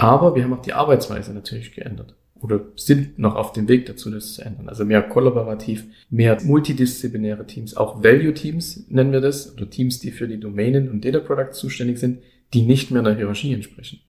Aber 0.00 0.34
wir 0.34 0.44
haben 0.44 0.54
auch 0.54 0.62
die 0.62 0.72
Arbeitsweise 0.72 1.34
natürlich 1.34 1.74
geändert 1.74 2.14
oder 2.40 2.60
sind 2.74 3.18
noch 3.18 3.34
auf 3.34 3.52
dem 3.52 3.68
Weg 3.68 3.84
dazu, 3.84 4.10
das 4.10 4.32
zu 4.32 4.42
ändern. 4.42 4.70
Also 4.70 4.86
mehr 4.86 5.02
kollaborativ, 5.02 5.84
mehr 6.08 6.38
multidisziplinäre 6.42 7.46
Teams, 7.46 7.76
auch 7.76 8.02
Value-Teams 8.02 8.86
nennen 8.88 9.12
wir 9.12 9.20
das, 9.20 9.52
oder 9.54 9.68
Teams, 9.68 9.98
die 9.98 10.10
für 10.10 10.26
die 10.26 10.40
Domänen 10.40 10.90
und 10.90 11.04
Data 11.04 11.20
Products 11.20 11.58
zuständig 11.58 11.98
sind, 11.98 12.22
die 12.54 12.62
nicht 12.62 12.90
mehr 12.90 13.02
einer 13.02 13.14
Hierarchie 13.14 13.52
entsprechen. 13.52 14.00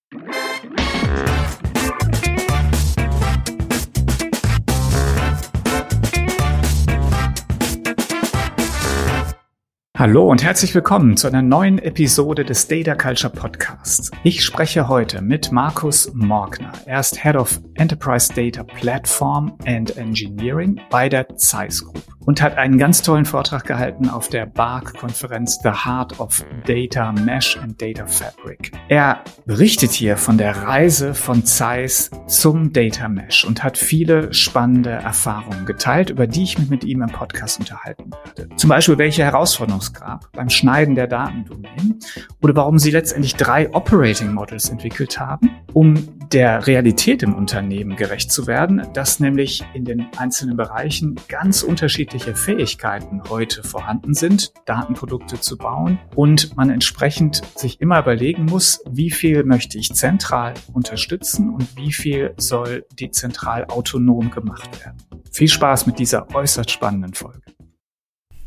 Hallo 10.02 10.28
und 10.28 10.44
herzlich 10.44 10.74
willkommen 10.74 11.16
zu 11.16 11.28
einer 11.28 11.44
neuen 11.44 11.78
Episode 11.78 12.44
des 12.44 12.68
Data 12.68 12.96
Culture 12.96 13.32
Podcasts. 13.32 14.10
Ich 14.24 14.44
spreche 14.44 14.88
heute 14.88 15.22
mit 15.22 15.52
Markus 15.52 16.12
Morgner. 16.16 16.72
Er 16.88 17.02
ist 17.02 17.22
Head 17.22 17.36
of 17.36 17.62
Enterprise 17.76 18.34
Data 18.34 18.64
Platform 18.64 19.56
and 19.68 19.96
Engineering 19.98 20.82
bei 20.90 21.08
der 21.08 21.36
Zeiss 21.38 21.86
Group 21.86 22.02
und 22.26 22.42
hat 22.42 22.58
einen 22.58 22.78
ganz 22.78 23.02
tollen 23.02 23.26
Vortrag 23.26 23.66
gehalten 23.66 24.10
auf 24.10 24.30
der 24.30 24.46
BARC-Konferenz 24.46 25.60
The 25.64 25.70
Heart 25.70 26.20
of 26.20 26.44
Data 26.66 27.12
Mesh 27.12 27.58
and 27.58 27.82
Data 27.82 28.06
Fabric. 28.06 28.72
Er 28.90 29.24
berichtet 29.46 29.92
hier 29.92 30.18
von 30.18 30.38
der 30.38 30.56
Reise 30.56 31.14
von 31.14 31.46
Zeiss 31.46 32.10
zum 32.28 32.74
Data 32.74 33.08
Mesh 33.08 33.46
und 33.46 33.64
hat 33.64 33.78
viele 33.78 34.34
spannende 34.34 34.92
Erfahrungen 34.92 35.66
geteilt, 35.66 36.10
über 36.10 36.28
die 36.28 36.44
ich 36.44 36.58
mich 36.58 36.70
mit 36.70 36.84
ihm 36.84 37.02
im 37.02 37.10
Podcast 37.10 37.60
unterhalten 37.60 38.12
werde. 38.26 38.56
Zum 38.56 38.70
Beispiel, 38.70 38.98
welche 38.98 39.24
Herausforderungen 39.24 39.82
es 39.92 40.00
gab 40.00 40.32
beim 40.32 40.50
Schneiden 40.50 40.96
der 40.96 41.08
Datendomänen 41.08 42.00
oder 42.42 42.56
warum 42.56 42.80
sie 42.80 42.92
letztendlich 42.92 43.36
drei 43.36 43.74
Operating 43.74 44.34
Models 44.34 44.70
entwickelt 44.70 45.20
haben, 45.20 45.50
um 45.74 45.96
der 46.32 46.66
Realität 46.68 47.24
im 47.24 47.36
Unternehmen 47.36 47.96
gerecht 47.96 48.32
zu 48.32 48.48
werden, 48.48 48.88
dass 48.94 49.20
nämlich 49.20 49.64
in 49.74 49.86
den 49.86 50.08
einzelnen 50.18 50.56
Bereichen 50.56 51.16
ganz 51.28 51.62
unterschiedliche 51.62 52.36
Fähigkeiten 52.36 53.22
heute 53.30 53.64
vorhanden 53.64 54.14
sind, 54.14 54.54
Datenprodukte 54.66 55.40
zu 55.40 55.58
bauen 55.58 56.00
und 56.16 56.56
man 56.56 56.70
entsprechend 56.70 57.42
sich 57.56 57.82
immer 57.82 58.00
überlegen 58.00 58.46
muss, 58.46 58.82
wie 58.90 59.12
viel 59.12 59.44
möchte 59.44 59.78
ich 59.78 59.94
zentral 59.94 60.54
unterstützen 60.74 61.54
und 61.54 61.76
wie 61.76 61.92
viel 61.92 62.34
soll 62.38 62.86
dezentral 63.00 63.66
autonom 63.66 64.32
gemacht 64.32 64.84
werden. 64.84 64.98
Viel 65.32 65.48
Spaß 65.48 65.88
mit 65.88 66.00
dieser 66.00 66.34
äußerst 66.34 66.72
spannenden 66.72 67.14
Folge. 67.14 67.42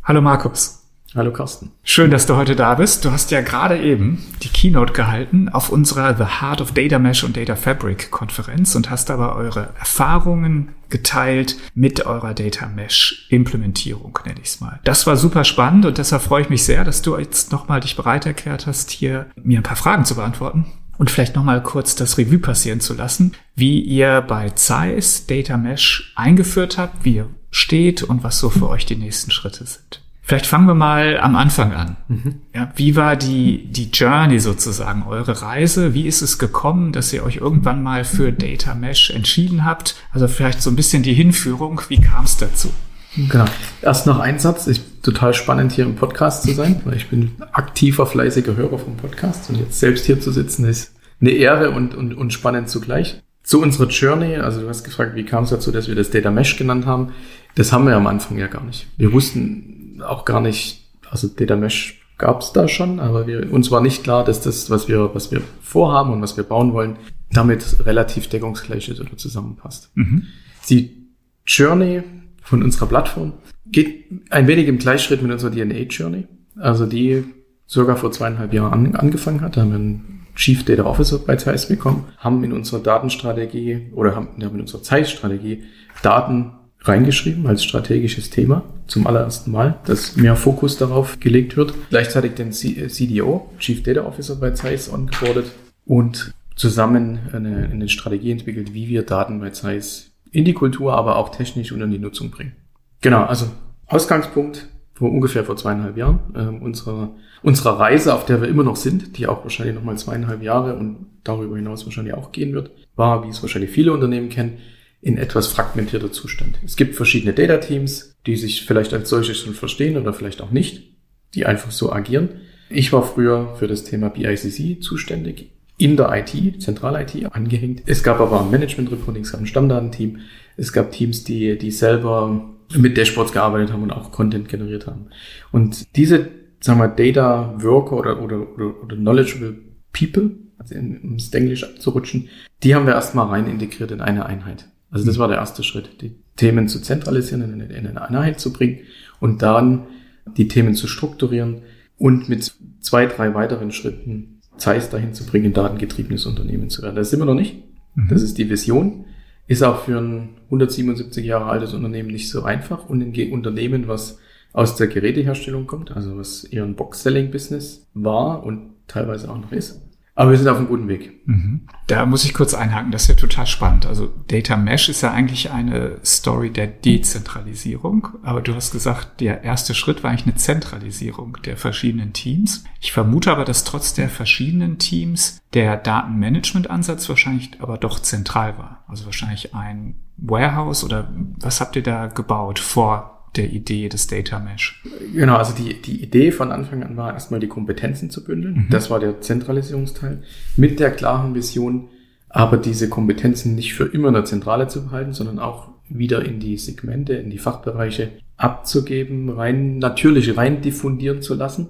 Hallo 0.02 0.20
Markus. 0.20 0.83
Hallo 1.16 1.32
Carsten. 1.32 1.70
Schön, 1.84 2.10
dass 2.10 2.26
du 2.26 2.34
heute 2.34 2.56
da 2.56 2.74
bist. 2.74 3.04
Du 3.04 3.12
hast 3.12 3.30
ja 3.30 3.40
gerade 3.40 3.80
eben 3.80 4.26
die 4.42 4.48
Keynote 4.48 4.92
gehalten 4.92 5.48
auf 5.48 5.70
unserer 5.70 6.16
The 6.16 6.40
Heart 6.40 6.60
of 6.60 6.72
Data 6.72 6.98
Mesh 6.98 7.22
und 7.22 7.36
Data 7.36 7.54
Fabric 7.54 8.10
Konferenz 8.10 8.74
und 8.74 8.90
hast 8.90 9.12
aber 9.12 9.36
eure 9.36 9.68
Erfahrungen 9.78 10.70
geteilt 10.88 11.56
mit 11.76 12.04
eurer 12.04 12.34
Data 12.34 12.66
Mesh 12.66 13.28
Implementierung, 13.30 14.18
nenne 14.26 14.40
ich 14.42 14.48
es 14.48 14.60
mal. 14.60 14.80
Das 14.82 15.06
war 15.06 15.16
super 15.16 15.44
spannend 15.44 15.86
und 15.86 15.98
deshalb 15.98 16.22
freue 16.22 16.42
ich 16.42 16.50
mich 16.50 16.64
sehr, 16.64 16.82
dass 16.82 17.00
du 17.00 17.16
jetzt 17.16 17.52
nochmal 17.52 17.78
dich 17.78 17.94
bereit 17.94 18.26
erklärt 18.26 18.66
hast, 18.66 18.90
hier 18.90 19.26
mir 19.40 19.60
ein 19.60 19.64
paar 19.64 19.76
Fragen 19.76 20.04
zu 20.04 20.16
beantworten 20.16 20.66
und 20.98 21.12
vielleicht 21.12 21.36
nochmal 21.36 21.62
kurz 21.62 21.94
das 21.94 22.18
Revue 22.18 22.40
passieren 22.40 22.80
zu 22.80 22.92
lassen, 22.92 23.34
wie 23.54 23.80
ihr 23.80 24.20
bei 24.20 24.50
Zeiss 24.50 25.26
Data 25.26 25.56
Mesh 25.58 26.12
eingeführt 26.16 26.76
habt, 26.76 27.04
wie 27.04 27.16
ihr 27.16 27.30
steht 27.52 28.02
und 28.02 28.24
was 28.24 28.40
so 28.40 28.50
für 28.50 28.68
euch 28.68 28.84
die 28.84 28.96
nächsten 28.96 29.30
Schritte 29.30 29.64
sind. 29.64 30.03
Vielleicht 30.27 30.47
fangen 30.47 30.67
wir 30.67 30.75
mal 30.75 31.19
am 31.19 31.36
Anfang 31.36 31.75
an. 31.75 31.97
Mhm. 32.08 32.34
Ja, 32.55 32.72
wie 32.77 32.97
war 32.97 33.14
die, 33.14 33.67
die 33.70 33.91
Journey 33.91 34.39
sozusagen, 34.39 35.03
eure 35.03 35.42
Reise? 35.42 35.92
Wie 35.92 36.06
ist 36.06 36.22
es 36.22 36.39
gekommen, 36.39 36.92
dass 36.92 37.12
ihr 37.12 37.25
euch 37.25 37.36
irgendwann 37.36 37.83
mal 37.83 38.05
für 38.05 38.33
Data 38.33 38.75
Mesh 38.75 39.11
entschieden 39.11 39.67
habt? 39.67 39.97
Also 40.12 40.27
vielleicht 40.27 40.62
so 40.62 40.70
ein 40.70 40.77
bisschen 40.77 41.02
die 41.02 41.12
Hinführung. 41.12 41.83
Wie 41.89 42.00
kam 42.00 42.25
es 42.25 42.39
dazu? 42.39 42.70
Genau. 43.17 43.45
Erst 43.83 44.06
noch 44.06 44.19
ein 44.19 44.39
Satz. 44.39 44.67
Ich 44.67 44.80
total 45.02 45.34
spannend 45.34 45.73
hier 45.73 45.84
im 45.84 45.95
Podcast 45.95 46.45
zu 46.45 46.52
sein, 46.52 46.80
weil 46.86 46.96
ich 46.96 47.11
bin 47.11 47.33
aktiver, 47.52 48.07
fleißiger 48.07 48.57
Hörer 48.57 48.79
vom 48.79 48.96
Podcast 48.96 49.51
und 49.51 49.61
jetzt 49.61 49.79
selbst 49.79 50.07
hier 50.07 50.20
zu 50.20 50.33
sitzen 50.33 50.64
ist 50.64 50.95
eine 51.20 51.30
Ehre 51.30 51.70
und, 51.70 51.95
und, 51.95 52.14
und 52.14 52.33
spannend 52.33 52.70
zugleich. 52.70 53.20
Zu 53.42 53.61
unserer 53.61 53.89
Journey, 53.89 54.36
also 54.36 54.63
du 54.63 54.68
hast 54.70 54.84
gefragt, 54.84 55.14
wie 55.17 55.24
kam 55.24 55.45
es 55.45 55.51
dazu, 55.51 55.70
dass 55.70 55.86
wir 55.86 55.95
das 55.95 56.11
Data 56.11 56.30
Mesh 56.30 56.57
genannt 56.57 56.86
haben. 56.86 57.13
Das 57.57 57.73
haben 57.73 57.86
wir 57.86 57.95
am 57.95 58.07
Anfang 58.07 58.39
ja 58.39 58.46
gar 58.46 58.64
nicht. 58.64 58.86
Wir 58.96 59.13
wussten 59.13 59.83
auch 60.04 60.24
gar 60.24 60.40
nicht, 60.40 60.88
also 61.10 61.28
Data 61.28 61.56
Mesh 61.56 62.00
gab 62.18 62.42
es 62.42 62.52
da 62.52 62.68
schon, 62.68 63.00
aber 63.00 63.26
wir, 63.26 63.52
uns 63.52 63.70
war 63.70 63.80
nicht 63.80 64.02
klar, 64.02 64.24
dass 64.24 64.40
das, 64.40 64.70
was 64.70 64.88
wir, 64.88 65.14
was 65.14 65.30
wir 65.30 65.42
vorhaben 65.60 66.12
und 66.12 66.22
was 66.22 66.36
wir 66.36 66.44
bauen 66.44 66.72
wollen, 66.72 66.96
damit 67.32 67.84
relativ 67.84 68.28
deckungsgleich 68.28 68.88
ist 68.88 69.00
oder 69.00 69.16
zusammenpasst. 69.16 69.90
Mhm. 69.94 70.26
Die 70.68 71.08
Journey 71.46 72.02
von 72.42 72.62
unserer 72.62 72.86
Plattform 72.86 73.32
geht 73.66 74.04
ein 74.30 74.46
wenig 74.46 74.68
im 74.68 74.78
Gleichschritt 74.78 75.22
mit 75.22 75.32
unserer 75.32 75.50
DNA-Journey, 75.50 76.26
also 76.56 76.86
die 76.86 77.24
sogar 77.66 77.96
vor 77.96 78.12
zweieinhalb 78.12 78.52
Jahren 78.52 78.86
an, 78.86 78.94
angefangen 78.94 79.40
hat. 79.40 79.56
Da 79.56 79.62
haben 79.62 79.70
wir 79.70 79.76
einen 79.76 80.26
Chief 80.36 80.64
Data 80.64 80.84
Officer 80.84 81.18
bei 81.18 81.36
Zeiss 81.36 81.68
bekommen, 81.68 82.06
haben 82.18 82.42
in 82.44 82.52
unserer 82.52 82.80
Datenstrategie 82.80 83.90
oder 83.94 84.14
haben, 84.14 84.28
haben 84.42 84.54
in 84.54 84.60
unserer 84.60 84.82
Zeiss-Strategie 84.82 85.64
Daten 86.02 86.52
reingeschrieben 86.84 87.46
als 87.46 87.64
strategisches 87.64 88.30
Thema 88.30 88.62
zum 88.86 89.06
allerersten 89.06 89.50
Mal, 89.50 89.78
dass 89.86 90.17
mehr 90.17 90.36
Fokus 90.36 90.77
darauf 90.77 91.18
gelegt 91.20 91.56
wird. 91.56 91.74
Gleichzeitig 91.90 92.34
den 92.34 92.52
CDO, 92.52 93.50
Chief 93.58 93.83
Data 93.83 94.05
Officer 94.05 94.36
bei 94.36 94.50
Zeiss, 94.50 94.92
ongeboardet 94.92 95.46
und 95.86 96.34
zusammen 96.56 97.18
eine, 97.33 97.68
eine 97.72 97.89
Strategie 97.89 98.30
entwickelt, 98.30 98.74
wie 98.74 98.89
wir 98.89 99.02
Daten 99.02 99.40
bei 99.40 99.50
Zeiss 99.50 100.12
in 100.30 100.45
die 100.45 100.52
Kultur, 100.52 100.95
aber 100.95 101.17
auch 101.17 101.30
technisch 101.30 101.72
und 101.72 101.80
in 101.80 101.90
die 101.90 101.98
Nutzung 101.98 102.30
bringen. 102.30 102.52
Genau, 103.01 103.24
also 103.24 103.46
Ausgangspunkt 103.86 104.68
vor 104.95 105.11
ungefähr 105.11 105.45
vor 105.45 105.56
zweieinhalb 105.56 105.96
Jahren 105.96 106.20
äh, 106.34 106.64
unserer, 106.64 107.14
unserer 107.42 107.80
Reise, 107.80 108.14
auf 108.14 108.24
der 108.24 108.40
wir 108.40 108.48
immer 108.48 108.62
noch 108.62 108.77
sind, 108.77 109.18
die 109.18 109.27
auch 109.27 109.42
wahrscheinlich 109.42 109.74
nochmal 109.74 109.98
zweieinhalb 109.98 110.42
Jahre 110.42 110.77
und 110.77 111.06
darüber 111.24 111.56
hinaus 111.56 111.84
wahrscheinlich 111.84 112.14
auch 112.14 112.33
gehen 112.33 112.52
wird, 112.52 112.70
war, 112.95 113.24
wie 113.24 113.28
es 113.28 113.42
wahrscheinlich 113.42 113.70
viele 113.70 113.92
Unternehmen 113.92 114.28
kennen, 114.28 114.58
in 115.04 115.18
etwas 115.18 115.48
fragmentierter 115.48 116.10
Zustand. 116.12 116.58
Es 116.64 116.76
gibt 116.76 116.94
verschiedene 116.94 117.34
Data 117.34 117.58
Teams, 117.58 118.14
die 118.26 118.36
sich 118.36 118.64
vielleicht 118.64 118.94
als 118.94 119.10
solche 119.10 119.34
schon 119.34 119.52
verstehen 119.52 119.98
oder 119.98 120.14
vielleicht 120.14 120.40
auch 120.40 120.50
nicht, 120.50 120.94
die 121.34 121.44
einfach 121.44 121.70
so 121.70 121.92
agieren. 121.92 122.30
Ich 122.70 122.90
war 122.90 123.02
früher 123.02 123.54
für 123.56 123.66
das 123.66 123.84
Thema 123.84 124.08
BICC 124.08 124.82
zuständig, 124.82 125.50
in 125.76 125.98
der 125.98 126.10
IT, 126.14 126.62
Zentral-IT 126.62 127.34
angehängt. 127.34 127.82
Es 127.84 128.02
gab 128.02 128.19
aber 128.19 128.44
Management-Reporting, 128.44 129.25
es 129.25 129.32
gab 129.32 129.42
ein 129.42 129.46
Stammdatenteam, 129.46 130.20
es 130.56 130.72
gab 130.72 130.90
Teams, 130.90 131.22
die, 131.22 131.58
die 131.58 131.70
selber 131.70 132.50
mit 132.75 132.96
Dashboards 132.96 133.32
gearbeitet 133.32 133.75
haben 133.75 133.82
und 133.82 133.92
auch 133.92 134.10
Content 134.10 134.48
generiert 134.48 134.86
haben. 134.86 135.08
Und 135.52 135.84
diese, 135.96 136.31
sagen 136.60 136.81
wir, 136.81 136.88
Data 136.88 137.54
Worker 137.62 137.98
oder, 137.98 138.22
oder, 138.22 138.54
oder, 138.54 138.82
oder 138.82 138.96
Knowledgeable 138.96 139.54
People, 139.92 140.31
also 140.56 140.75
es 140.75 141.31
Englisch 141.34 141.62
abzurutschen, 141.62 142.31
die 142.62 142.75
haben 142.75 142.86
wir 142.86 142.94
erstmal 142.94 143.26
rein 143.26 143.46
integriert 143.46 143.90
in 143.90 144.00
eine 144.00 144.25
Einheit. 144.25 144.70
Also 144.94 145.06
das 145.06 145.19
war 145.19 145.26
der 145.26 145.38
erste 145.38 145.64
Schritt, 145.64 146.00
die 146.02 146.14
Themen 146.37 146.69
zu 146.69 146.81
zentralisieren, 146.81 147.43
in, 147.43 147.60
in 147.69 147.87
eine 147.88 148.00
Einheit 148.00 148.38
zu 148.38 148.52
bringen 148.52 148.78
und 149.19 149.43
dann 149.43 149.88
die 150.37 150.46
Themen 150.46 150.75
zu 150.75 150.87
strukturieren 150.87 151.62
und 151.99 152.28
mit 152.28 152.55
zwei, 152.78 153.06
drei 153.06 153.34
weiteren 153.34 153.72
Schritten 153.72 154.40
Zeiss 154.56 154.90
dahin 154.90 155.12
zu 155.12 155.26
bringen, 155.26 155.46
ein 155.46 155.52
datengetriebenes 155.52 156.26
Unternehmen 156.26 156.70
zu 156.70 156.82
werden. 156.82 156.94
Das 156.94 157.10
sind 157.10 157.19
wir 157.19 157.26
noch 157.26 157.34
nicht. 157.34 157.56
Mhm. 157.96 158.08
Das 158.08 158.22
ist 158.22 158.38
die 158.38 158.49
Vision. 158.49 159.06
Ist 159.49 159.64
auch 159.64 159.84
für 159.84 159.99
ein 159.99 160.37
177 160.44 161.26
Jahre 161.26 161.46
altes 161.46 161.75
Unternehmen 161.75 162.10
nicht 162.10 162.31
so 162.31 162.44
einfach 162.44 162.88
und 162.88 163.02
ein 163.02 163.32
Unternehmen, 163.32 163.88
was 163.88 164.20
aus 164.52 164.76
der 164.76 164.87
Geräteherstellung 164.87 165.66
kommt, 165.66 165.90
also 165.90 166.16
was 166.16 166.44
eher 166.44 166.62
ein 166.62 166.76
Box-Selling-Business 166.76 167.88
war 167.94 168.44
und 168.44 168.70
teilweise 168.87 169.28
auch 169.28 169.38
noch 169.38 169.50
ist, 169.50 169.82
aber 170.17 170.31
wir 170.31 170.38
sind 170.38 170.49
auf 170.49 170.58
einem 170.58 170.69
guten 170.69 170.88
Weg. 170.88 171.26
Mhm. 171.26 171.67
Da 171.88 172.06
muss 172.06 172.25
ich 172.25 172.35
kurz 172.35 172.55
einhaken, 172.55 172.93
das 172.93 173.02
ist 173.02 173.08
ja 173.08 173.14
total 173.14 173.46
spannend. 173.46 173.84
Also 173.87 174.12
Data 174.28 174.56
Mesh 174.56 174.88
ist 174.88 175.02
ja 175.02 175.11
eigentlich 175.11 175.50
eine 175.50 175.99
Story 176.05 176.50
der 176.50 176.69
Dezentralisierung, 176.69 178.08
aber 178.22 178.40
du 178.40 178.55
hast 178.55 178.70
gesagt, 178.70 179.20
der 179.20 179.43
erste 179.43 179.75
Schritt 179.75 180.02
war 180.02 180.11
eigentlich 180.11 180.26
eine 180.26 180.37
Zentralisierung 180.37 181.38
der 181.44 181.56
verschiedenen 181.56 182.12
Teams. 182.12 182.64
Ich 182.81 182.93
vermute 182.93 183.32
aber, 183.32 183.44
dass 183.44 183.64
trotz 183.64 183.94
der 183.94 184.08
verschiedenen 184.08 184.78
Teams 184.78 185.40
der 185.52 185.76
Datenmanagement-Ansatz 185.76 187.08
wahrscheinlich 187.08 187.50
aber 187.60 187.76
doch 187.76 187.99
zentral 187.99 188.56
war. 188.56 188.84
Also 188.87 189.06
wahrscheinlich 189.06 189.55
ein 189.55 189.96
Warehouse 190.17 190.84
oder 190.84 191.08
was 191.40 191.60
habt 191.60 191.75
ihr 191.75 191.82
da 191.82 192.06
gebaut 192.06 192.60
vor 192.60 193.13
der 193.36 193.50
Idee 193.50 193.88
des 193.88 194.06
Data 194.06 194.38
Mesh? 194.38 194.82
Genau, 195.12 195.36
also 195.36 195.54
die, 195.54 195.81
die 195.81 196.02
Idee 196.02 196.32
von 196.32 196.52
Anfang 196.52 196.82
an 196.82 196.96
war 196.96 197.12
erstmal 197.12 197.40
die 197.40 197.48
Kompetenzen 197.48 198.10
zu 198.10 198.25
bündeln. 198.25 198.54
Mhm. 198.54 198.66
Das 198.70 198.90
war 198.90 199.00
der 199.00 199.20
Zentralisierungsteil 199.20 200.22
mit 200.56 200.81
der 200.81 200.90
klaren 200.90 201.34
Vision, 201.34 201.88
aber 202.28 202.56
diese 202.56 202.88
Kompetenzen 202.88 203.54
nicht 203.54 203.75
für 203.75 203.84
immer 203.84 204.08
in 204.08 204.14
der 204.14 204.25
Zentrale 204.25 204.69
zu 204.69 204.84
behalten, 204.84 205.12
sondern 205.12 205.38
auch 205.38 205.69
wieder 205.88 206.25
in 206.25 206.40
die 206.40 206.56
Segmente, 206.56 207.14
in 207.14 207.31
die 207.31 207.38
Fachbereiche 207.38 208.10
abzugeben, 208.36 209.31
rein 209.31 209.78
natürlich 209.78 210.36
rein 210.36 210.60
diffundieren 210.60 211.22
zu 211.22 211.34
lassen. 211.34 211.69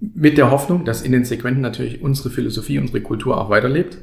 Mit 0.00 0.36
der 0.36 0.50
Hoffnung, 0.50 0.84
dass 0.84 1.02
in 1.02 1.12
den 1.12 1.24
Segmenten 1.24 1.62
natürlich 1.62 2.02
unsere 2.02 2.30
Philosophie, 2.30 2.78
unsere 2.78 3.00
Kultur 3.00 3.40
auch 3.40 3.50
weiterlebt. 3.50 3.98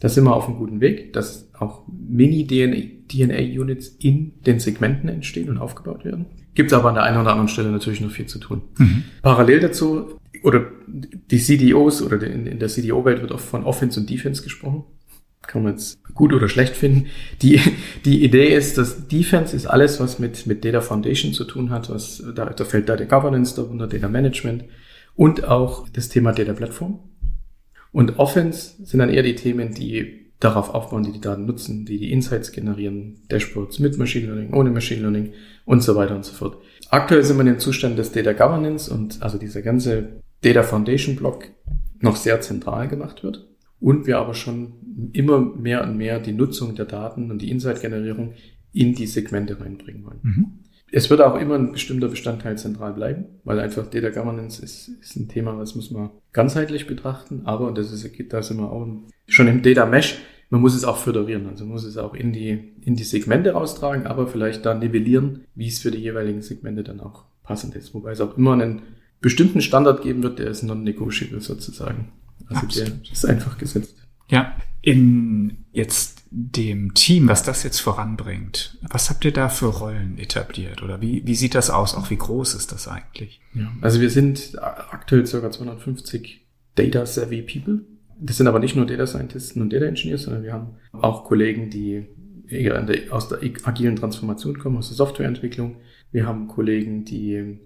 Da 0.00 0.08
sind 0.08 0.24
wir 0.24 0.34
auf 0.34 0.48
einem 0.48 0.56
guten 0.56 0.80
Weg, 0.80 1.12
dass 1.12 1.50
auch 1.58 1.82
Mini-DNA-Units 1.86 3.88
in 4.00 4.32
den 4.46 4.58
Segmenten 4.58 5.10
entstehen 5.10 5.50
und 5.50 5.58
aufgebaut 5.58 6.04
werden. 6.04 6.26
Gibt 6.54 6.72
es 6.72 6.78
aber 6.78 6.88
an 6.88 6.94
der 6.94 7.04
einen 7.04 7.20
oder 7.20 7.30
anderen 7.30 7.48
Stelle 7.48 7.70
natürlich 7.70 8.00
noch 8.00 8.10
viel 8.10 8.26
zu 8.26 8.38
tun. 8.38 8.62
Mhm. 8.78 9.04
Parallel 9.22 9.60
dazu, 9.60 10.18
oder 10.42 10.66
die 10.86 11.38
CDOs 11.38 12.02
oder 12.02 12.22
in 12.22 12.58
der 12.58 12.68
CDO-Welt 12.68 13.20
wird 13.20 13.32
oft 13.32 13.46
von 13.46 13.64
Offense 13.64 14.00
und 14.00 14.08
Defense 14.08 14.42
gesprochen. 14.42 14.84
Kann 15.42 15.62
man 15.62 15.72
jetzt 15.72 16.02
gut 16.14 16.32
oder 16.32 16.48
schlecht 16.48 16.76
finden. 16.76 17.06
Die, 17.42 17.60
die 18.04 18.24
Idee 18.24 18.54
ist, 18.54 18.78
dass 18.78 19.08
Defense 19.08 19.54
ist 19.54 19.66
alles, 19.66 20.00
was 20.00 20.18
mit, 20.18 20.46
mit 20.46 20.64
Data 20.64 20.80
Foundation 20.80 21.32
zu 21.32 21.44
tun 21.44 21.70
hat, 21.70 21.90
was, 21.90 22.22
da, 22.34 22.46
da 22.46 22.64
fällt 22.64 22.88
Data 22.88 23.04
Governance 23.04 23.54
darunter, 23.54 23.86
Data 23.86 24.08
Management 24.08 24.64
und 25.14 25.44
auch 25.44 25.88
das 25.88 26.08
Thema 26.08 26.32
Data 26.32 26.52
Platform. 26.52 27.00
Und 27.92 28.18
Offense 28.18 28.84
sind 28.84 29.00
dann 29.00 29.10
eher 29.10 29.22
die 29.22 29.34
Themen, 29.34 29.74
die 29.74 30.20
darauf 30.38 30.70
aufbauen, 30.70 31.02
die 31.02 31.12
die 31.12 31.20
Daten 31.20 31.44
nutzen, 31.44 31.84
die 31.84 31.98
die 31.98 32.12
Insights 32.12 32.50
generieren, 32.52 33.18
Dashboards 33.28 33.78
mit 33.78 33.98
Machine 33.98 34.26
Learning, 34.26 34.54
ohne 34.54 34.70
Machine 34.70 35.02
Learning 35.02 35.32
und 35.66 35.82
so 35.82 35.94
weiter 35.96 36.16
und 36.16 36.24
so 36.24 36.32
fort. 36.32 36.56
Aktuell 36.88 37.22
sind 37.22 37.36
wir 37.36 37.42
in 37.42 37.48
dem 37.48 37.58
Zustand 37.58 37.98
des 37.98 38.10
Data 38.12 38.32
Governance 38.32 38.92
und 38.92 39.22
also 39.22 39.38
dieser 39.38 39.60
ganze 39.60 40.22
Data 40.40 40.62
Foundation 40.62 41.16
Block 41.16 41.44
noch 42.00 42.16
sehr 42.16 42.40
zentral 42.40 42.88
gemacht 42.88 43.22
wird 43.22 43.48
und 43.80 44.06
wir 44.06 44.18
aber 44.18 44.34
schon 44.34 45.10
immer 45.12 45.40
mehr 45.40 45.84
und 45.84 45.96
mehr 45.96 46.18
die 46.20 46.32
Nutzung 46.32 46.74
der 46.74 46.86
Daten 46.86 47.30
und 47.30 47.42
die 47.42 47.50
Insight-Generierung 47.50 48.32
in 48.72 48.94
die 48.94 49.06
Segmente 49.06 49.60
reinbringen 49.60 50.04
wollen. 50.04 50.20
Mhm. 50.22 50.46
Es 50.92 51.08
wird 51.08 51.20
auch 51.20 51.36
immer 51.36 51.54
ein 51.54 51.72
bestimmter 51.72 52.08
Bestandteil 52.08 52.58
zentral 52.58 52.92
bleiben, 52.94 53.26
weil 53.44 53.60
einfach 53.60 53.86
Data 53.86 54.10
Governance 54.10 54.62
ist, 54.62 54.88
ist 55.00 55.16
ein 55.16 55.28
Thema, 55.28 55.56
das 55.58 55.74
muss 55.74 55.90
man 55.90 56.10
ganzheitlich 56.32 56.86
betrachten, 56.86 57.42
aber 57.44 57.70
das 57.72 57.92
ist, 57.92 58.08
da 58.32 58.42
sind 58.42 58.58
wir 58.58 58.72
auch 58.72 58.86
schon 59.26 59.48
im 59.48 59.62
Data 59.62 59.86
Mesh. 59.86 60.18
Man 60.52 60.60
muss 60.60 60.74
es 60.74 60.84
auch 60.84 60.96
föderieren, 60.96 61.46
also 61.46 61.64
muss 61.64 61.84
es 61.84 61.96
auch 61.96 62.12
in 62.14 62.32
die, 62.32 62.74
in 62.82 62.96
die 62.96 63.04
Segmente 63.04 63.52
raustragen, 63.52 64.08
aber 64.08 64.26
vielleicht 64.26 64.66
dann 64.66 64.80
nivellieren, 64.80 65.44
wie 65.54 65.68
es 65.68 65.78
für 65.78 65.92
die 65.92 65.98
jeweiligen 65.98 66.42
Segmente 66.42 66.82
dann 66.82 66.98
auch 66.98 67.24
passend 67.44 67.76
ist. 67.76 67.94
Wobei 67.94 68.10
es 68.10 68.20
auch 68.20 68.36
immer 68.36 68.54
einen 68.54 68.82
bestimmten 69.20 69.60
Standard 69.60 70.02
geben 70.02 70.24
wird, 70.24 70.40
der 70.40 70.48
ist 70.48 70.64
non-negotiable 70.64 71.40
sozusagen. 71.40 72.10
Also 72.48 72.62
Absolut. 72.62 72.88
der 72.88 73.12
ist 73.12 73.26
einfach 73.26 73.58
gesetzt. 73.58 73.94
Ja, 74.28 74.56
in 74.82 75.66
jetzt 75.72 76.19
dem 76.30 76.94
Team, 76.94 77.28
was 77.28 77.42
das 77.42 77.64
jetzt 77.64 77.80
voranbringt, 77.80 78.78
was 78.88 79.10
habt 79.10 79.24
ihr 79.24 79.32
da 79.32 79.48
für 79.48 79.66
Rollen 79.66 80.16
etabliert 80.16 80.82
oder 80.82 81.00
wie, 81.00 81.22
wie 81.26 81.34
sieht 81.34 81.56
das 81.56 81.70
aus? 81.70 81.94
Auch 81.96 82.10
wie 82.10 82.16
groß 82.16 82.54
ist 82.54 82.70
das 82.70 82.86
eigentlich? 82.86 83.40
Ja, 83.52 83.72
also 83.80 84.00
wir 84.00 84.10
sind 84.10 84.56
aktuell 84.60 85.24
ca. 85.24 85.50
250 85.50 86.46
Data 86.76 87.04
Savvy 87.04 87.42
People. 87.42 87.80
Das 88.20 88.36
sind 88.36 88.46
aber 88.46 88.60
nicht 88.60 88.76
nur 88.76 88.86
Data 88.86 89.06
Scientisten 89.06 89.60
und 89.60 89.72
Data 89.72 89.86
Engineers, 89.86 90.22
sondern 90.22 90.44
wir 90.44 90.52
haben 90.52 90.76
auch 90.92 91.24
Kollegen, 91.24 91.68
die 91.68 92.06
eher 92.48 92.86
aus 93.10 93.28
der 93.28 93.40
agilen 93.64 93.96
Transformation 93.96 94.58
kommen, 94.58 94.76
aus 94.76 94.88
der 94.88 94.96
Softwareentwicklung. 94.96 95.76
Wir 96.12 96.26
haben 96.26 96.46
Kollegen, 96.46 97.04
die 97.04 97.58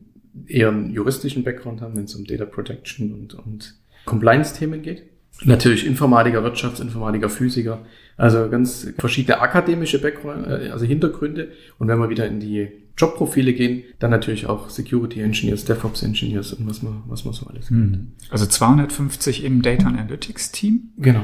eher 0.46 0.68
einen 0.68 0.90
juristischen 0.90 1.44
Background 1.44 1.80
haben, 1.80 1.96
wenn 1.96 2.04
es 2.04 2.14
um 2.14 2.24
Data 2.24 2.44
Protection 2.46 3.12
und, 3.12 3.34
und 3.34 3.74
Compliance-Themen 4.06 4.82
geht. 4.82 5.02
Natürlich 5.42 5.86
Informatiker, 5.86 6.42
Wirtschaftsinformatiker, 6.44 7.28
Physiker, 7.28 7.84
also 8.16 8.48
ganz 8.48 8.88
verschiedene 8.98 9.40
akademische 9.40 10.00
Background, 10.00 10.46
äh, 10.46 10.70
also 10.70 10.84
Hintergründe. 10.84 11.52
Und 11.78 11.88
wenn 11.88 11.98
wir 11.98 12.10
wieder 12.10 12.26
in 12.26 12.40
die 12.40 12.68
Jobprofile 12.96 13.52
gehen, 13.54 13.82
dann 13.98 14.10
natürlich 14.10 14.46
auch 14.46 14.70
Security 14.70 15.20
Engineers, 15.20 15.64
DevOps 15.64 16.02
Engineers 16.02 16.52
und 16.52 16.68
was 16.68 16.82
man, 16.82 17.02
was 17.06 17.24
man 17.24 17.34
so 17.34 17.46
alles 17.46 17.70
mhm. 17.70 18.12
Also 18.30 18.46
250 18.46 19.44
im 19.44 19.62
Data 19.62 19.88
Analytics 19.88 20.52
Team. 20.52 20.90
Genau. 20.96 21.22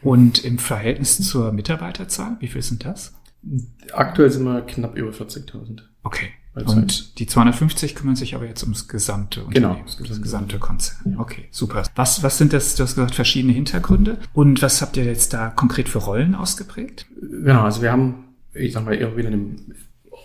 Und 0.00 0.44
im 0.44 0.58
Verhältnis 0.58 1.18
zur 1.18 1.52
Mitarbeiterzahl, 1.52 2.36
wie 2.38 2.46
viel 2.46 2.62
sind 2.62 2.84
das? 2.84 3.14
Aktuell 3.92 4.30
sind 4.30 4.44
wir 4.44 4.60
knapp 4.62 4.96
über 4.96 5.10
40.000. 5.10 5.80
Okay. 6.04 6.28
Und 6.54 7.18
die 7.18 7.26
250 7.26 7.94
kümmern 7.94 8.16
sich 8.16 8.34
aber 8.34 8.46
jetzt 8.46 8.62
ums 8.62 8.88
gesamte 8.88 9.40
genau, 9.50 9.70
Unternehmen, 9.70 9.96
genau, 9.96 10.08
das 10.08 10.22
gesamte 10.22 10.58
Konzern. 10.58 11.12
Ja. 11.12 11.18
Okay, 11.20 11.44
super. 11.50 11.84
Was, 11.94 12.22
was 12.22 12.38
sind 12.38 12.52
das, 12.52 12.74
du 12.74 12.82
hast 12.82 12.96
gesagt, 12.96 13.14
verschiedene 13.14 13.52
Hintergründe. 13.52 14.18
Und 14.32 14.60
was 14.60 14.82
habt 14.82 14.96
ihr 14.96 15.04
jetzt 15.04 15.32
da 15.32 15.48
konkret 15.48 15.88
für 15.88 15.98
Rollen 15.98 16.34
ausgeprägt? 16.34 17.06
Genau, 17.20 17.62
also 17.62 17.82
wir 17.82 17.92
haben, 17.92 18.24
ich 18.54 18.72
sag 18.72 18.84
mal, 18.84 18.94
eher 18.94 19.16
wieder 19.16 19.30
im 19.30 19.56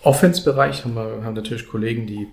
Offense-Bereich 0.02 0.84
haben 0.84 0.94
wir 0.94 1.24
haben 1.24 1.34
natürlich 1.34 1.68
Kollegen, 1.68 2.06
die 2.06 2.26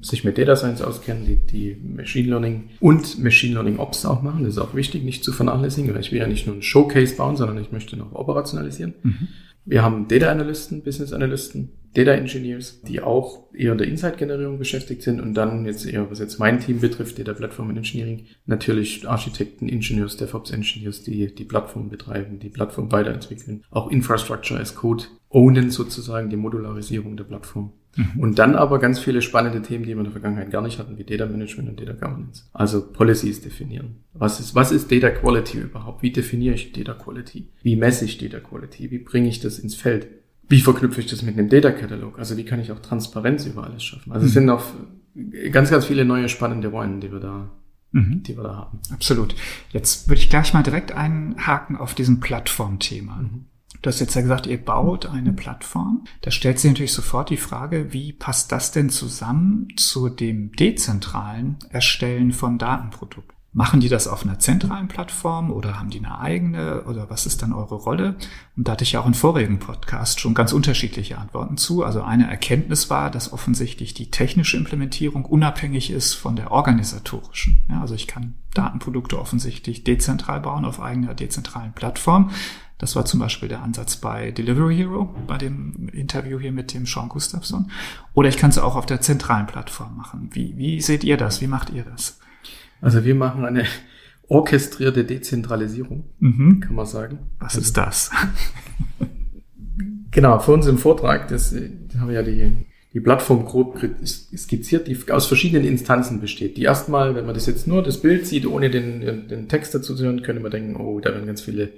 sich 0.00 0.22
mit 0.22 0.38
Data 0.38 0.54
Science 0.54 0.80
auskennen, 0.80 1.24
die, 1.24 1.36
die 1.36 1.74
Machine 1.74 2.28
Learning 2.28 2.70
und 2.80 3.18
Machine 3.22 3.54
Learning 3.54 3.78
Ops 3.78 4.04
auch 4.04 4.22
machen. 4.22 4.44
Das 4.44 4.54
ist 4.54 4.58
auch 4.58 4.74
wichtig, 4.74 5.02
nicht 5.02 5.24
zu 5.24 5.32
vernachlässigen, 5.32 5.92
weil 5.92 6.00
ich 6.00 6.12
will 6.12 6.20
ja 6.20 6.28
nicht 6.28 6.46
nur 6.46 6.56
ein 6.56 6.62
Showcase 6.62 7.16
bauen, 7.16 7.36
sondern 7.36 7.58
ich 7.58 7.72
möchte 7.72 7.96
noch 7.96 8.12
operationalisieren. 8.12 8.94
Mhm. 9.02 9.28
Wir 9.64 9.82
haben 9.82 10.06
Data 10.08 10.30
Analysten, 10.30 10.82
Business 10.82 11.12
Analysten, 11.12 11.70
Data 11.94 12.12
Engineers, 12.12 12.80
die 12.82 13.02
auch 13.02 13.52
eher 13.52 13.72
in 13.72 13.78
der 13.78 13.88
Insight-Generierung 13.88 14.58
beschäftigt 14.58 15.02
sind 15.02 15.20
und 15.20 15.34
dann 15.34 15.66
jetzt 15.66 15.86
eher, 15.86 16.10
was 16.10 16.20
jetzt 16.20 16.38
mein 16.38 16.60
Team 16.60 16.80
betrifft, 16.80 17.18
Data 17.18 17.34
Platform 17.34 17.70
Engineering, 17.70 18.26
natürlich 18.46 19.06
Architekten, 19.06 19.68
Engineers, 19.68 20.16
DevOps 20.16 20.50
Engineers, 20.50 21.02
die 21.02 21.34
die 21.34 21.44
Plattform 21.44 21.90
betreiben, 21.90 22.38
die 22.38 22.48
Plattform 22.48 22.90
weiterentwickeln, 22.92 23.64
auch 23.70 23.90
Infrastructure 23.90 24.58
as 24.58 24.74
Code 24.74 25.04
ownen 25.28 25.70
sozusagen 25.70 26.30
die 26.30 26.36
Modularisierung 26.36 27.16
der 27.16 27.24
Plattform. 27.24 27.72
Mhm. 27.96 28.20
Und 28.20 28.38
dann 28.38 28.54
aber 28.54 28.78
ganz 28.78 28.98
viele 28.98 29.20
spannende 29.20 29.60
Themen, 29.60 29.84
die 29.84 29.90
wir 29.90 29.98
in 29.98 30.04
der 30.04 30.12
Vergangenheit 30.12 30.50
gar 30.50 30.62
nicht 30.62 30.78
hatten, 30.78 30.96
wie 30.96 31.04
Data 31.04 31.26
Management 31.26 31.68
und 31.68 31.80
Data 31.80 31.92
Governance. 31.92 32.44
Also 32.52 32.90
Policies 32.90 33.42
definieren. 33.42 33.96
Was 34.14 34.40
ist, 34.40 34.54
was 34.54 34.72
ist 34.72 34.90
Data 34.90 35.10
Quality 35.10 35.58
überhaupt? 35.58 36.02
Wie 36.02 36.12
definiere 36.12 36.54
ich 36.54 36.72
Data 36.72 36.94
Quality? 36.94 37.48
Wie 37.62 37.76
messe 37.76 38.04
ich 38.04 38.18
Data 38.18 38.40
Quality? 38.40 38.90
Wie 38.90 38.98
bringe 38.98 39.28
ich 39.28 39.40
das 39.40 39.58
ins 39.58 39.74
Feld? 39.74 40.08
Wie 40.52 40.60
verknüpfe 40.60 41.00
ich 41.00 41.06
das 41.06 41.22
mit 41.22 41.38
einem 41.38 41.48
Data 41.48 41.70
Catalog? 41.70 42.18
Also 42.18 42.36
wie 42.36 42.44
kann 42.44 42.60
ich 42.60 42.70
auch 42.72 42.78
Transparenz 42.78 43.46
über 43.46 43.64
alles 43.64 43.82
schaffen? 43.82 44.12
Also 44.12 44.26
es 44.26 44.32
mhm. 44.32 44.34
sind 44.34 44.44
noch 44.44 44.64
ganz, 45.50 45.70
ganz 45.70 45.86
viele 45.86 46.04
neue 46.04 46.28
spannende 46.28 46.68
Rollen, 46.68 47.00
die 47.00 47.10
wir 47.10 47.20
da 47.20 47.50
mhm. 47.92 48.22
die 48.22 48.36
wir 48.36 48.44
da 48.44 48.56
haben. 48.56 48.80
Absolut. 48.92 49.34
Jetzt 49.70 50.08
würde 50.08 50.20
ich 50.20 50.30
gleich 50.30 50.52
mal 50.52 50.62
direkt 50.62 50.92
einhaken 50.92 51.76
auf 51.76 51.94
diesem 51.94 52.20
Plattformthema. 52.20 53.16
Mhm. 53.16 53.46
Du 53.80 53.88
hast 53.88 54.00
jetzt 54.00 54.14
ja 54.14 54.20
gesagt, 54.20 54.46
ihr 54.46 54.62
baut 54.62 55.06
eine 55.06 55.32
Plattform. 55.32 56.04
Da 56.20 56.30
stellt 56.30 56.58
sich 56.58 56.70
natürlich 56.70 56.92
sofort 56.92 57.30
die 57.30 57.36
Frage, 57.36 57.92
wie 57.92 58.12
passt 58.12 58.52
das 58.52 58.70
denn 58.70 58.90
zusammen 58.90 59.68
zu 59.76 60.08
dem 60.08 60.52
dezentralen 60.52 61.56
Erstellen 61.70 62.32
von 62.32 62.58
Datenprodukten? 62.58 63.31
Machen 63.54 63.80
die 63.80 63.90
das 63.90 64.08
auf 64.08 64.24
einer 64.24 64.38
zentralen 64.38 64.88
Plattform 64.88 65.50
oder 65.50 65.78
haben 65.78 65.90
die 65.90 65.98
eine 65.98 66.18
eigene 66.18 66.84
oder 66.84 67.10
was 67.10 67.26
ist 67.26 67.42
dann 67.42 67.52
eure 67.52 67.74
Rolle? 67.74 68.16
Und 68.56 68.66
da 68.66 68.72
hatte 68.72 68.84
ich 68.84 68.92
ja 68.92 69.00
auch 69.00 69.06
in 69.06 69.12
vorigen 69.12 69.58
Podcast 69.58 70.20
schon 70.20 70.32
ganz 70.32 70.54
unterschiedliche 70.54 71.18
Antworten 71.18 71.58
zu. 71.58 71.84
Also 71.84 72.02
eine 72.02 72.30
Erkenntnis 72.30 72.88
war, 72.88 73.10
dass 73.10 73.30
offensichtlich 73.30 73.92
die 73.92 74.10
technische 74.10 74.56
Implementierung 74.56 75.26
unabhängig 75.26 75.90
ist 75.90 76.14
von 76.14 76.34
der 76.34 76.50
organisatorischen. 76.50 77.62
Ja, 77.68 77.82
also 77.82 77.94
ich 77.94 78.06
kann 78.06 78.36
Datenprodukte 78.54 79.18
offensichtlich 79.18 79.84
dezentral 79.84 80.40
bauen 80.40 80.64
auf 80.64 80.80
eigener 80.80 81.12
dezentralen 81.12 81.74
Plattform. 81.74 82.30
Das 82.78 82.96
war 82.96 83.04
zum 83.04 83.20
Beispiel 83.20 83.50
der 83.50 83.62
Ansatz 83.62 83.96
bei 83.96 84.30
Delivery 84.30 84.76
Hero, 84.76 85.14
bei 85.26 85.36
dem 85.36 85.90
Interview 85.90 86.40
hier 86.40 86.52
mit 86.52 86.72
dem 86.72 86.86
Sean 86.86 87.10
Gustafsson. 87.10 87.70
Oder 88.14 88.30
ich 88.30 88.38
kann 88.38 88.50
es 88.50 88.58
auch 88.58 88.76
auf 88.76 88.86
der 88.86 89.02
zentralen 89.02 89.46
Plattform 89.46 89.94
machen. 89.94 90.30
Wie, 90.32 90.56
wie 90.56 90.80
seht 90.80 91.04
ihr 91.04 91.18
das? 91.18 91.42
Wie 91.42 91.46
macht 91.46 91.68
ihr 91.68 91.84
das? 91.84 92.18
Also 92.82 93.04
wir 93.04 93.14
machen 93.14 93.46
eine 93.46 93.64
orchestrierte 94.28 95.04
Dezentralisierung, 95.04 96.04
mhm. 96.18 96.60
kann 96.60 96.74
man 96.74 96.84
sagen. 96.84 97.20
Was 97.38 97.56
ist 97.56 97.76
das? 97.78 98.10
genau, 100.10 100.38
für 100.40 100.52
uns 100.52 100.66
im 100.66 100.76
Vortrag, 100.76 101.28
das, 101.28 101.54
das 101.54 102.00
haben 102.00 102.08
wir 102.08 102.16
ja 102.16 102.22
die, 102.22 102.66
die 102.92 103.00
Plattform 103.00 103.44
grob 103.44 103.78
skizziert, 104.04 104.88
die 104.88 105.10
aus 105.10 105.26
verschiedenen 105.26 105.66
Instanzen 105.66 106.20
besteht. 106.20 106.56
Die 106.56 106.64
erstmal, 106.64 107.14
wenn 107.14 107.24
man 107.24 107.34
das 107.34 107.46
jetzt 107.46 107.66
nur 107.66 107.82
das 107.82 108.02
Bild 108.02 108.26
sieht, 108.26 108.46
ohne 108.46 108.68
den, 108.68 109.28
den 109.28 109.48
Text 109.48 109.74
dazu 109.74 109.94
zu 109.94 110.04
hören, 110.04 110.22
könnte 110.22 110.42
man 110.42 110.50
denken, 110.50 110.76
oh, 110.76 111.00
da 111.00 111.10
werden 111.10 111.26
ganz 111.26 111.40
viele 111.40 111.70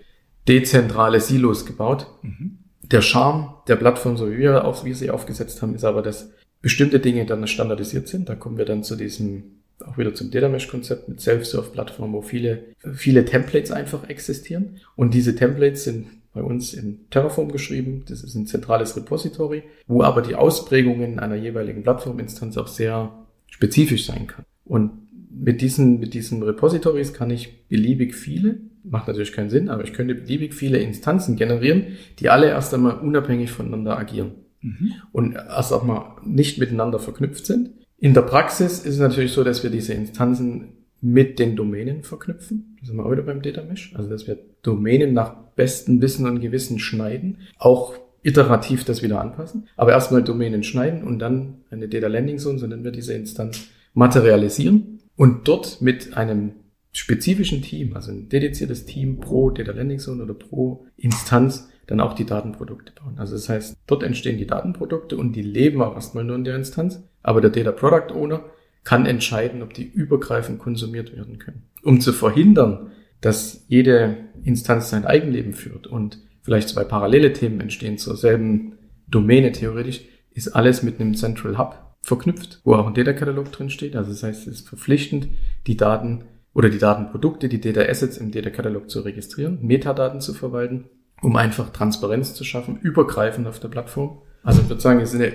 dezentrale 0.49 1.21
Silos 1.21 1.67
gebaut. 1.67 2.07
Mhm. 2.23 2.59
Der 2.83 3.03
Charme 3.03 3.55
der 3.69 3.77
Plattform, 3.77 4.17
so 4.17 4.31
wie 4.31 4.39
wir, 4.39 4.65
auf, 4.65 4.85
wie 4.85 4.89
wir 4.89 4.97
sie 4.97 5.11
aufgesetzt 5.11 5.63
haben, 5.63 5.75
ist 5.75 5.85
aber, 5.85 6.03
dass 6.03 6.33
bestimmte 6.61 7.01
Dinge 7.01 7.27
dann 7.27 7.47
standardisiert 7.47 8.09
sind. 8.09 8.29
Da 8.29 8.35
kommen 8.35 8.59
wir 8.59 8.65
dann 8.65 8.83
zu 8.83 8.97
diesem 8.97 9.63
auch 9.85 9.99
wieder 9.99 10.14
zum 10.14 10.31
Data 10.31 10.49
Mesh 10.49 10.69
Konzept 10.69 11.09
mit 11.09 11.21
Self-Serve-Plattformen, 11.21 12.12
wo 12.12 12.23
viele, 12.23 12.64
viele 12.93 13.25
Templates 13.25 13.71
einfach 13.71 14.09
existieren. 14.09 14.76
Und 14.97 15.14
diese 15.14 15.35
Templates 15.35 15.85
sind 15.85 16.07
bei 16.33 16.43
uns 16.43 16.75
in 16.75 17.09
Terraform 17.11 17.52
geschrieben. 17.52 18.04
Das 18.09 18.23
ist 18.23 18.35
ein 18.35 18.47
zentrales 18.47 18.97
Repository, 18.97 19.62
wo 19.87 20.02
aber 20.02 20.21
die 20.23 20.35
Ausprägungen 20.35 21.19
einer 21.19 21.37
jeweiligen 21.37 21.83
Plattforminstanz 21.83 22.57
auch 22.59 22.66
sehr 22.66 23.12
spezifisch 23.47 24.07
sein 24.07 24.26
kann. 24.26 24.45
Und 24.64 24.90
mit 25.31 25.61
diesen, 25.61 26.00
mit 26.00 26.14
diesen 26.14 26.43
Repositories 26.43 27.12
kann 27.12 27.31
ich 27.31 27.66
beliebig 27.69 28.14
viele, 28.14 28.59
macht 28.83 29.09
natürlich 29.09 29.33
keinen 29.33 29.50
Sinn, 29.50 29.69
aber 29.69 29.85
ich 29.85 29.93
könnte 29.93 30.14
beliebig 30.14 30.54
viele 30.54 30.78
Instanzen 30.78 31.37
generieren, 31.37 31.97
die 32.19 32.28
alle 32.28 32.49
erst 32.49 32.75
einmal 32.75 32.99
unabhängig 32.99 33.50
voneinander 33.50 33.99
agieren. 33.99 34.33
Mhm. 34.61 34.93
Und 35.12 35.35
erst 35.35 35.73
auch 35.73 35.85
mal 35.85 36.16
nicht 36.25 36.59
miteinander 36.59 36.99
verknüpft 36.99 37.47
sind 37.47 37.71
in 37.99 38.15
der 38.15 38.23
Praxis 38.23 38.81
ist 38.81 38.95
es 38.95 38.99
natürlich 38.99 39.33
so, 39.33 39.45
dass 39.45 39.63
wir 39.63 39.71
diese 39.71 39.95
Instanzen 39.95 40.75
mit 41.01 41.39
den 41.39 41.55
Domänen 41.55 42.03
verknüpfen. 42.03 42.77
Da 42.81 42.87
sind 42.87 42.97
wir 42.97 43.05
auch 43.05 43.13
wieder 43.13 43.23
beim 43.23 43.43
Data 43.43 43.63
Mesh. 43.63 43.95
Also, 43.95 44.09
dass 44.09 44.27
wir 44.27 44.39
Domänen 44.63 45.13
nach 45.13 45.35
bestem 45.55 46.01
Wissen 46.01 46.27
und 46.27 46.41
Gewissen 46.41 46.79
schneiden. 46.79 47.39
Auch 47.59 47.95
iterativ 48.23 48.85
das 48.85 49.03
wieder 49.03 49.21
anpassen. 49.21 49.69
Aber 49.77 49.93
erstmal 49.93 50.25
Domänen 50.25 50.65
schneiden 50.65 51.05
und 51.05 51.19
dann 51.19 51.59
eine 51.71 51.89
Data 51.89 52.09
Landing 52.09 52.39
Zone, 52.39 52.59
so 52.59 52.67
nennen 52.67 52.85
wir 52.85 52.91
diese 52.91 53.13
Instanz, 53.13 53.69
materialisieren 53.93 55.01
und 55.15 55.47
dort 55.47 55.81
mit 55.81 56.17
einem 56.17 56.53
spezifischen 56.91 57.61
Team, 57.61 57.95
also 57.95 58.13
ein 58.13 58.29
dediziertes 58.29 58.87
Team 58.87 59.21
pro 59.21 59.51
Data 59.51 59.73
Landing 59.73 59.99
Zone 59.99 60.23
oder 60.23 60.35
pro 60.35 60.87
Instanz, 60.97 61.69
dann 61.87 62.01
auch 62.01 62.15
die 62.15 62.25
Datenprodukte 62.25 62.93
bauen. 62.93 63.19
Also 63.19 63.35
das 63.35 63.49
heißt, 63.49 63.77
dort 63.87 64.03
entstehen 64.03 64.39
die 64.39 64.47
Datenprodukte 64.47 65.17
und 65.17 65.37
die 65.37 65.43
leben 65.43 65.83
auch 65.83 65.95
erstmal 65.95 66.25
nur 66.25 66.37
in 66.37 66.45
der 66.45 66.57
Instanz. 66.57 67.03
Aber 67.25 67.40
der 67.40 67.50
Data 67.50 67.73
Product 67.73 68.14
Owner 68.14 68.45
kann 68.85 69.07
entscheiden, 69.07 69.62
ob 69.62 69.75
die 69.75 69.85
übergreifend 69.85 70.61
konsumiert 70.61 71.16
werden 71.16 71.40
können. 71.40 71.64
Um 71.83 72.00
zu 72.00 72.12
verhindern, 72.12 72.93
dass 73.21 73.64
jede 73.69 74.16
Instanz 74.45 74.90
sein 74.90 75.07
Eigenleben 75.07 75.54
führt 75.54 75.87
und 75.87 76.19
vielleicht 76.43 76.69
zwei 76.69 76.85
parallele 76.85 77.33
Themen 77.33 77.61
entstehen 77.61 77.99
zur 77.99 78.16
selben 78.16 78.75
Domäne 79.09 79.52
theoretisch, 79.52 80.02
ist 80.33 80.49
alles 80.49 80.83
mit 80.83 81.00
einem 81.00 81.14
Central 81.14 81.59
Hub 81.59 81.97
verknüpft, 82.02 82.61
wo 82.64 82.75
auch 82.75 82.87
ein 82.87 82.95
Data 82.95 83.14
Catalog 83.14 83.50
drin 83.50 83.71
steht. 83.71 83.97
Also 83.97 84.11
das 84.11 84.23
heißt, 84.23 84.47
es 84.47 84.61
ist 84.61 84.69
verpflichtend, 84.69 85.28
die 85.66 85.76
Daten 85.76 86.25
oder 86.52 86.69
die 86.69 86.78
Datenprodukte, 86.78 87.49
die 87.49 87.61
Data 87.61 87.81
Assets 87.81 88.19
im 88.19 88.31
Data 88.31 88.50
Catalog 88.50 88.90
zu 88.90 89.00
registrieren, 89.00 89.59
Metadaten 89.62 90.21
zu 90.21 90.35
verwalten, 90.35 90.85
um 91.23 91.37
einfach 91.37 91.71
Transparenz 91.71 92.35
zu 92.35 92.45
schaffen, 92.45 92.78
übergreifend 92.83 93.47
auf 93.47 93.61
der 93.61 93.69
Plattform. 93.69 94.19
Also 94.43 94.61
ich 94.61 94.69
würde 94.69 94.83
sagen, 94.83 95.00
es 95.00 95.14
ist 95.14 95.21
eine 95.21 95.33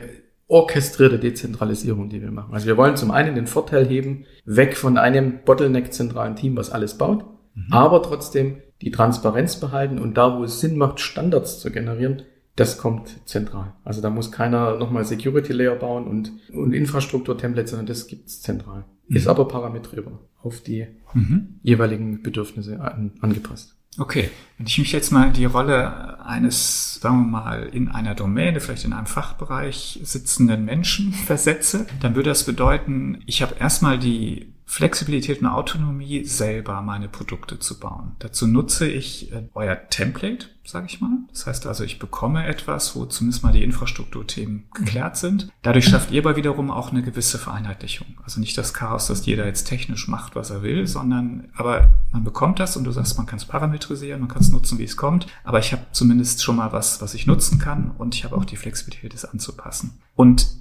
orchestrierte 0.50 1.20
Dezentralisierung, 1.20 2.10
die 2.10 2.22
wir 2.22 2.32
machen. 2.32 2.54
Also 2.54 2.66
wir 2.68 2.76
wollen 2.76 2.98
zum 2.98 3.12
einen 3.12 3.36
den 3.36 3.48
Vorteil 3.48 3.88
heben, 3.88 4.26
weg 4.46 4.76
von 4.76 4.98
einem 4.98 5.40
Bottleneck-zentralen 5.46 6.36
Team, 6.36 6.58
was 6.58 6.72
alles 6.72 6.98
baut, 6.98 7.24
mhm. 7.54 7.72
aber 7.72 8.02
trotzdem 8.02 8.58
die 8.82 8.92
Transparenz 8.92 9.60
behalten 9.60 10.00
und 10.00 10.18
da, 10.18 10.38
wo 10.38 10.44
es 10.44 10.60
Sinn 10.60 10.78
macht, 10.78 11.00
Standards 11.00 11.60
zu 11.60 11.72
generieren, 11.72 12.24
das 12.56 12.78
kommt 12.78 13.22
zentral. 13.26 13.74
Also 13.86 14.02
da 14.02 14.10
muss 14.10 14.32
keiner 14.32 14.78
nochmal 14.78 15.06
Security 15.06 15.54
Layer 15.54 15.76
bauen 15.76 16.08
und, 16.08 16.32
und 16.52 16.74
Infrastruktur-Templates, 16.74 17.72
sondern 17.72 17.86
das 17.86 18.08
gibt's 18.08 18.42
zentral. 18.42 18.86
Mhm. 19.08 19.16
Ist 19.16 19.28
aber 19.28 19.48
parametrierbar 19.48 20.20
auf 20.42 20.62
die 20.62 20.88
mhm. 21.14 21.60
jeweiligen 21.62 22.24
Bedürfnisse 22.24 22.82
an, 22.82 23.14
angepasst. 23.22 23.79
Okay, 24.00 24.30
wenn 24.58 24.66
ich 24.66 24.78
mich 24.78 24.94
jetzt 24.94 25.12
mal 25.12 25.28
in 25.28 25.34
die 25.34 25.46
Rolle 25.46 26.26
eines, 26.26 26.96
sagen 27.02 27.20
wir 27.20 27.42
mal, 27.42 27.70
in 27.74 27.90
einer 27.90 28.16
Domäne, 28.16 28.62
vielleicht 28.62 28.86
in 28.86 28.94
einem 28.94 29.08
Fachbereich 29.08 30.00
sitzenden 30.04 30.64
Menschen 30.64 31.12
versetze, 31.28 31.86
dann 32.00 32.16
würde 32.16 32.30
das 32.30 32.46
bedeuten, 32.46 33.22
ich 33.26 33.42
habe 33.42 33.56
erstmal 33.60 34.00
die 34.00 34.54
Flexibilität 34.70 35.42
und 35.42 35.48
Autonomie, 35.48 36.24
selber 36.26 36.84
meine 36.84 37.10
Produkte 37.10 37.58
zu 37.58 37.80
bauen. 37.80 38.12
Dazu 38.20 38.46
nutze 38.46 38.88
ich 38.88 39.32
äh, 39.32 39.50
euer 39.56 39.90
Template, 39.90 40.46
sage 40.64 40.86
ich 40.88 41.02
mal. 41.02 41.10
Das 41.32 41.48
heißt 41.48 41.66
also, 41.66 41.84
ich 41.84 41.98
bekomme 41.98 42.46
etwas, 42.46 42.96
wo 42.96 43.08
zumindest 43.08 43.42
mal 43.42 43.52
die 43.52 43.64
Infrastrukturthemen 43.64 44.66
geklärt 44.76 45.18
sind. 45.18 45.50
Dadurch 45.64 45.86
schafft 45.86 46.12
ihr 46.12 46.22
aber 46.22 46.36
wiederum 46.36 46.70
auch 46.70 46.92
eine 46.92 47.02
gewisse 47.02 47.40
Vereinheitlichung. 47.40 48.06
Also 48.24 48.40
nicht 48.40 48.56
das 48.60 48.76
Chaos, 48.76 49.08
dass 49.08 49.26
jeder 49.26 49.48
jetzt 49.48 49.64
technisch 49.64 50.08
macht, 50.08 50.36
was 50.36 50.52
er 50.52 50.62
will, 50.62 50.86
sondern 50.86 51.50
aber 51.56 51.90
man 52.12 52.24
bekommt 52.24 52.60
das 52.60 52.78
und 52.78 52.84
du 52.84 52.92
sagst, 52.92 53.18
man 53.18 53.26
kann 53.26 53.40
es 53.40 53.46
parametrisieren, 53.46 54.20
man 54.20 54.30
kann 54.30 54.44
es 54.44 54.52
nutzen, 54.52 54.78
wie 54.78 54.84
es 54.84 54.98
kommt. 54.98 55.26
Aber 55.44 55.58
ich 55.58 55.72
habe 55.72 55.88
zumindest 55.94 56.44
schon 56.44 56.58
mal 56.58 56.72
was, 56.72 57.02
was 57.02 57.16
ich 57.16 57.26
nutzen 57.26 57.58
kann 57.58 57.90
und 57.98 58.14
ich 58.14 58.24
habe 58.24 58.38
auch 58.38 58.46
die 58.46 58.56
Flexibilität, 58.56 59.16
es 59.16 59.26
anzupassen. 59.26 60.00
Und 60.14 60.60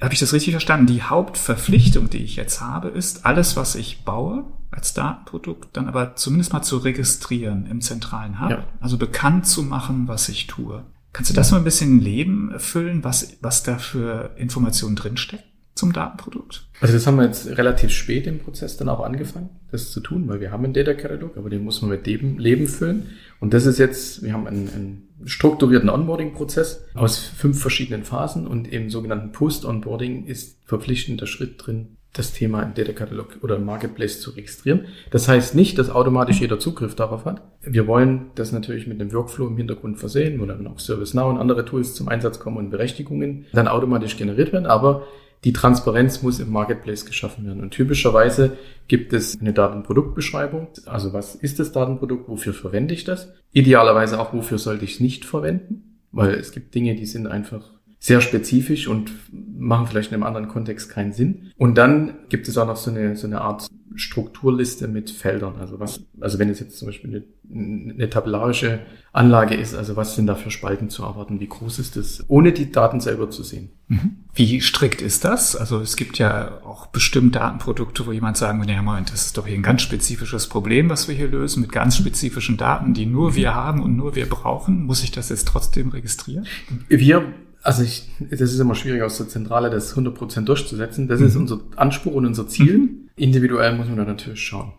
habe 0.00 0.14
ich 0.14 0.20
das 0.20 0.32
richtig 0.32 0.52
verstanden? 0.52 0.86
Die 0.86 1.02
Hauptverpflichtung, 1.02 2.10
die 2.10 2.24
ich 2.24 2.36
jetzt 2.36 2.60
habe, 2.60 2.88
ist, 2.88 3.24
alles, 3.26 3.56
was 3.56 3.74
ich 3.74 4.04
baue 4.04 4.44
als 4.70 4.92
Datenprodukt, 4.92 5.76
dann 5.76 5.88
aber 5.88 6.16
zumindest 6.16 6.52
mal 6.52 6.62
zu 6.62 6.78
registrieren 6.78 7.66
im 7.66 7.80
zentralen 7.80 8.40
Hub. 8.40 8.50
Ja. 8.50 8.64
Also 8.80 8.98
bekannt 8.98 9.46
zu 9.46 9.62
machen, 9.62 10.08
was 10.08 10.28
ich 10.28 10.46
tue. 10.46 10.84
Kannst 11.12 11.30
du 11.30 11.34
das 11.34 11.52
mal 11.52 11.58
ein 11.58 11.64
bisschen 11.64 12.00
Leben 12.00 12.50
erfüllen, 12.50 13.04
was, 13.04 13.36
was 13.40 13.62
da 13.62 13.78
für 13.78 14.34
Informationen 14.36 14.96
drinsteckt? 14.96 15.44
Zum 15.84 15.92
Datenprodukt? 15.92 16.66
Also 16.80 16.94
das 16.94 17.06
haben 17.06 17.16
wir 17.16 17.24
jetzt 17.24 17.46
relativ 17.58 17.90
spät 17.90 18.26
im 18.26 18.38
Prozess 18.38 18.76
dann 18.76 18.88
auch 18.88 19.00
angefangen, 19.00 19.50
das 19.70 19.92
zu 19.92 20.00
tun, 20.00 20.26
weil 20.28 20.40
wir 20.40 20.50
haben 20.50 20.64
einen 20.64 20.72
Data 20.72 20.94
Catalog, 20.94 21.36
aber 21.36 21.50
den 21.50 21.62
muss 21.62 21.82
man 21.82 21.90
mit 21.90 22.06
Leben, 22.06 22.38
Leben 22.38 22.66
füllen. 22.66 23.10
Und 23.40 23.52
das 23.52 23.66
ist 23.66 23.78
jetzt, 23.78 24.22
wir 24.22 24.32
haben 24.32 24.46
einen, 24.46 24.70
einen 24.70 25.08
strukturierten 25.26 25.90
Onboarding-Prozess 25.90 26.86
aus 26.94 27.18
fünf 27.18 27.60
verschiedenen 27.60 28.04
Phasen 28.04 28.46
und 28.46 28.66
im 28.72 28.88
sogenannten 28.88 29.32
Post-Onboarding 29.32 30.24
ist 30.24 30.58
verpflichtender 30.64 31.26
Schritt 31.26 31.54
drin, 31.64 31.96
das 32.14 32.32
Thema 32.32 32.62
im 32.62 32.74
Data 32.74 32.92
Catalog 32.92 33.38
oder 33.42 33.56
im 33.56 33.64
Marketplace 33.64 34.20
zu 34.20 34.30
registrieren. 34.30 34.86
Das 35.10 35.28
heißt 35.28 35.54
nicht, 35.54 35.78
dass 35.78 35.90
automatisch 35.90 36.40
jeder 36.40 36.58
Zugriff 36.60 36.94
darauf 36.94 37.24
hat. 37.24 37.42
Wir 37.60 37.86
wollen 37.86 38.30
das 38.36 38.52
natürlich 38.52 38.86
mit 38.86 39.00
einem 39.00 39.12
Workflow 39.12 39.48
im 39.48 39.56
Hintergrund 39.56 39.98
versehen, 39.98 40.40
wo 40.40 40.46
dann 40.46 40.66
auch 40.66 40.78
ServiceNow 40.78 41.28
und 41.28 41.38
andere 41.38 41.64
Tools 41.64 41.94
zum 41.94 42.08
Einsatz 42.08 42.38
kommen 42.38 42.56
und 42.56 42.70
Berechtigungen 42.70 43.46
dann 43.52 43.68
automatisch 43.68 44.16
generiert 44.16 44.52
werden. 44.52 44.66
Aber 44.66 45.02
die 45.44 45.52
Transparenz 45.52 46.22
muss 46.22 46.40
im 46.40 46.50
Marketplace 46.50 47.04
geschaffen 47.04 47.46
werden. 47.46 47.62
Und 47.62 47.70
typischerweise 47.70 48.56
gibt 48.88 49.12
es 49.12 49.38
eine 49.38 49.52
Datenproduktbeschreibung. 49.52 50.68
Also 50.86 51.12
was 51.12 51.34
ist 51.34 51.58
das 51.58 51.72
Datenprodukt? 51.72 52.28
Wofür 52.28 52.54
verwende 52.54 52.94
ich 52.94 53.04
das? 53.04 53.32
Idealerweise 53.52 54.18
auch, 54.18 54.32
wofür 54.32 54.58
sollte 54.58 54.84
ich 54.84 54.94
es 54.94 55.00
nicht 55.00 55.24
verwenden? 55.24 56.00
Weil 56.12 56.34
es 56.34 56.52
gibt 56.52 56.74
Dinge, 56.74 56.94
die 56.94 57.06
sind 57.06 57.26
einfach 57.26 57.73
sehr 58.04 58.20
spezifisch 58.20 58.86
und 58.86 59.12
machen 59.32 59.86
vielleicht 59.86 60.10
in 60.10 60.16
einem 60.16 60.24
anderen 60.24 60.48
Kontext 60.48 60.90
keinen 60.90 61.14
Sinn. 61.14 61.50
Und 61.56 61.78
dann 61.78 62.18
gibt 62.28 62.48
es 62.48 62.58
auch 62.58 62.66
noch 62.66 62.76
so 62.76 62.90
eine, 62.90 63.16
so 63.16 63.26
eine 63.26 63.40
Art 63.40 63.66
Strukturliste 63.94 64.88
mit 64.88 65.08
Feldern. 65.08 65.54
Also 65.58 65.80
was, 65.80 66.04
also 66.20 66.38
wenn 66.38 66.50
es 66.50 66.60
jetzt 66.60 66.76
zum 66.76 66.88
Beispiel 66.88 67.24
eine, 67.48 67.94
eine 67.94 68.10
tabellarische 68.10 68.80
Anlage 69.14 69.54
ist, 69.54 69.74
also 69.74 69.96
was 69.96 70.16
sind 70.16 70.26
da 70.26 70.34
für 70.34 70.50
Spalten 70.50 70.90
zu 70.90 71.02
erwarten? 71.02 71.40
Wie 71.40 71.46
groß 71.46 71.78
ist 71.78 71.96
das? 71.96 72.22
Ohne 72.28 72.52
die 72.52 72.70
Daten 72.70 73.00
selber 73.00 73.30
zu 73.30 73.42
sehen. 73.42 73.70
Mhm. 73.88 74.16
Wie 74.34 74.60
strikt 74.60 75.00
ist 75.00 75.24
das? 75.24 75.56
Also 75.56 75.80
es 75.80 75.96
gibt 75.96 76.18
ja 76.18 76.60
auch 76.62 76.88
bestimmt 76.88 77.36
Datenprodukte, 77.36 78.04
wo 78.04 78.12
jemand 78.12 78.36
sagen 78.36 78.58
würde, 78.60 78.74
ja 78.74 78.82
Moment, 78.82 79.14
das 79.14 79.24
ist 79.24 79.38
doch 79.38 79.46
hier 79.46 79.56
ein 79.56 79.62
ganz 79.62 79.80
spezifisches 79.80 80.46
Problem, 80.48 80.90
was 80.90 81.08
wir 81.08 81.14
hier 81.14 81.28
lösen, 81.28 81.62
mit 81.62 81.72
ganz 81.72 81.96
spezifischen 81.96 82.58
Daten, 82.58 82.92
die 82.92 83.06
nur 83.06 83.34
wir 83.34 83.54
haben 83.54 83.82
und 83.82 83.96
nur 83.96 84.14
wir 84.14 84.28
brauchen. 84.28 84.82
Muss 84.82 85.02
ich 85.02 85.10
das 85.10 85.30
jetzt 85.30 85.48
trotzdem 85.48 85.88
registrieren? 85.88 86.46
Wir 86.88 87.32
also 87.64 87.82
ich, 87.82 88.10
das 88.20 88.52
ist 88.52 88.60
immer 88.60 88.74
schwierig 88.74 89.02
aus 89.02 89.16
der 89.16 89.26
Zentrale 89.26 89.70
das 89.70 89.96
100% 89.96 90.42
durchzusetzen. 90.42 91.08
Das 91.08 91.20
mhm. 91.20 91.26
ist 91.26 91.36
unser 91.36 91.60
Anspruch 91.76 92.12
und 92.12 92.26
unser 92.26 92.46
Ziel. 92.46 92.78
Mhm. 92.78 93.08
Individuell 93.16 93.74
muss 93.74 93.88
man 93.88 93.96
da 93.96 94.04
natürlich 94.04 94.42
schauen, 94.42 94.74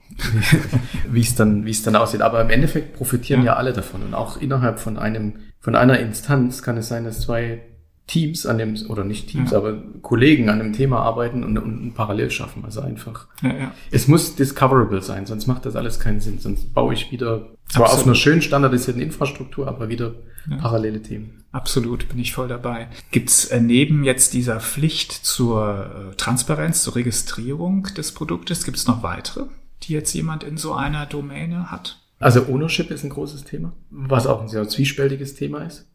wie 1.12 1.22
es 1.22 1.34
dann, 1.34 1.66
wie 1.66 1.72
es 1.72 1.82
dann 1.82 1.96
aussieht. 1.96 2.22
Aber 2.22 2.42
im 2.42 2.50
Endeffekt 2.52 2.94
profitieren 2.94 3.42
ja. 3.42 3.54
ja 3.54 3.56
alle 3.56 3.74
davon. 3.74 4.04
Und 4.04 4.14
auch 4.14 4.40
innerhalb 4.40 4.80
von 4.80 4.98
einem, 4.98 5.34
von 5.60 5.76
einer 5.76 6.00
Instanz 6.00 6.62
kann 6.62 6.78
es 6.78 6.88
sein, 6.88 7.06
dass 7.06 7.22
zwei 7.22 7.64
Teams 8.08 8.46
an 8.46 8.60
dem, 8.60 8.78
oder 8.88 9.04
nicht 9.04 9.30
Teams, 9.30 9.52
ja. 9.52 9.58
aber 9.58 9.82
Kollegen 10.02 10.50
an 10.50 10.60
dem 10.60 10.74
Thema 10.74 11.00
arbeiten 11.00 11.44
und, 11.44 11.58
und, 11.58 11.94
parallel 11.96 12.30
schaffen. 12.30 12.64
Also 12.64 12.82
einfach. 12.82 13.28
Ja, 13.42 13.50
ja. 13.50 13.72
Es 13.90 14.08
muss 14.08 14.36
discoverable 14.36 15.02
sein, 15.02 15.26
sonst 15.26 15.48
macht 15.48 15.66
das 15.66 15.76
alles 15.76 16.00
keinen 16.00 16.22
Sinn. 16.22 16.40
Sonst 16.40 16.74
baue 16.74 16.94
ich 16.94 17.12
wieder 17.12 17.48
zwar 17.68 17.86
Absolut. 17.86 18.02
auf 18.02 18.06
einer 18.06 18.16
schön 18.16 18.42
standardisierten 18.42 19.02
Infrastruktur, 19.02 19.68
aber 19.68 19.90
wieder 19.90 20.14
parallele 20.62 21.02
Themen. 21.02 21.44
Absolut, 21.52 22.10
bin 22.10 22.20
ich 22.20 22.34
voll 22.34 22.48
dabei. 22.48 22.90
Gibt's 23.12 23.46
äh, 23.46 23.60
neben 23.60 24.04
jetzt 24.04 24.34
dieser 24.34 24.60
Pflicht 24.60 25.12
zur 25.12 26.12
äh, 26.12 26.16
Transparenz, 26.16 26.84
zur 26.84 26.96
Registrierung 26.96 27.88
des 27.96 28.12
Produktes, 28.12 28.66
gibt 28.66 28.78
es 28.78 28.88
noch 28.88 29.04
weitere, 29.04 29.46
die 29.84 29.94
jetzt 29.94 30.14
jemand 30.14 30.44
in 30.44 30.58
so 30.58 30.74
einer 30.74 31.06
Domäne 31.06 31.72
hat? 31.72 32.02
Also 32.20 32.46
Ownership 32.48 32.92
ist 32.92 33.04
ein 33.04 33.10
großes 33.10 33.46
Thema, 33.46 33.74
was 33.90 34.28
auch 34.28 34.42
ein 34.42 34.48
sehr 34.48 34.68
zwiespältiges 34.68 35.36
Thema 35.36 35.60
ist. 35.60 35.88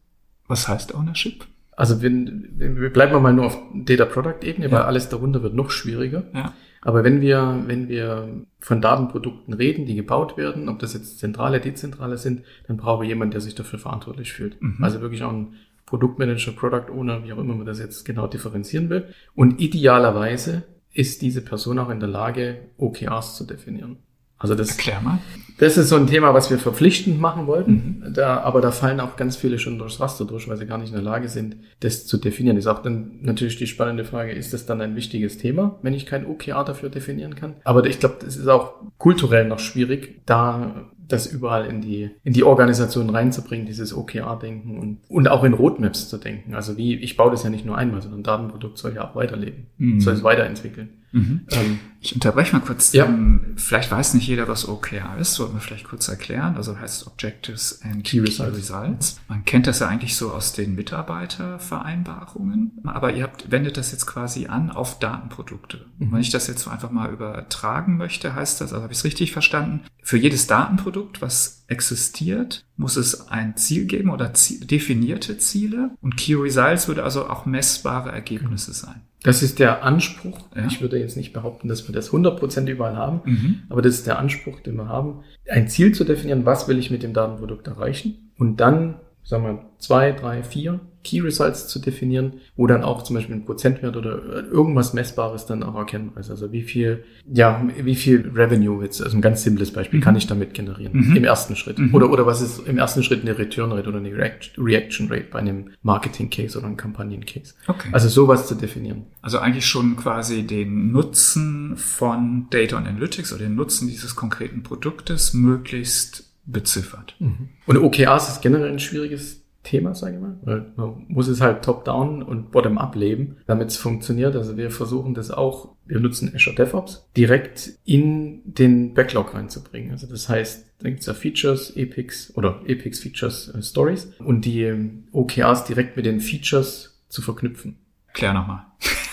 Was 0.47 0.67
heißt 0.67 0.93
Ownership? 0.93 1.45
Also 1.81 2.03
wenn, 2.03 2.47
wenn 2.57 2.93
bleiben 2.93 3.11
wir 3.11 3.19
mal 3.19 3.33
nur 3.33 3.47
auf 3.47 3.57
Data 3.73 4.05
Product 4.05 4.43
Ebene, 4.43 4.67
ja. 4.67 4.71
weil 4.71 4.81
alles 4.83 5.09
darunter 5.09 5.41
wird 5.41 5.55
noch 5.55 5.71
schwieriger. 5.71 6.25
Ja. 6.31 6.53
Aber 6.83 7.03
wenn 7.03 7.21
wir, 7.21 7.63
wenn 7.65 7.89
wir 7.89 8.45
von 8.59 8.81
Datenprodukten 8.81 9.55
reden, 9.55 9.87
die 9.87 9.95
gebaut 9.95 10.37
werden, 10.37 10.69
ob 10.69 10.77
das 10.77 10.93
jetzt 10.93 11.17
zentrale, 11.17 11.59
dezentrale 11.59 12.19
sind, 12.19 12.43
dann 12.67 12.77
brauche 12.77 13.03
ich 13.03 13.09
jemanden, 13.09 13.31
der 13.31 13.41
sich 13.41 13.55
dafür 13.55 13.79
verantwortlich 13.79 14.31
fühlt. 14.31 14.61
Mhm. 14.61 14.77
Also 14.79 15.01
wirklich 15.01 15.23
auch 15.23 15.33
ein 15.33 15.55
Produktmanager, 15.87 16.51
Product 16.51 16.91
Owner, 16.95 17.23
wie 17.23 17.33
auch 17.33 17.39
immer 17.39 17.55
man 17.55 17.65
das 17.65 17.79
jetzt 17.79 18.05
genau 18.05 18.27
differenzieren 18.27 18.91
will. 18.91 19.05
Und 19.33 19.59
idealerweise 19.59 20.61
ist 20.93 21.23
diese 21.23 21.41
Person 21.41 21.79
auch 21.79 21.89
in 21.89 21.99
der 21.99 22.09
Lage, 22.09 22.59
OKRs 22.77 23.37
zu 23.37 23.43
definieren. 23.43 23.97
Also 24.41 24.55
das, 24.55 24.71
Erklär 24.71 25.01
mal. 25.01 25.19
Das 25.61 25.77
ist 25.77 25.89
so 25.89 25.95
ein 25.95 26.07
Thema, 26.07 26.33
was 26.33 26.49
wir 26.49 26.57
verpflichtend 26.57 27.21
machen 27.21 27.45
wollten. 27.45 28.01
Mhm. 28.03 28.13
Da, 28.15 28.41
aber 28.41 28.61
da 28.61 28.71
fallen 28.71 28.99
auch 28.99 29.15
ganz 29.15 29.37
viele 29.37 29.59
schon 29.59 29.77
durchs 29.77 29.99
Raster 29.99 30.25
durch, 30.25 30.47
weil 30.47 30.57
sie 30.57 30.65
gar 30.65 30.79
nicht 30.79 30.89
in 30.89 30.95
der 30.95 31.03
Lage 31.03 31.29
sind, 31.29 31.55
das 31.81 32.07
zu 32.07 32.17
definieren. 32.17 32.57
Ist 32.57 32.65
auch 32.65 32.81
dann 32.81 33.19
natürlich 33.21 33.57
die 33.57 33.67
spannende 33.67 34.03
Frage, 34.03 34.31
ist 34.31 34.53
das 34.53 34.65
dann 34.65 34.81
ein 34.81 34.95
wichtiges 34.95 35.37
Thema, 35.37 35.77
wenn 35.83 35.93
ich 35.93 36.07
kein 36.07 36.25
OKR 36.25 36.63
dafür 36.63 36.89
definieren 36.89 37.35
kann? 37.35 37.53
Aber 37.63 37.85
ich 37.85 37.99
glaube, 37.99 38.15
das 38.21 38.37
ist 38.37 38.47
auch 38.47 38.73
kulturell 38.97 39.47
noch 39.47 39.59
schwierig, 39.59 40.21
da 40.25 40.89
das 41.11 41.27
überall 41.27 41.65
in 41.65 41.81
die, 41.81 42.09
in 42.23 42.33
die 42.33 42.43
Organisation 42.43 43.09
reinzubringen, 43.09 43.65
dieses 43.65 43.95
OKR-Denken 43.95 44.77
und, 44.77 44.99
und 45.09 45.27
auch 45.27 45.43
in 45.43 45.53
Roadmaps 45.53 46.09
zu 46.09 46.17
denken. 46.17 46.55
Also 46.55 46.77
wie, 46.77 46.95
ich 46.95 47.17
baue 47.17 47.31
das 47.31 47.43
ja 47.43 47.49
nicht 47.49 47.65
nur 47.65 47.77
einmal, 47.77 48.01
sondern 48.01 48.21
ein 48.21 48.23
Datenprodukt 48.23 48.77
soll 48.77 48.93
ja 48.93 49.07
auch 49.07 49.15
weiterleben, 49.15 49.67
mhm. 49.77 50.01
soll 50.01 50.13
es 50.13 50.23
weiterentwickeln. 50.23 50.89
Mhm. 51.11 51.41
Ähm, 51.51 51.79
ich 51.99 52.15
unterbreche 52.15 52.55
mal 52.55 52.61
kurz. 52.61 52.93
Ja. 52.93 53.05
Ähm, 53.05 53.55
vielleicht 53.57 53.91
weiß 53.91 54.13
nicht 54.13 54.27
jeder, 54.27 54.47
was 54.47 54.65
OKR 54.67 55.17
ist. 55.19 55.33
Sollten 55.33 55.55
wir 55.55 55.59
vielleicht 55.59 55.85
kurz 55.85 56.07
erklären. 56.07 56.55
Also 56.55 56.79
heißt 56.79 57.07
Objectives 57.07 57.81
and 57.83 58.03
Key 58.03 58.19
Results. 58.19 58.57
Results. 58.57 59.19
Man 59.27 59.43
kennt 59.45 59.65
das 59.67 59.79
ja 59.79 59.87
eigentlich 59.87 60.15
so 60.15 60.31
aus 60.31 60.53
den 60.53 60.73
Mitarbeitervereinbarungen. 60.75 62.79
Aber 62.85 63.13
ihr 63.13 63.23
habt, 63.23 63.51
wendet 63.51 63.77
das 63.77 63.91
jetzt 63.91 64.07
quasi 64.07 64.47
an 64.47 64.71
auf 64.71 64.97
Datenprodukte. 64.99 65.85
Mhm. 65.99 66.13
Wenn 66.13 66.21
ich 66.21 66.31
das 66.31 66.47
jetzt 66.47 66.67
einfach 66.67 66.89
mal 66.91 67.11
übertragen 67.11 67.97
möchte, 67.97 68.33
heißt 68.33 68.61
das, 68.61 68.71
also 68.71 68.83
habe 68.83 68.93
ich 68.93 68.99
es 68.99 69.05
richtig 69.05 69.33
verstanden, 69.33 69.81
für 70.01 70.17
jedes 70.17 70.47
Datenprodukt, 70.47 71.00
was 71.19 71.63
existiert, 71.67 72.65
muss 72.77 72.97
es 72.97 73.29
ein 73.29 73.55
Ziel 73.57 73.85
geben 73.85 74.09
oder 74.09 74.31
definierte 74.61 75.37
Ziele. 75.37 75.91
Und 76.01 76.17
Key 76.17 76.35
Results 76.35 76.87
würde 76.87 77.03
also 77.03 77.29
auch 77.29 77.45
messbare 77.45 78.11
Ergebnisse 78.11 78.73
sein. 78.73 79.01
Das 79.23 79.43
ist 79.43 79.59
der 79.59 79.83
Anspruch. 79.83 80.47
Ja. 80.55 80.65
Ich 80.65 80.81
würde 80.81 80.97
jetzt 80.97 81.15
nicht 81.15 81.31
behaupten, 81.31 81.67
dass 81.67 81.87
wir 81.87 81.93
das 81.93 82.11
100% 82.11 82.67
überall 82.67 82.95
haben, 82.95 83.21
mhm. 83.25 83.63
aber 83.69 83.81
das 83.81 83.95
ist 83.95 84.07
der 84.07 84.17
Anspruch, 84.17 84.59
den 84.61 84.75
wir 84.75 84.87
haben, 84.87 85.23
ein 85.49 85.67
Ziel 85.67 85.93
zu 85.93 86.03
definieren, 86.03 86.45
was 86.45 86.67
will 86.67 86.79
ich 86.79 86.89
mit 86.89 87.03
dem 87.03 87.13
Datenprodukt 87.13 87.67
erreichen 87.67 88.31
und 88.37 88.57
dann, 88.57 88.95
sagen 89.23 89.43
wir, 89.43 89.65
zwei, 89.77 90.11
drei, 90.11 90.43
vier 90.43 90.79
Key 91.03 91.19
Results 91.19 91.67
zu 91.67 91.79
definieren, 91.79 92.33
wo 92.55 92.67
dann 92.67 92.83
auch 92.83 93.01
zum 93.01 93.15
Beispiel 93.15 93.35
ein 93.35 93.45
Prozentwert 93.45 93.97
oder 93.97 94.21
irgendwas 94.51 94.93
Messbares 94.93 95.45
dann 95.45 95.63
auch 95.63 95.75
erkennbar 95.75 96.19
ist. 96.19 96.29
Also 96.29 96.51
wie 96.51 96.61
viel, 96.61 97.03
ja, 97.31 97.65
wie 97.75 97.95
viel 97.95 98.31
Revenue 98.35 98.83
jetzt, 98.83 99.01
also 99.01 99.17
ein 99.17 99.21
ganz 99.21 99.43
simples 99.43 99.73
Beispiel, 99.73 99.99
mhm. 99.99 100.03
kann 100.03 100.15
ich 100.15 100.27
damit 100.27 100.53
generieren 100.53 100.93
mhm. 100.93 101.15
im 101.15 101.23
ersten 101.23 101.55
Schritt? 101.55 101.79
Mhm. 101.79 101.93
Oder, 101.95 102.11
oder 102.11 102.25
was 102.27 102.41
ist 102.41 102.67
im 102.67 102.77
ersten 102.77 103.03
Schritt 103.03 103.21
eine 103.21 103.37
Return 103.37 103.71
Rate 103.71 103.89
oder 103.89 103.97
eine 103.97 104.15
Reaction 104.15 105.07
Rate 105.09 105.27
bei 105.31 105.39
einem 105.39 105.71
Marketing 105.81 106.29
Case 106.29 106.57
oder 106.57 106.67
einem 106.67 106.77
Kampagnen 106.77 107.25
Case? 107.25 107.55
Okay. 107.67 107.89
Also 107.91 108.07
sowas 108.07 108.47
zu 108.47 108.55
definieren. 108.55 109.05
Also 109.21 109.39
eigentlich 109.39 109.65
schon 109.65 109.95
quasi 109.95 110.43
den 110.43 110.91
Nutzen 110.91 111.77
von 111.77 112.47
Data 112.51 112.77
und 112.77 112.87
Analytics 112.87 113.33
oder 113.33 113.43
den 113.43 113.55
Nutzen 113.55 113.87
dieses 113.87 114.15
konkreten 114.15 114.61
Produktes 114.61 115.33
möglichst 115.33 116.30
beziffert. 116.45 117.15
Mhm. 117.19 117.49
Und 117.67 117.77
OKRs 117.77 118.29
ist 118.29 118.41
generell 118.41 118.71
ein 118.71 118.79
schwieriges 118.79 119.41
Thema, 119.63 119.93
sage 119.93 120.15
ich 120.15 120.21
mal. 120.21 120.37
Weil 120.41 120.71
man 120.75 121.05
muss 121.07 121.27
es 121.27 121.41
halt 121.41 121.63
top-down 121.63 122.23
und 122.23 122.51
bottom-up 122.51 122.95
leben, 122.95 123.37
damit 123.45 123.69
es 123.69 123.77
funktioniert. 123.77 124.35
Also 124.35 124.57
wir 124.57 124.71
versuchen 124.71 125.13
das 125.13 125.29
auch, 125.29 125.75
wir 125.85 125.99
nutzen 125.99 126.31
Azure 126.33 126.55
DevOps, 126.55 127.07
direkt 127.15 127.73
in 127.85 128.41
den 128.45 128.93
Backlog 128.93 129.33
reinzubringen. 129.33 129.91
Also 129.91 130.07
das 130.07 130.29
heißt, 130.29 130.65
da 130.79 130.89
gibt 130.89 131.01
es 131.01 131.05
ja 131.05 131.13
Features, 131.13 131.75
Epics 131.75 132.35
oder 132.35 132.61
Epics 132.65 132.99
Features 132.99 133.49
äh, 133.49 133.61
Stories 133.61 134.11
und 134.19 134.45
die 134.45 134.63
ähm, 134.63 135.03
OKRs 135.11 135.65
direkt 135.65 135.95
mit 135.95 136.05
den 136.05 136.19
Features 136.19 136.99
zu 137.07 137.21
verknüpfen. 137.21 137.77
Klär 138.13 138.33
nochmal. 138.33 138.65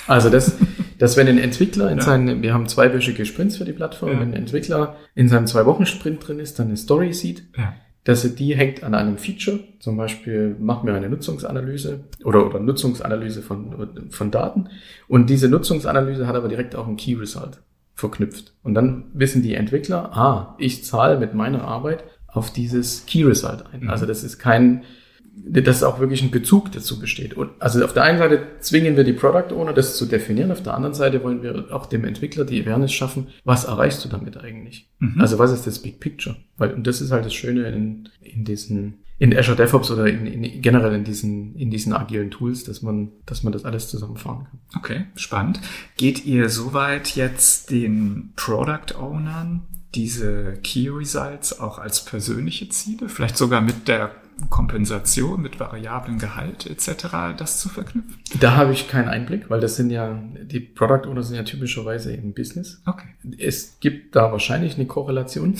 Also 0.09 0.31
das, 0.31 0.57
dass 0.99 1.17
wenn 1.17 1.29
ein 1.29 1.39
Entwickler 1.39 1.91
in 1.91 1.99
ja. 1.99 2.05
seinen, 2.05 2.43
wir 2.43 2.55
haben 2.55 2.67
zweiwöchige 2.67 3.25
Sprints 3.25 3.59
für 3.59 3.65
die 3.65 3.73
Plattform, 3.73 4.13
ja. 4.13 4.21
wenn 4.21 4.31
ein 4.31 4.35
Entwickler 4.35 4.97
in 5.15 5.29
seinem 5.29 5.47
Zwei-Wochen-Sprint 5.47 6.27
drin 6.27 6.41
ist, 6.41 6.59
dann 6.59 6.69
eine 6.69 6.77
Story 6.77 7.13
sieht, 7.13 7.45
ja 7.57 7.75
dass 8.09 8.35
die 8.35 8.57
hängt 8.57 8.85
an 8.85 8.95
einem 8.95 9.19
Feature. 9.19 9.61
Zum 9.81 9.99
Beispiel 9.99 10.57
machen 10.59 10.87
wir 10.87 10.95
eine 10.95 11.11
Nutzungsanalyse 11.11 12.05
oder, 12.25 12.47
oder 12.47 12.59
Nutzungsanalyse 12.59 13.43
von, 13.43 14.09
von 14.09 14.31
Daten. 14.31 14.71
Und 15.09 15.29
diese 15.29 15.51
Nutzungsanalyse 15.51 16.27
hat 16.27 16.35
aber 16.35 16.49
direkt 16.49 16.75
auch 16.75 16.89
ein 16.89 16.97
Key 16.97 17.17
Result 17.17 17.61
verknüpft. 17.93 18.55
Und 18.63 18.73
dann 18.73 19.11
wissen 19.13 19.43
die 19.43 19.53
Entwickler, 19.53 20.17
ah, 20.17 20.57
ich 20.59 20.85
zahle 20.85 21.19
mit 21.19 21.35
meiner 21.35 21.65
Arbeit 21.65 22.05
auf 22.29 22.51
dieses 22.51 23.05
Key 23.05 23.25
Result 23.25 23.67
ein. 23.75 23.83
Mhm. 23.83 23.91
Also 23.91 24.07
das 24.07 24.25
ist 24.25 24.39
kein 24.39 24.85
dass 25.45 25.83
auch 25.83 26.01
wirklich 26.01 26.23
ein 26.23 26.31
Bezug 26.31 26.73
dazu 26.73 26.99
besteht. 26.99 27.35
Und 27.35 27.51
also 27.59 27.85
auf 27.85 27.93
der 27.93 28.03
einen 28.03 28.19
Seite 28.19 28.43
zwingen 28.61 28.97
wir 28.97 29.05
die 29.05 29.13
Product 29.13 29.55
Owner, 29.55 29.73
das 29.73 29.97
zu 29.97 30.07
definieren, 30.07 30.51
auf 30.51 30.63
der 30.63 30.75
anderen 30.75 30.95
Seite 30.95 31.23
wollen 31.23 31.43
wir 31.43 31.67
auch 31.71 31.87
dem 31.87 32.05
Entwickler 32.05 32.45
die 32.45 32.63
Awareness 32.63 32.93
schaffen, 32.93 33.29
was 33.45 33.65
erreichst 33.65 34.05
du 34.05 34.09
damit 34.09 34.37
eigentlich? 34.37 34.89
Mhm. 34.99 35.21
Also 35.21 35.39
was 35.39 35.53
ist 35.53 35.67
das 35.67 35.81
Big 35.81 36.01
Picture? 36.01 36.37
Weil, 36.57 36.73
und 36.75 36.87
das 36.87 37.01
ist 37.01 37.13
halt 37.13 37.25
das 37.25 37.35
Schöne 37.35 37.69
in, 37.69 38.09
in 38.21 38.45
diesen, 38.45 38.99
in 39.19 39.37
Azure 39.37 39.57
DevOps 39.57 39.91
oder 39.91 40.07
in, 40.07 40.27
in, 40.27 40.63
generell 40.63 40.95
in 40.95 41.05
diesen, 41.05 41.55
in 41.57 41.71
diesen 41.71 41.93
agilen 41.93 42.31
Tools, 42.31 42.65
dass 42.65 42.83
man, 42.83 43.11
dass 43.27 43.43
man 43.43 43.53
das 43.53 43.65
alles 43.65 43.89
zusammenfahren 43.89 44.47
kann. 44.47 44.61
Okay, 44.77 45.05
spannend. 45.17 45.61
Geht 45.97 46.25
ihr 46.25 46.49
soweit 46.49 47.17
jetzt 47.17 47.71
den 47.71 48.33
Product 48.37 48.97
Ownern 48.99 49.63
diese 49.95 50.55
Key 50.63 50.89
Results 50.91 51.59
auch 51.59 51.79
als 51.79 52.05
persönliche 52.05 52.69
Ziele, 52.69 53.09
vielleicht 53.09 53.37
sogar 53.37 53.61
mit 53.61 53.89
der 53.89 54.11
Kompensation 54.51 55.43
mit 55.43 55.61
variablen 55.61 56.19
Gehalt 56.19 56.67
etc. 56.67 57.37
das 57.37 57.59
zu 57.59 57.69
verknüpfen? 57.69 58.17
Da 58.41 58.57
habe 58.57 58.73
ich 58.73 58.89
keinen 58.89 59.09
Einblick, 59.09 59.51
weil 59.51 59.61
das 59.61 59.77
sind 59.77 59.91
ja, 59.91 60.23
die 60.43 60.61
Product 60.61 61.09
Owner 61.09 61.23
sind 61.23 61.37
ja 61.37 61.43
typischerweise 61.43 62.13
im 62.13 62.33
Business. 62.33 62.81
Okay. 62.87 63.09
Es 63.39 63.79
gibt 63.81 64.17
da 64.17 64.33
wahrscheinlich 64.33 64.77
eine 64.77 64.87
Korrelation, 64.87 65.55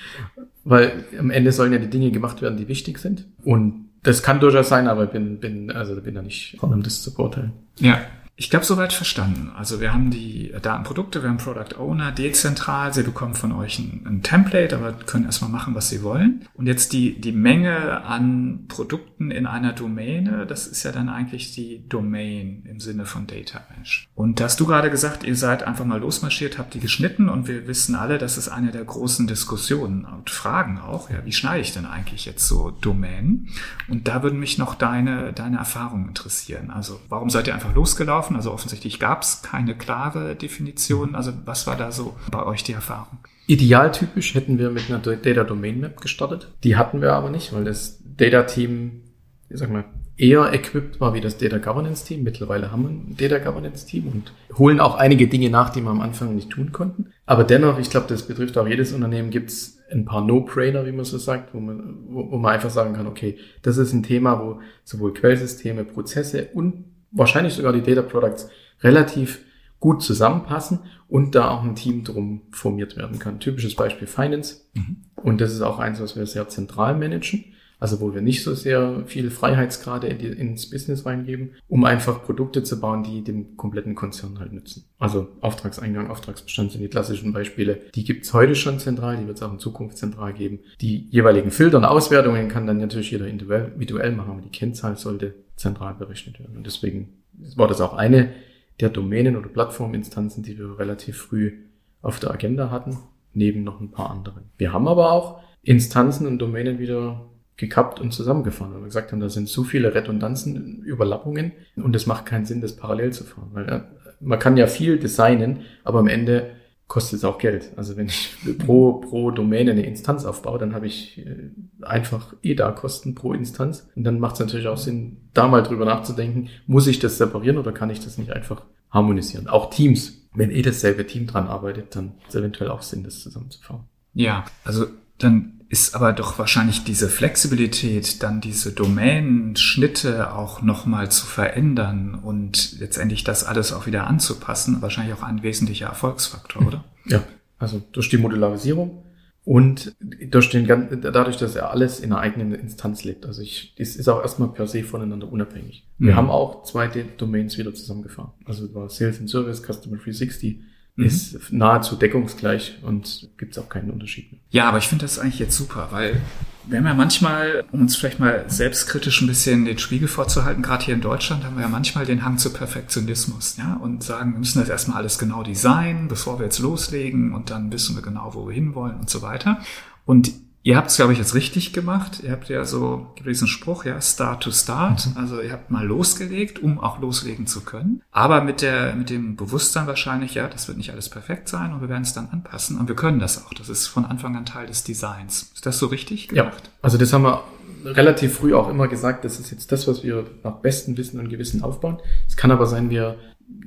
weil 0.64 1.04
am 1.18 1.30
Ende 1.30 1.52
sollen 1.52 1.72
ja 1.72 1.78
die 1.78 1.90
Dinge 1.90 2.10
gemacht 2.10 2.42
werden, 2.42 2.58
die 2.58 2.68
wichtig 2.68 2.98
sind. 2.98 3.26
Und 3.44 3.88
das 4.02 4.22
kann 4.22 4.40
durchaus 4.40 4.68
sein, 4.68 4.88
aber 4.88 5.06
bin, 5.06 5.38
bin, 5.38 5.70
also 5.70 6.00
bin 6.00 6.14
da 6.14 6.22
nicht 6.22 6.56
vorne, 6.58 6.76
um 6.76 6.82
das 6.82 7.02
zu 7.02 7.14
beurteilen. 7.14 7.52
Ja, 7.78 8.00
ich 8.40 8.50
glaube, 8.50 8.64
soweit 8.64 8.92
verstanden. 8.92 9.50
Also 9.56 9.80
wir 9.80 9.92
haben 9.92 10.12
die 10.12 10.54
Datenprodukte, 10.62 11.22
wir 11.22 11.28
haben 11.28 11.38
Product 11.38 11.76
Owner 11.76 12.12
dezentral. 12.12 12.94
Sie 12.94 13.02
bekommen 13.02 13.34
von 13.34 13.50
euch 13.50 13.80
ein, 13.80 14.06
ein, 14.06 14.22
Template, 14.22 14.76
aber 14.76 14.92
können 14.92 15.24
erstmal 15.24 15.50
machen, 15.50 15.74
was 15.74 15.88
sie 15.88 16.04
wollen. 16.04 16.46
Und 16.54 16.68
jetzt 16.68 16.92
die, 16.92 17.20
die 17.20 17.32
Menge 17.32 18.04
an 18.04 18.66
Produkten 18.68 19.32
in 19.32 19.46
einer 19.46 19.72
Domäne, 19.72 20.46
das 20.46 20.68
ist 20.68 20.84
ja 20.84 20.92
dann 20.92 21.08
eigentlich 21.08 21.52
die 21.52 21.88
Domain 21.88 22.62
im 22.70 22.78
Sinne 22.78 23.06
von 23.06 23.26
Data 23.26 23.60
Mesh. 23.76 24.08
Und 24.14 24.38
da 24.38 24.44
hast 24.44 24.60
du 24.60 24.66
gerade 24.66 24.88
gesagt, 24.88 25.24
ihr 25.24 25.34
seid 25.34 25.64
einfach 25.64 25.84
mal 25.84 25.98
losmarschiert, 25.98 26.58
habt 26.58 26.74
die 26.74 26.80
geschnitten 26.80 27.28
und 27.28 27.48
wir 27.48 27.66
wissen 27.66 27.96
alle, 27.96 28.18
das 28.18 28.38
ist 28.38 28.48
eine 28.48 28.70
der 28.70 28.84
großen 28.84 29.26
Diskussionen 29.26 30.04
und 30.04 30.30
Fragen 30.30 30.78
auch. 30.78 31.10
Ja, 31.10 31.24
wie 31.24 31.32
schneide 31.32 31.62
ich 31.62 31.72
denn 31.72 31.86
eigentlich 31.86 32.24
jetzt 32.24 32.46
so 32.46 32.70
Domänen? 32.70 33.48
Und 33.88 34.06
da 34.06 34.22
würden 34.22 34.38
mich 34.38 34.58
noch 34.58 34.76
deine, 34.76 35.32
deine 35.32 35.56
Erfahrungen 35.56 36.06
interessieren. 36.06 36.70
Also 36.70 37.00
warum 37.08 37.30
seid 37.30 37.48
ihr 37.48 37.54
einfach 37.54 37.74
losgelaufen? 37.74 38.27
Gelaufen? 38.28 38.36
Also 38.36 38.52
offensichtlich 38.52 38.98
gab 38.98 39.22
es 39.22 39.42
keine 39.42 39.74
klare 39.76 40.36
Definition. 40.36 41.14
Also 41.14 41.32
was 41.44 41.66
war 41.66 41.76
da 41.76 41.92
so 41.92 42.16
bei 42.30 42.44
euch 42.44 42.62
die 42.62 42.72
Erfahrung? 42.72 43.18
Idealtypisch 43.46 44.34
hätten 44.34 44.58
wir 44.58 44.70
mit 44.70 44.90
einer 44.90 44.98
Data 44.98 45.44
Domain 45.44 45.80
Map 45.80 46.00
gestartet. 46.00 46.52
Die 46.64 46.76
hatten 46.76 47.00
wir 47.00 47.14
aber 47.14 47.30
nicht, 47.30 47.52
weil 47.54 47.64
das 47.64 48.02
Data 48.04 48.42
Team, 48.42 49.02
ich 49.48 49.58
sag 49.58 49.70
mal, 49.70 49.84
eher 50.16 50.52
equipped 50.52 51.00
war 51.00 51.14
wie 51.14 51.20
das 51.20 51.38
Data 51.38 51.58
Governance 51.58 52.04
Team. 52.04 52.24
Mittlerweile 52.24 52.70
haben 52.72 52.82
wir 52.82 52.90
ein 52.90 53.16
Data 53.16 53.38
Governance 53.38 53.86
Team 53.86 54.08
und 54.08 54.32
holen 54.58 54.80
auch 54.80 54.96
einige 54.96 55.28
Dinge 55.28 55.48
nach, 55.48 55.70
die 55.70 55.80
wir 55.80 55.90
am 55.90 56.00
Anfang 56.00 56.34
nicht 56.34 56.50
tun 56.50 56.72
konnten. 56.72 57.06
Aber 57.24 57.44
dennoch, 57.44 57.78
ich 57.78 57.88
glaube, 57.88 58.06
das 58.08 58.26
betrifft 58.26 58.58
auch 58.58 58.66
jedes 58.66 58.92
Unternehmen, 58.92 59.30
gibt 59.30 59.50
es 59.50 59.78
ein 59.90 60.04
paar 60.04 60.22
No-Brainer, 60.22 60.84
wie 60.84 60.92
man 60.92 61.06
so 61.06 61.16
sagt, 61.16 61.54
wo 61.54 61.60
man, 61.60 62.00
wo, 62.08 62.32
wo 62.32 62.36
man 62.36 62.52
einfach 62.52 62.68
sagen 62.68 62.94
kann, 62.94 63.06
okay, 63.06 63.38
das 63.62 63.78
ist 63.78 63.94
ein 63.94 64.02
Thema, 64.02 64.40
wo 64.40 64.60
sowohl 64.84 65.14
Quellsysteme, 65.14 65.84
Prozesse 65.84 66.48
und 66.52 66.84
wahrscheinlich 67.10 67.54
sogar 67.54 67.72
die 67.72 67.82
Data 67.82 68.02
Products 68.02 68.48
relativ 68.82 69.40
gut 69.80 70.02
zusammenpassen 70.02 70.80
und 71.08 71.34
da 71.34 71.50
auch 71.50 71.62
ein 71.62 71.76
Team 71.76 72.04
drum 72.04 72.42
formiert 72.50 72.96
werden 72.96 73.18
kann. 73.18 73.40
Typisches 73.40 73.74
Beispiel 73.74 74.08
Finance. 74.08 74.62
Mhm. 74.74 74.96
Und 75.16 75.40
das 75.40 75.52
ist 75.52 75.62
auch 75.62 75.78
eins, 75.78 76.00
was 76.00 76.16
wir 76.16 76.26
sehr 76.26 76.48
zentral 76.48 76.96
managen. 76.96 77.44
Also 77.80 78.00
wo 78.00 78.12
wir 78.12 78.22
nicht 78.22 78.42
so 78.42 78.54
sehr 78.54 79.04
viel 79.06 79.30
Freiheitsgrade 79.30 80.08
in 80.08 80.18
die, 80.18 80.26
ins 80.26 80.68
Business 80.68 81.06
reingeben, 81.06 81.52
um 81.68 81.84
einfach 81.84 82.24
Produkte 82.24 82.64
zu 82.64 82.80
bauen, 82.80 83.04
die 83.04 83.22
dem 83.22 83.56
kompletten 83.56 83.94
Konzern 83.94 84.40
halt 84.40 84.52
nützen. 84.52 84.84
Also 84.98 85.28
Auftragseingang, 85.40 86.10
Auftragsbestand 86.10 86.72
sind 86.72 86.80
die 86.80 86.88
klassischen 86.88 87.32
Beispiele. 87.32 87.82
Die 87.94 88.02
gibt's 88.02 88.34
heute 88.34 88.56
schon 88.56 88.80
zentral, 88.80 89.16
die 89.16 89.28
wird 89.28 89.36
es 89.36 89.42
auch 89.44 89.52
in 89.52 89.60
Zukunft 89.60 89.96
zentral 89.96 90.32
geben. 90.32 90.58
Die 90.80 91.06
jeweiligen 91.10 91.52
Filter 91.52 91.78
und 91.78 91.84
Auswertungen 91.84 92.48
kann 92.48 92.66
dann 92.66 92.78
natürlich 92.78 93.12
jeder 93.12 93.28
individuell 93.28 94.10
machen, 94.10 94.32
aber 94.32 94.40
die 94.40 94.50
Kennzahl 94.50 94.96
sollte 94.96 95.34
zentral 95.58 95.94
berechnet 95.94 96.40
werden. 96.40 96.56
Und 96.56 96.66
deswegen 96.66 97.18
war 97.56 97.68
das 97.68 97.80
auch 97.80 97.94
eine 97.94 98.32
der 98.80 98.90
Domänen 98.90 99.36
oder 99.36 99.48
Plattforminstanzen, 99.48 100.42
die 100.42 100.58
wir 100.58 100.78
relativ 100.78 101.16
früh 101.16 101.52
auf 102.00 102.20
der 102.20 102.30
Agenda 102.30 102.70
hatten, 102.70 102.98
neben 103.32 103.64
noch 103.64 103.80
ein 103.80 103.90
paar 103.90 104.10
anderen. 104.10 104.44
Wir 104.56 104.72
haben 104.72 104.88
aber 104.88 105.12
auch 105.12 105.40
Instanzen 105.62 106.26
und 106.26 106.38
Domänen 106.38 106.78
wieder 106.78 107.28
gekappt 107.56 108.00
und 108.00 108.12
zusammengefahren, 108.12 108.72
weil 108.72 108.80
wir 108.80 108.86
gesagt 108.86 109.10
haben, 109.10 109.20
da 109.20 109.28
sind 109.28 109.48
zu 109.48 109.64
viele 109.64 109.94
Redundanzen, 109.94 110.82
Überlappungen 110.84 111.52
und 111.76 111.94
es 111.96 112.06
macht 112.06 112.24
keinen 112.24 112.44
Sinn, 112.44 112.60
das 112.60 112.76
parallel 112.76 113.12
zu 113.12 113.24
fahren. 113.24 113.50
Weil 113.52 113.66
ja, 113.68 113.84
man 114.20 114.38
kann 114.38 114.56
ja 114.56 114.68
viel 114.68 114.98
designen, 114.98 115.62
aber 115.82 115.98
am 115.98 116.06
Ende 116.06 116.52
kostet 116.88 117.18
es 117.18 117.24
auch 117.24 117.38
Geld. 117.38 117.70
Also 117.76 117.96
wenn 117.96 118.06
ich 118.06 118.34
pro, 118.58 118.94
pro 118.94 119.30
Domäne 119.30 119.72
eine 119.72 119.86
Instanz 119.86 120.24
aufbaue, 120.24 120.58
dann 120.58 120.74
habe 120.74 120.86
ich 120.86 121.18
äh, 121.18 121.50
einfach 121.82 122.34
EDA-Kosten 122.42 123.14
pro 123.14 123.34
Instanz. 123.34 123.88
Und 123.94 124.04
dann 124.04 124.18
macht 124.18 124.34
es 124.34 124.40
natürlich 124.40 124.66
auch 124.66 124.78
Sinn, 124.78 125.28
da 125.34 125.46
mal 125.48 125.62
drüber 125.62 125.84
nachzudenken, 125.84 126.48
muss 126.66 126.86
ich 126.86 126.98
das 126.98 127.18
separieren 127.18 127.58
oder 127.58 127.72
kann 127.72 127.90
ich 127.90 128.00
das 128.00 128.16
nicht 128.16 128.32
einfach 128.32 128.64
harmonisieren? 128.90 129.48
Auch 129.48 129.68
Teams, 129.68 130.28
wenn 130.34 130.50
eh 130.50 130.62
dasselbe 130.62 131.06
Team 131.06 131.26
dran 131.26 131.46
arbeitet, 131.46 131.94
dann 131.94 132.14
ist 132.26 132.30
es 132.30 132.34
eventuell 132.36 132.70
auch 132.70 132.82
Sinn, 132.82 133.04
das 133.04 133.20
zusammenzufahren. 133.20 133.84
Ja, 134.14 134.46
also 134.64 134.86
dann 135.18 135.57
ist 135.68 135.94
aber 135.94 136.12
doch 136.12 136.38
wahrscheinlich 136.38 136.84
diese 136.84 137.08
Flexibilität, 137.08 138.22
dann 138.22 138.40
diese 138.40 138.72
Domain-Schnitte 138.72 140.32
auch 140.32 140.62
nochmal 140.62 141.10
zu 141.10 141.26
verändern 141.26 142.14
und 142.14 142.78
letztendlich 142.78 143.22
das 143.22 143.44
alles 143.44 143.72
auch 143.72 143.86
wieder 143.86 144.06
anzupassen, 144.06 144.80
wahrscheinlich 144.80 145.14
auch 145.14 145.22
ein 145.22 145.42
wesentlicher 145.42 145.86
Erfolgsfaktor, 145.86 146.66
oder? 146.66 146.84
Ja, 147.04 147.22
also 147.58 147.82
durch 147.92 148.08
die 148.08 148.16
Modularisierung 148.16 149.04
und 149.44 149.94
durch 150.30 150.48
den, 150.50 150.66
dadurch, 150.66 151.36
dass 151.36 151.54
er 151.54 151.70
alles 151.70 152.00
in 152.00 152.12
einer 152.12 152.20
eigenen 152.20 152.54
Instanz 152.54 153.04
lebt. 153.04 153.26
Also 153.26 153.42
ich, 153.42 153.74
das 153.78 153.96
ist 153.96 154.08
auch 154.08 154.22
erstmal 154.22 154.48
per 154.48 154.66
se 154.66 154.84
voneinander 154.84 155.30
unabhängig. 155.30 155.86
Wir 155.98 156.12
mhm. 156.12 156.16
haben 156.16 156.30
auch 156.30 156.64
zwei 156.64 156.88
Domains 156.88 157.58
wieder 157.58 157.74
zusammengefahren. 157.74 158.32
Also 158.46 158.74
war 158.74 158.88
Sales 158.88 159.20
and 159.20 159.28
Service, 159.28 159.62
Customer 159.62 159.96
360 159.96 160.60
mhm. 160.98 161.06
ist 161.06 161.52
nahezu 161.52 161.96
deckungsgleich 161.96 162.78
und 162.82 163.28
gibt 163.38 163.52
es 163.52 163.58
auch 163.58 163.68
keinen 163.68 163.90
Unterschied. 163.90 164.32
Mehr. 164.32 164.40
Ja, 164.50 164.68
aber 164.68 164.78
ich 164.78 164.88
finde 164.88 165.04
das 165.04 165.18
eigentlich 165.18 165.38
jetzt 165.38 165.56
super, 165.56 165.88
weil 165.90 166.20
wir 166.66 166.78
haben 166.78 166.86
ja 166.86 166.94
manchmal, 166.94 167.64
um 167.72 167.80
uns 167.80 167.96
vielleicht 167.96 168.20
mal 168.20 168.44
selbstkritisch 168.48 169.22
ein 169.22 169.26
bisschen 169.26 169.64
den 169.64 169.78
Spiegel 169.78 170.08
vorzuhalten, 170.08 170.62
gerade 170.62 170.84
hier 170.84 170.94
in 170.94 171.00
Deutschland 171.00 171.44
haben 171.44 171.56
wir 171.56 171.62
ja 171.62 171.68
manchmal 171.68 172.04
den 172.04 172.24
Hang 172.24 172.36
zu 172.36 172.52
Perfektionismus, 172.52 173.56
ja, 173.56 173.74
und 173.74 174.02
sagen, 174.02 174.32
wir 174.32 174.38
müssen 174.40 174.60
das 174.60 174.68
erstmal 174.68 174.98
alles 174.98 175.18
genau 175.18 175.42
designen, 175.42 176.08
bevor 176.08 176.38
wir 176.38 176.44
jetzt 176.44 176.58
loslegen 176.58 177.32
und 177.32 177.50
dann 177.50 177.72
wissen 177.72 177.96
wir 177.96 178.02
genau, 178.02 178.34
wo 178.34 178.46
wir 178.46 178.54
hinwollen 178.54 178.98
und 178.98 179.08
so 179.08 179.22
weiter. 179.22 179.60
Und 180.04 180.32
Ihr 180.62 180.76
habt 180.76 180.90
es, 180.90 180.96
glaube 180.96 181.12
ich, 181.12 181.18
jetzt 181.18 181.34
richtig 181.34 181.72
gemacht. 181.72 182.20
Ihr 182.22 182.32
habt 182.32 182.48
ja 182.48 182.64
so 182.64 183.06
diesen 183.24 183.48
Spruch, 183.48 183.84
ja, 183.84 184.00
Start 184.00 184.42
to 184.42 184.50
Start. 184.50 185.06
Mhm. 185.06 185.16
Also 185.16 185.40
ihr 185.40 185.52
habt 185.52 185.70
mal 185.70 185.86
losgelegt, 185.86 186.58
um 186.58 186.78
auch 186.80 187.00
loslegen 187.00 187.46
zu 187.46 187.62
können. 187.62 188.02
Aber 188.10 188.42
mit 188.42 188.60
der, 188.60 188.94
mit 188.94 189.08
dem 189.08 189.36
Bewusstsein 189.36 189.86
wahrscheinlich, 189.86 190.34
ja, 190.34 190.48
das 190.48 190.68
wird 190.68 190.76
nicht 190.76 190.90
alles 190.90 191.08
perfekt 191.08 191.48
sein 191.48 191.72
und 191.72 191.80
wir 191.80 191.88
werden 191.88 192.02
es 192.02 192.12
dann 192.12 192.28
anpassen. 192.30 192.78
Und 192.78 192.88
wir 192.88 192.96
können 192.96 193.18
das 193.18 193.46
auch. 193.46 193.54
Das 193.54 193.68
ist 193.68 193.86
von 193.86 194.04
Anfang 194.04 194.36
an 194.36 194.44
Teil 194.44 194.66
des 194.66 194.84
Designs. 194.84 195.50
Ist 195.54 195.64
das 195.64 195.78
so 195.78 195.86
richtig 195.86 196.28
gemacht? 196.28 196.62
Ja, 196.64 196.70
also 196.82 196.98
das 196.98 197.12
haben 197.12 197.22
wir 197.22 197.42
relativ 197.84 198.34
früh 198.34 198.54
auch 198.54 198.68
immer 198.68 198.88
gesagt, 198.88 199.24
das 199.24 199.38
ist 199.38 199.50
jetzt 199.50 199.72
das, 199.72 199.86
was 199.86 200.02
wir 200.02 200.26
nach 200.42 200.56
bestem 200.56 200.96
Wissen 200.96 201.20
und 201.20 201.28
Gewissen 201.28 201.62
aufbauen. 201.62 201.98
Es 202.26 202.36
kann 202.36 202.50
aber 202.50 202.66
sein, 202.66 202.90
wir 202.90 203.16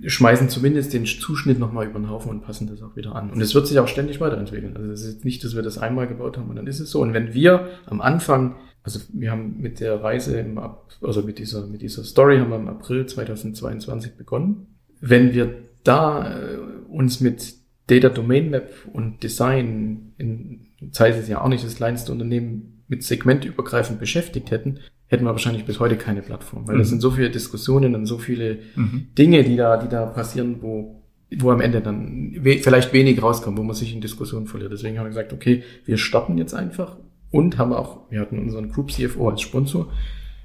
schmeißen 0.05 0.49
zumindest 0.49 0.93
den 0.93 1.05
Zuschnitt 1.05 1.59
nochmal 1.59 1.87
über 1.87 1.99
den 1.99 2.09
Haufen 2.09 2.29
und 2.29 2.41
passen 2.41 2.67
das 2.67 2.81
auch 2.81 2.95
wieder 2.95 3.15
an. 3.15 3.29
Und 3.31 3.41
es 3.41 3.55
wird 3.55 3.67
sich 3.67 3.79
auch 3.79 3.87
ständig 3.87 4.19
weiterentwickeln. 4.19 4.75
Also 4.75 4.91
es 4.91 5.03
ist 5.03 5.25
nicht, 5.25 5.43
dass 5.43 5.55
wir 5.55 5.61
das 5.61 5.77
einmal 5.77 6.07
gebaut 6.07 6.37
haben 6.37 6.49
und 6.49 6.55
dann 6.55 6.67
ist 6.67 6.79
es 6.79 6.91
so. 6.91 7.01
Und 7.01 7.13
wenn 7.13 7.33
wir 7.33 7.69
am 7.85 8.01
Anfang, 8.01 8.55
also 8.83 8.99
wir 9.13 9.31
haben 9.31 9.57
mit 9.59 9.79
der 9.79 10.03
Reise 10.03 10.39
im, 10.39 10.59
also 11.01 11.21
mit 11.23 11.39
dieser, 11.39 11.67
mit 11.67 11.81
dieser 11.81 12.03
Story 12.03 12.39
haben 12.39 12.49
wir 12.49 12.57
im 12.57 12.67
April 12.67 13.05
2022 13.05 14.15
begonnen. 14.15 14.67
Wenn 14.99 15.33
wir 15.33 15.53
da 15.83 16.39
äh, 16.39 16.57
uns 16.87 17.19
mit 17.19 17.55
Data 17.87 18.09
Domain 18.09 18.49
Map 18.49 18.71
und 18.93 19.23
Design 19.23 20.13
in 20.17 20.67
Zeit 20.91 21.15
ist 21.17 21.29
ja 21.29 21.41
auch 21.41 21.47
nicht 21.47 21.63
das 21.63 21.75
kleinste 21.75 22.11
Unternehmen 22.11 22.83
mit 22.87 23.03
segmentübergreifend 23.03 23.99
beschäftigt 23.99 24.49
hätten, 24.51 24.79
hätten 25.11 25.25
wir 25.25 25.31
wahrscheinlich 25.31 25.65
bis 25.65 25.81
heute 25.81 25.97
keine 25.97 26.21
Plattform, 26.21 26.67
weil 26.67 26.75
mhm. 26.75 26.79
das 26.79 26.89
sind 26.89 27.01
so 27.01 27.11
viele 27.11 27.29
Diskussionen 27.29 27.95
und 27.95 28.05
so 28.05 28.17
viele 28.17 28.59
mhm. 28.75 29.07
Dinge, 29.17 29.43
die 29.43 29.57
da, 29.57 29.75
die 29.75 29.89
da 29.89 30.05
passieren, 30.05 30.61
wo, 30.61 31.03
wo 31.37 31.51
am 31.51 31.59
Ende 31.59 31.81
dann 31.81 32.33
we 32.39 32.59
vielleicht 32.59 32.93
wenig 32.93 33.21
rauskommt, 33.21 33.57
wo 33.57 33.63
man 33.63 33.75
sich 33.75 33.93
in 33.93 33.99
Diskussionen 33.99 34.47
verliert. 34.47 34.71
Deswegen 34.71 34.97
haben 34.97 35.05
wir 35.05 35.09
gesagt, 35.09 35.33
okay, 35.33 35.63
wir 35.83 35.97
starten 35.97 36.37
jetzt 36.37 36.53
einfach 36.53 36.95
und 37.29 37.57
haben 37.57 37.73
auch, 37.73 38.09
wir 38.09 38.21
hatten 38.21 38.39
unseren 38.39 38.71
Group 38.71 38.89
CFO 38.91 39.29
als 39.29 39.41
Sponsor. 39.41 39.91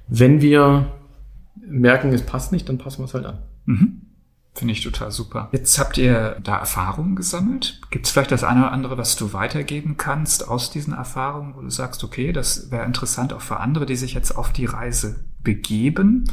Wenn 0.09 0.41
wir 0.41 0.91
merken, 1.65 2.11
es 2.11 2.23
passt 2.23 2.51
nicht, 2.51 2.67
dann 2.67 2.77
passen 2.77 2.99
wir 2.99 3.05
es 3.05 3.13
halt 3.13 3.25
an. 3.25 3.37
Mhm. 3.65 4.01
Finde 4.57 4.73
ich 4.73 4.81
total 4.81 5.11
super. 5.11 5.49
Jetzt 5.51 5.77
habt 5.77 5.99
ihr 5.99 6.37
da 6.43 6.57
Erfahrungen 6.57 7.15
gesammelt. 7.15 7.79
Gibt 7.91 8.07
es 8.07 8.11
vielleicht 8.11 8.31
das 8.31 8.43
eine 8.43 8.61
oder 8.61 8.71
andere, 8.71 8.97
was 8.97 9.15
du 9.15 9.31
weitergeben 9.31 9.97
kannst 9.97 10.47
aus 10.47 10.71
diesen 10.71 10.93
Erfahrungen, 10.93 11.55
wo 11.55 11.61
du 11.61 11.69
sagst, 11.69 12.03
okay, 12.03 12.33
das 12.33 12.71
wäre 12.71 12.83
interessant 12.83 13.33
auch 13.33 13.41
für 13.41 13.59
andere, 13.59 13.85
die 13.85 13.95
sich 13.95 14.15
jetzt 14.15 14.35
auf 14.35 14.51
die 14.51 14.65
Reise 14.65 15.23
begeben 15.43 16.25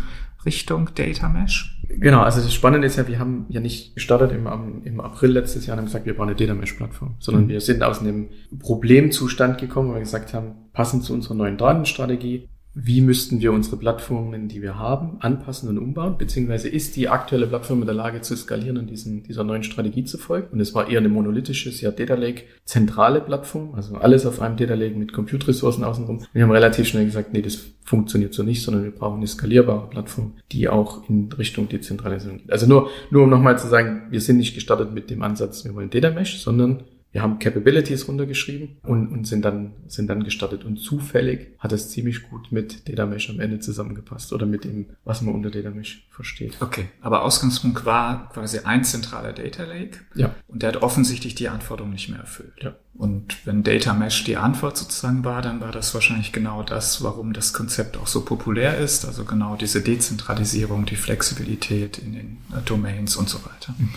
Richtung 0.47 0.91
Data 0.95 1.29
Mesh? 1.29 1.79
Genau, 1.89 2.23
also 2.23 2.41
das 2.41 2.53
Spannende 2.55 2.87
ist 2.87 2.97
ja, 2.97 3.07
wir 3.07 3.19
haben 3.19 3.47
ja 3.49 3.61
nicht 3.61 3.95
gestartet 3.95 4.33
im, 4.33 4.47
im 4.85 5.01
April 5.01 5.33
letztes 5.33 5.67
Jahr 5.67 5.75
und 5.75 5.81
haben 5.81 5.87
gesagt, 5.87 6.07
wir 6.07 6.17
bauen 6.17 6.29
eine 6.29 6.37
Data 6.37 6.55
Mesh 6.55 6.73
Plattform, 6.73 7.17
sondern 7.19 7.45
mhm. 7.45 7.49
wir 7.49 7.61
sind 7.61 7.83
aus 7.83 8.01
einem 8.01 8.29
Problemzustand 8.59 9.59
gekommen, 9.59 9.91
wo 9.91 9.95
wir 9.95 10.01
gesagt 10.01 10.33
haben, 10.35 10.53
passend 10.73 11.05
zu 11.05 11.13
unserer 11.13 11.35
neuen 11.35 11.57
Datenstrategie 11.57 12.49
wie 12.75 13.01
müssten 13.01 13.41
wir 13.41 13.53
unsere 13.53 13.77
Plattformen, 13.77 14.49
die 14.49 14.61
wir 14.61 14.79
haben, 14.79 15.17
anpassen 15.21 15.69
und 15.69 15.79
umbauen, 15.79 16.19
beziehungsweise 16.19 16.69
ist 16.69 16.97
die 16.97 17.09
aktuelle 17.09 17.47
Plattform 17.47 17.81
in 17.81 17.87
der 17.87 17.95
Lage 17.95 18.21
zu 18.21 18.37
skalieren 18.37 18.77
und 18.79 18.91
diesen, 18.91 19.23
dieser 19.23 19.45
neuen 19.45 19.63
Strategie 19.63 20.05
zu 20.05 20.19
folgen. 20.19 20.49
Und 20.53 20.61
es 20.61 20.75
war 20.75 20.91
eher 20.91 20.99
eine 20.99 21.09
monolithische, 21.09 21.71
sehr 21.71 21.93
Data 21.93 22.15
Lake 22.15 22.43
zentrale 22.65 23.21
Plattform, 23.21 23.75
also 23.75 23.95
alles 23.95 24.27
auf 24.27 24.41
einem 24.41 24.57
Data 24.57 24.75
Lake 24.75 24.97
mit 24.97 25.13
Compute-Ressourcen 25.13 25.85
außenrum. 25.85 26.27
Wir 26.33 26.43
haben 26.43 26.51
relativ 26.51 26.89
schnell 26.89 27.05
gesagt, 27.05 27.33
nee, 27.33 27.43
das 27.43 27.61
funktioniert 27.85 28.35
so 28.35 28.43
nicht, 28.43 28.63
sondern 28.63 28.83
wir 28.83 28.91
brauchen 28.91 29.19
eine 29.19 29.27
skalierbare 29.29 29.89
Plattform, 29.89 30.35
die 30.51 30.69
auch 30.69 31.09
in 31.09 31.31
Richtung 31.33 31.69
Dezentralisierung 31.69 32.39
geht. 32.39 32.51
Also 32.51 32.67
nur, 32.67 32.89
nur 33.11 33.25
um 33.25 33.31
nochmal 33.31 33.59
zu 33.59 33.69
sagen, 33.69 34.09
wir 34.11 34.21
sind 34.21 34.39
nicht 34.39 34.55
gestartet 34.55 34.93
mit 34.93 35.11
dem 35.11 35.23
Ansatz, 35.23 35.65
wir 35.65 35.75
wollen 35.75 35.91
Data 35.91 36.11
Mesh, 36.11 36.41
sondern 36.41 36.83
wir 37.15 37.23
haben 37.23 37.39
Capabilities 37.39 38.09
runtergeschrieben 38.09 38.79
und, 38.83 39.07
und 39.07 39.25
sind 39.25 39.45
dann, 39.45 39.75
sind 39.87 40.09
dann 40.09 40.25
gestartet. 40.25 40.65
Und 40.65 40.79
zufällig 40.79 41.55
hat 41.61 41.71
es 41.71 41.91
ziemlich 41.91 42.29
gut 42.29 42.51
mit 42.51 42.89
Data 42.89 43.07
Mesh 43.07 43.31
am 43.31 43.39
Ende 43.39 43.61
zusammengepasst 43.61 44.33
oder 44.33 44.47
mit 44.47 44.65
dem, 44.65 44.87
was 45.05 45.23
man 45.23 45.33
unter 45.33 45.49
Data 45.49 45.71
Mesh 45.71 46.09
versteht. 46.11 46.61
Okay. 46.61 46.87
Aber 47.01 47.23
Ausgangspunkt 47.23 47.85
war 47.85 48.31
quasi 48.31 48.59
ein 48.65 48.83
zentraler 48.83 49.33
Data 49.33 49.63
Lake. 49.63 50.01
Ja. 50.17 50.35
Und 50.49 50.63
der 50.63 50.71
hat 50.71 50.83
offensichtlich 50.83 51.37
die 51.37 51.49
Anforderung 51.49 51.93
nicht 51.93 52.09
mehr 52.09 52.19
erfüllt. 52.19 52.61
Ja. 52.61 52.75
Und 52.95 53.47
wenn 53.47 53.63
Data 53.63 53.95
Mesh 53.95 54.25
die 54.25 54.37
Antwort 54.37 54.77
sozusagen 54.77 55.25
war, 55.25 55.41
dann 55.41 55.61
war 55.61 55.71
das 55.71 55.95
wahrscheinlich 55.95 56.33
genau 56.33 56.65
das, 56.65 57.05
warum 57.05 57.33
das 57.33 57.53
Konzept 57.53 57.97
auch 57.97 58.09
so 58.09 58.25
populär 58.25 58.79
ist. 58.79 59.05
Also 59.05 59.25
genau 59.25 59.55
diese 59.55 59.83
Dezentralisierung, 59.83 60.85
die 60.85 60.97
Flexibilität 60.97 61.97
in 61.97 62.13
den 62.13 62.39
Domains 62.65 63.15
und 63.15 63.29
so 63.29 63.39
weiter. 63.45 63.73
Mhm. 63.79 63.91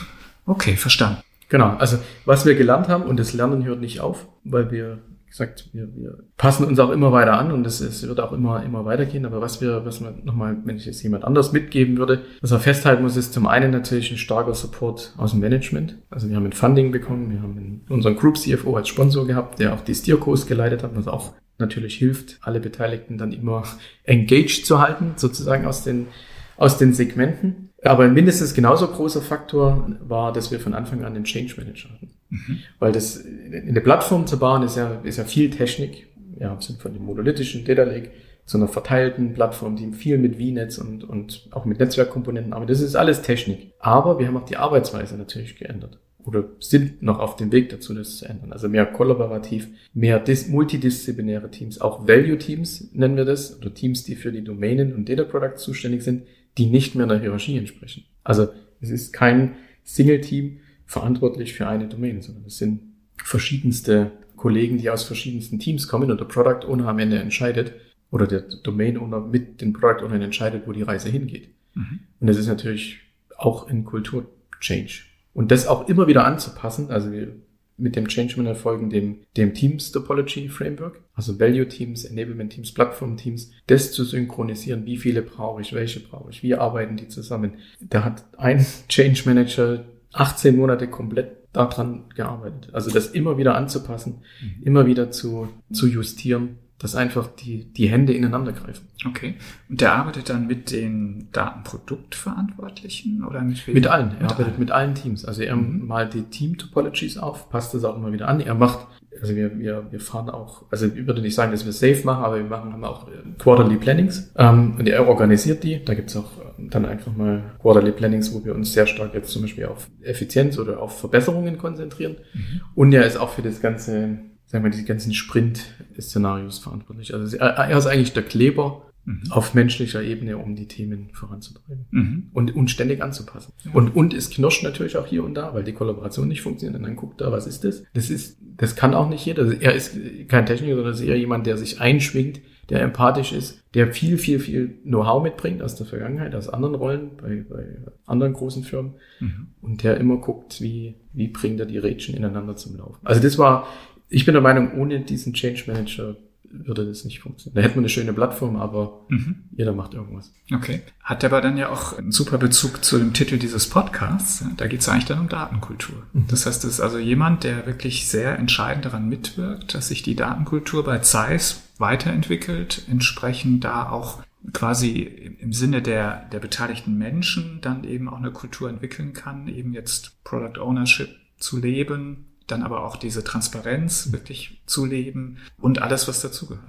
Okay, 0.46 0.78
verstanden. 0.78 1.24
Genau, 1.50 1.76
also 1.78 1.98
was 2.26 2.46
wir 2.46 2.56
gelernt 2.56 2.88
haben, 2.88 3.04
und 3.04 3.18
das 3.18 3.34
Lernen 3.34 3.64
hört 3.66 3.80
nicht 3.80 4.02
auf, 4.02 4.28
weil 4.44 4.72
wir 4.72 5.00
wie 5.28 5.32
gesagt, 5.32 5.70
wir, 5.74 5.94
wir 5.94 6.20
passen 6.38 6.66
uns 6.66 6.80
auch 6.80 6.90
immer 6.90 7.12
weiter 7.12 7.34
an 7.34 7.52
und 7.52 7.68
es, 7.68 7.82
es 7.82 8.08
wird 8.08 8.22
auch 8.22 8.32
immer, 8.32 8.64
immer 8.64 8.86
weitergehen. 8.86 9.26
Aber 9.26 9.42
was 9.42 9.60
wir, 9.60 9.84
was 9.84 10.00
man 10.00 10.24
nochmal, 10.24 10.56
wenn 10.64 10.78
ich 10.78 10.86
jetzt 10.86 11.04
jemand 11.04 11.26
anders 11.26 11.52
mitgeben 11.52 11.98
würde, 11.98 12.22
was 12.40 12.52
man 12.52 12.62
festhalten 12.62 13.04
muss, 13.04 13.18
ist 13.18 13.34
zum 13.34 13.46
einen 13.46 13.72
natürlich 13.72 14.10
ein 14.10 14.18
starker 14.18 14.54
Support 14.54 15.14
aus 15.18 15.32
dem 15.32 15.42
Management. 15.42 15.98
Also 16.10 16.30
wir 16.30 16.38
haben 16.38 16.46
ein 16.46 16.54
Funding 16.54 16.94
bekommen, 16.94 17.30
wir 17.30 17.42
haben 17.42 17.82
unseren 17.90 18.16
Group 18.16 18.38
CFO 18.38 18.78
als 18.78 18.88
Sponsor 18.88 19.28
gehabt, 19.28 19.60
der 19.60 19.74
auch 19.74 19.82
die 19.82 19.96
Steercourse 19.96 20.48
geleitet 20.48 20.82
hat, 20.82 20.96
was 20.96 21.10
auch 21.10 21.34
natürlich 21.58 21.96
hilft, 21.96 22.38
alle 22.42 22.62
Beteiligten 22.62 23.18
dann 23.18 23.34
immer 23.34 23.64
engaged 24.06 24.66
zu 24.66 24.80
halten, 24.80 25.14
sozusagen 25.18 25.66
aus 25.66 25.84
den, 25.84 26.08
aus 26.56 26.78
den 26.78 26.94
Segmenten. 26.94 27.67
Aber 27.84 28.04
ein 28.04 28.14
mindestens 28.14 28.54
genauso 28.54 28.88
großer 28.88 29.22
Faktor 29.22 29.96
war, 30.00 30.34
dass 30.34 30.52
wir 30.52 30.60
von 30.60 30.74
Anfang 30.74 31.04
an 31.04 31.14
den 31.14 31.24
Change 31.24 31.56
Manager 31.58 31.90
hatten. 31.90 32.12
Mhm. 32.30 32.60
Weil 32.80 32.92
das, 32.92 33.18
in 33.18 33.74
der 33.74 33.82
Plattform 33.82 34.26
zu 34.26 34.40
bauen, 34.40 34.64
ist 34.64 34.78
ja, 34.78 35.00
ist 35.04 35.18
ja 35.18 35.24
viel 35.24 35.50
Technik. 35.50 36.08
Ja, 36.40 36.56
sind 36.60 36.82
von 36.82 36.94
dem 36.94 37.04
monolithischen 37.04 37.66
Data 37.66 37.84
Lake 37.84 38.12
zu 38.46 38.58
einer 38.58 38.68
verteilten 38.68 39.34
Plattform, 39.34 39.76
die 39.76 39.92
viel 39.92 40.18
mit 40.18 40.38
VNets 40.38 40.80
und, 40.80 41.04
und 41.04 41.48
auch 41.52 41.66
mit 41.66 41.80
Netzwerkkomponenten, 41.80 42.54
aber 42.54 42.66
das 42.66 42.80
ist 42.80 42.96
alles 42.96 43.22
Technik. 43.22 43.74
Aber 43.80 44.20
wir 44.20 44.28
haben 44.28 44.38
auch 44.38 44.46
die 44.46 44.56
Arbeitsweise 44.56 45.18
natürlich 45.18 45.58
geändert 45.58 46.00
oder 46.28 46.46
sind 46.60 47.02
noch 47.02 47.20
auf 47.20 47.38
dem 47.38 47.52
Weg 47.52 47.70
dazu, 47.70 47.94
das 47.94 48.18
zu 48.18 48.26
ändern. 48.26 48.52
Also 48.52 48.68
mehr 48.68 48.86
kollaborativ, 48.86 49.70
mehr 49.94 50.24
multidisziplinäre 50.50 51.50
Teams, 51.50 51.80
auch 51.80 52.08
Value 52.08 52.38
Teams 52.38 52.90
nennen 52.94 53.16
wir 53.16 53.26
das, 53.26 53.58
oder 53.60 53.74
Teams, 53.74 54.04
die 54.04 54.16
für 54.16 54.32
die 54.32 54.44
Domänen 54.44 54.94
und 54.94 55.08
Data 55.08 55.24
Products 55.24 55.64
zuständig 55.64 56.04
sind, 56.04 56.24
die 56.58 56.68
nicht 56.68 56.96
mehr 56.96 57.08
der 57.08 57.20
Hierarchie 57.20 57.58
entsprechen. 57.58 58.06
Also 58.24 58.48
es 58.82 58.90
ist 58.90 59.14
kein 59.14 59.56
Single-Team 59.84 60.60
verantwortlich 60.86 61.54
für 61.54 61.68
eine 61.68 61.88
Domain, 61.88 62.22
sondern 62.22 62.46
es 62.46 62.58
sind 62.58 62.82
verschiedenste 63.24 64.12
Kollegen, 64.36 64.78
die 64.78 64.90
aus 64.90 65.04
verschiedensten 65.04 65.60
Teams 65.60 65.88
kommen 65.88 66.12
und 66.12 66.20
der 66.20 66.26
Product 66.26 66.68
Owner 66.68 66.88
am 66.88 67.00
Ende 67.00 67.20
entscheidet 67.20 67.74
oder 68.12 68.28
der 68.28 68.42
Domain 68.64 68.98
Owner 68.98 69.20
mit 69.20 69.62
dem 69.62 69.74
Product 69.74 70.06
Owner 70.06 70.22
entscheidet, 70.22 70.64
wo 70.66 70.72
die 70.72 70.84
Reise 70.84 71.10
hingeht. 71.10 71.50
Mhm. 71.74 72.00
Und 72.20 72.28
das 72.28 72.38
ist 72.38 72.48
natürlich 72.48 73.00
auch 73.36 73.68
ein 73.70 73.84
Kultur-Change. 73.84 75.04
Und 75.34 75.52
das 75.52 75.68
auch 75.68 75.88
immer 75.88 76.08
wieder 76.08 76.26
anzupassen, 76.26 76.90
also 76.90 77.12
wir 77.12 77.36
mit 77.78 77.96
dem 77.96 78.08
Change 78.08 78.38
Manager 78.38 78.56
folgen 78.56 78.90
dem, 78.90 79.20
dem 79.38 79.54
Teams 79.54 79.92
Topology 79.92 80.50
Framework, 80.50 81.02
also 81.14 81.40
Value 81.40 81.68
Teams, 81.68 82.06
Enablement 82.06 82.52
Teams, 82.52 82.74
Plattform 82.74 83.18
Teams, 83.18 83.52
das 83.68 83.92
zu 83.92 84.04
synchronisieren, 84.04 84.86
wie 84.86 84.98
viele 84.98 85.22
brauche 85.22 85.62
ich, 85.62 85.74
welche 85.74 86.00
brauche 86.00 86.32
ich, 86.32 86.44
wie 86.44 86.56
arbeiten 86.56 86.98
die 86.98 87.08
zusammen. 87.08 87.54
Da 87.80 88.04
hat 88.04 88.26
ein 88.38 88.66
Change 88.90 89.24
Manager 89.26 89.86
18 90.14 90.56
Monate 90.56 90.88
komplett 90.88 91.38
daran 91.54 92.06
gearbeitet. 92.16 92.70
Also 92.74 92.92
das 92.92 93.08
immer 93.08 93.38
wieder 93.38 93.56
anzupassen, 93.56 94.22
mhm. 94.42 94.64
immer 94.64 94.86
wieder 94.86 95.12
zu, 95.12 95.50
zu 95.72 95.88
justieren 95.88 96.58
dass 96.80 96.96
einfach 96.96 97.28
die, 97.28 97.66
die 97.74 97.90
Hände 97.90 98.14
ineinander 98.14 98.52
greifen. 98.52 98.88
Okay. 99.06 99.36
Und 99.68 99.82
der 99.82 99.94
arbeitet 99.94 100.30
dann 100.30 100.46
mit 100.46 100.72
den 100.72 101.30
Datenproduktverantwortlichen 101.32 103.24
oder 103.24 103.42
mit 103.42 103.66
wem? 103.66 103.74
Mit 103.74 103.88
allen. 103.88 104.12
Er 104.12 104.24
mit 104.24 104.32
arbeitet 104.32 104.48
allen. 104.54 104.60
mit 104.60 104.72
allen 104.72 104.96
Teams. 104.96 105.26
Also 105.26 105.42
er 105.42 105.56
mhm. 105.56 105.88
malt 105.88 106.14
die 106.14 106.24
Team-Topologies 106.24 107.18
auf, 107.18 107.50
passt 107.50 107.74
das 107.74 107.84
auch 107.84 107.96
immer 107.96 108.12
wieder 108.14 108.28
an. 108.28 108.42
Er 108.42 108.54
macht, 108.54 108.86
also 109.20 109.36
wir, 109.36 109.58
wir, 109.58 109.88
wir 109.90 110.00
fahren 110.00 110.30
auch, 110.30 110.66
also 110.70 110.86
ich 110.86 111.08
würde 111.08 111.22
nicht 111.22 111.34
sagen, 111.34 111.52
dass 111.52 111.66
wir 111.66 111.72
safe 111.72 112.06
machen, 112.06 112.24
aber 112.24 112.38
wir 112.38 112.44
machen 112.44 112.72
haben 112.72 112.84
auch 112.84 113.08
Quarterly 113.40 113.78
Plannings. 113.78 114.32
Ähm, 114.38 114.76
und 114.78 114.88
er 114.88 115.08
organisiert 115.08 115.64
die. 115.64 115.84
Da 115.84 115.96
gibt's 115.96 116.16
auch 116.16 116.30
ähm, 116.60 116.70
dann 116.70 116.86
einfach 116.86 117.16
mal 117.16 117.56
Quarterly 117.60 117.92
Plannings, 117.92 118.32
wo 118.36 118.46
wir 118.46 118.54
uns 118.54 118.74
sehr 118.74 118.86
stark 118.86 119.16
jetzt 119.16 119.32
zum 119.32 119.42
Beispiel 119.42 119.66
auf 119.66 119.90
Effizienz 120.04 120.60
oder 120.60 120.80
auf 120.80 121.00
Verbesserungen 121.00 121.58
konzentrieren. 121.58 122.18
Mhm. 122.34 122.62
Und 122.76 122.94
er 122.94 123.04
ist 123.08 123.18
auch 123.18 123.30
für 123.30 123.42
das 123.42 123.62
ganze 123.62 124.20
sagen 124.48 124.64
wir, 124.64 124.72
die 124.72 124.86
ganzen 124.86 125.14
Sprint-Szenarios 125.14 126.60
verantwortlich. 126.60 127.14
Also 127.14 127.38
er 127.38 127.78
ist 127.78 127.86
eigentlich 127.86 128.14
der 128.14 128.24
Kleber 128.24 128.88
mhm. 129.04 129.24
auf 129.30 129.54
menschlicher 129.54 130.02
Ebene, 130.02 130.38
um 130.38 130.56
die 130.56 130.68
Themen 130.68 131.10
voranzutreiben 131.14 131.86
mhm. 131.92 132.30
und, 132.34 132.56
und 132.56 132.72
ständig 132.72 133.04
anzupassen. 133.04 133.54
Ja. 133.66 133.72
Und, 133.74 133.96
und 133.96 134.14
es 134.14 134.30
knirscht 134.30 134.64
natürlich 134.64 134.98
auch 134.98 135.06
hier 135.06 135.24
und 135.24 135.36
da, 135.36 135.54
weil 135.54 135.64
die 135.64 135.74
Kollaboration 135.74 136.28
nicht 136.28 136.42
funktioniert. 136.42 136.80
Und 136.80 136.86
dann 136.86 136.96
guckt 136.96 137.22
er, 137.22 137.32
was 137.32 137.46
ist 137.46 137.64
das? 137.64 137.84
Das 137.94 138.10
ist, 138.10 138.38
das 138.42 138.76
kann 138.76 138.94
auch 138.94 139.10
nicht 139.10 139.26
jeder. 139.26 139.62
Er 139.62 139.76
ist 139.76 139.98
kein 140.30 140.46
Techniker, 140.46 140.76
sondern 140.76 140.94
ist 140.94 141.02
eher 141.02 141.18
jemand, 141.20 141.46
der 141.46 141.58
sich 141.58 141.82
einschwingt, 141.82 142.40
der 142.70 142.82
empathisch 142.82 143.32
ist, 143.32 143.64
der 143.74 143.94
viel, 143.94 144.18
viel, 144.18 144.40
viel 144.40 144.68
Know-how 144.84 145.24
mitbringt 145.24 145.62
aus 145.62 145.76
der 145.76 145.86
Vergangenheit, 145.86 146.36
aus 146.36 146.50
anderen 146.50 146.76
Rollen, 146.76 147.12
bei, 147.16 147.46
bei 147.50 147.66
anderen 148.06 148.34
großen 148.34 148.64
Firmen 148.64 148.96
mhm. 149.20 149.48
und 149.62 149.84
der 149.84 149.98
immer 149.98 150.18
guckt, 150.18 150.62
wie, 150.62 150.96
wie 151.14 151.30
bringt 151.30 151.60
er 151.60 151.66
die 151.66 151.78
Rädchen 151.78 152.16
ineinander 152.16 152.58
zum 152.58 152.76
Laufen. 152.76 153.00
Also 153.06 153.22
das 153.22 153.38
war 153.38 153.68
ich 154.10 154.26
bin 154.26 154.34
der 154.34 154.42
Meinung, 154.42 154.74
ohne 154.74 155.02
diesen 155.02 155.34
Change 155.34 155.64
Manager 155.68 156.16
würde 156.50 156.86
das 156.86 157.04
nicht 157.04 157.20
funktionieren. 157.20 157.56
Da 157.56 157.62
hätte 157.62 157.76
man 157.76 157.84
eine 157.84 157.90
schöne 157.90 158.14
Plattform, 158.14 158.56
aber 158.56 159.06
mhm. 159.10 159.44
jeder 159.52 159.74
macht 159.74 159.94
irgendwas. 159.94 160.32
Okay. 160.54 160.82
Hat 161.04 161.24
aber 161.24 161.42
dann 161.42 161.58
ja 161.58 161.70
auch 161.70 161.98
einen 161.98 162.12
super 162.12 162.38
Bezug 162.38 162.84
zu 162.84 162.98
dem 162.98 163.14
Titel 163.14 163.38
dieses 163.38 163.70
Podcasts. 163.70 164.46
Da 164.56 164.68
geht 164.68 164.82
es 164.82 164.90
eigentlich 164.90 165.06
dann 165.06 165.20
um 165.20 165.30
Datenkultur. 165.30 166.04
Mhm. 166.14 166.26
Das 166.30 166.46
heißt, 166.46 166.64
es 166.64 166.76
ist 166.76 166.80
also 166.80 166.98
jemand, 166.98 167.44
der 167.44 167.66
wirklich 167.66 168.08
sehr 168.08 168.38
entscheidend 168.38 168.86
daran 168.86 169.10
mitwirkt, 169.10 169.74
dass 169.74 169.90
sich 169.90 170.04
die 170.04 170.16
Datenkultur 170.16 170.84
bei 170.84 171.00
Zeiss 171.00 171.64
weiterentwickelt, 171.78 172.84
entsprechend 172.90 173.64
da 173.64 173.90
auch 173.90 174.24
quasi 174.54 175.02
im 175.40 175.52
Sinne 175.52 175.82
der, 175.82 176.30
der 176.32 176.40
beteiligten 176.40 176.98
Menschen 176.98 177.60
dann 177.62 177.84
eben 177.84 178.08
auch 178.08 178.18
eine 178.18 178.32
Kultur 178.32 178.70
entwickeln 178.70 179.14
kann, 179.14 179.48
eben 179.48 179.74
jetzt 179.74 180.24
Product 180.24 180.62
Ownership 180.62 181.10
zu 181.38 181.60
leben, 181.60 182.26
dann 182.48 182.64
aber 182.64 182.84
auch 182.86 182.98
diese 182.98 183.24
Transparenz 183.24 184.12
wirklich 184.12 184.62
zu 184.66 184.86
leben 184.86 185.38
und 185.60 185.82
alles, 185.82 186.08
was 186.08 186.22
dazugehört. 186.22 186.64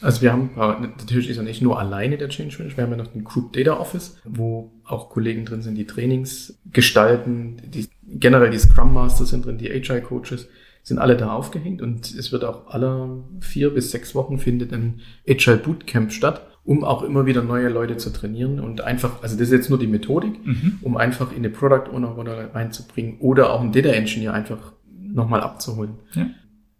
Also 0.00 0.22
wir 0.22 0.32
haben, 0.32 0.50
natürlich 0.56 1.28
ist 1.28 1.36
er 1.36 1.42
nicht 1.42 1.60
nur 1.60 1.78
alleine 1.78 2.16
der 2.16 2.30
Change 2.30 2.56
Manager, 2.58 2.76
wir 2.78 2.84
haben 2.84 2.90
ja 2.92 2.96
noch 2.96 3.12
den 3.12 3.24
Group 3.24 3.52
Data 3.52 3.78
Office, 3.78 4.16
wo 4.24 4.72
auch 4.84 5.10
Kollegen 5.10 5.44
drin 5.44 5.60
sind, 5.60 5.74
die 5.74 5.86
Trainings 5.86 6.58
gestalten, 6.72 7.60
die, 7.66 7.88
generell 8.06 8.50
die 8.50 8.58
Scrum 8.58 8.94
Masters 8.94 9.28
sind 9.28 9.44
drin, 9.44 9.58
die 9.58 9.70
Agile 9.70 10.00
Coaches 10.00 10.48
sind 10.82 10.98
alle 10.98 11.18
da 11.18 11.32
aufgehängt 11.32 11.82
und 11.82 12.14
es 12.14 12.32
wird 12.32 12.44
auch 12.44 12.68
alle 12.68 13.22
vier 13.40 13.70
bis 13.70 13.90
sechs 13.90 14.14
Wochen 14.14 14.38
findet 14.38 14.72
ein 14.72 15.00
Agile 15.28 15.58
Bootcamp 15.58 16.12
statt, 16.12 16.46
um 16.64 16.82
auch 16.82 17.02
immer 17.02 17.26
wieder 17.26 17.42
neue 17.42 17.68
Leute 17.68 17.98
zu 17.98 18.10
trainieren 18.10 18.60
und 18.60 18.80
einfach, 18.80 19.22
also 19.22 19.36
das 19.36 19.48
ist 19.48 19.52
jetzt 19.52 19.68
nur 19.68 19.78
die 19.78 19.86
Methodik, 19.86 20.46
mhm. 20.46 20.78
um 20.80 20.96
einfach 20.96 21.30
in 21.30 21.38
eine 21.38 21.50
Product 21.50 21.92
Owner 21.92 22.08
Rolle 22.08 22.50
reinzubringen 22.54 23.18
oder 23.20 23.52
auch 23.52 23.60
einen 23.60 23.72
Data 23.72 23.90
Engineer 23.90 24.32
einfach 24.32 24.72
nochmal 25.12 25.40
abzuholen. 25.40 25.94
Ja. 26.14 26.26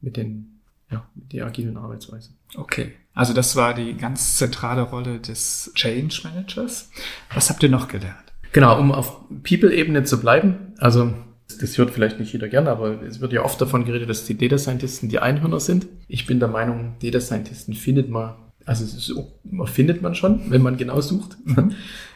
Mit 0.01 0.17
den, 0.17 0.61
ja, 0.91 1.09
mit 1.15 1.33
der 1.33 1.47
agilen 1.47 1.77
Arbeitsweise. 1.77 2.31
Okay. 2.57 2.93
Also 3.15 3.35
das 3.35 3.57
war 3.57 3.75
die 3.75 3.95
ganz 3.95 4.37
zentrale 4.37 4.83
Rolle 4.83 5.19
des 5.19 5.73
Change 5.75 6.21
Managers. 6.25 6.91
Was 7.35 7.51
habt 7.51 7.63
ihr 7.63 7.69
noch 7.69 7.89
gelernt? 7.89 8.33
Genau, 8.53 8.79
um 8.79 8.93
auf 8.93 9.21
People-Ebene 9.43 10.05
zu 10.05 10.21
bleiben. 10.21 10.73
Also 10.79 11.13
das 11.61 11.77
hört 11.79 11.91
vielleicht 11.91 12.21
nicht 12.21 12.33
jeder 12.33 12.49
gerne, 12.49 12.71
aber 12.71 13.03
es 13.03 13.21
wird 13.21 13.33
ja 13.33 13.45
oft 13.45 13.61
davon 13.61 13.85
geredet, 13.85 14.09
dass 14.09 14.25
die 14.25 14.37
Data 14.37 14.59
Scientisten 14.59 15.09
die 15.09 15.19
Einhörner 15.19 15.61
sind. 15.61 15.87
Ich 16.07 16.27
bin 16.27 16.39
der 16.39 16.49
Meinung, 16.49 16.95
Data 17.03 17.21
Scientisten 17.21 17.75
findet 17.75 18.09
man, 18.09 18.35
also 18.65 18.85
so, 18.85 19.33
findet 19.65 20.03
man 20.03 20.15
schon, 20.15 20.51
wenn 20.51 20.63
man 20.63 20.77
genau 20.77 21.01
sucht. 21.01 21.37
Mhm. 21.45 21.73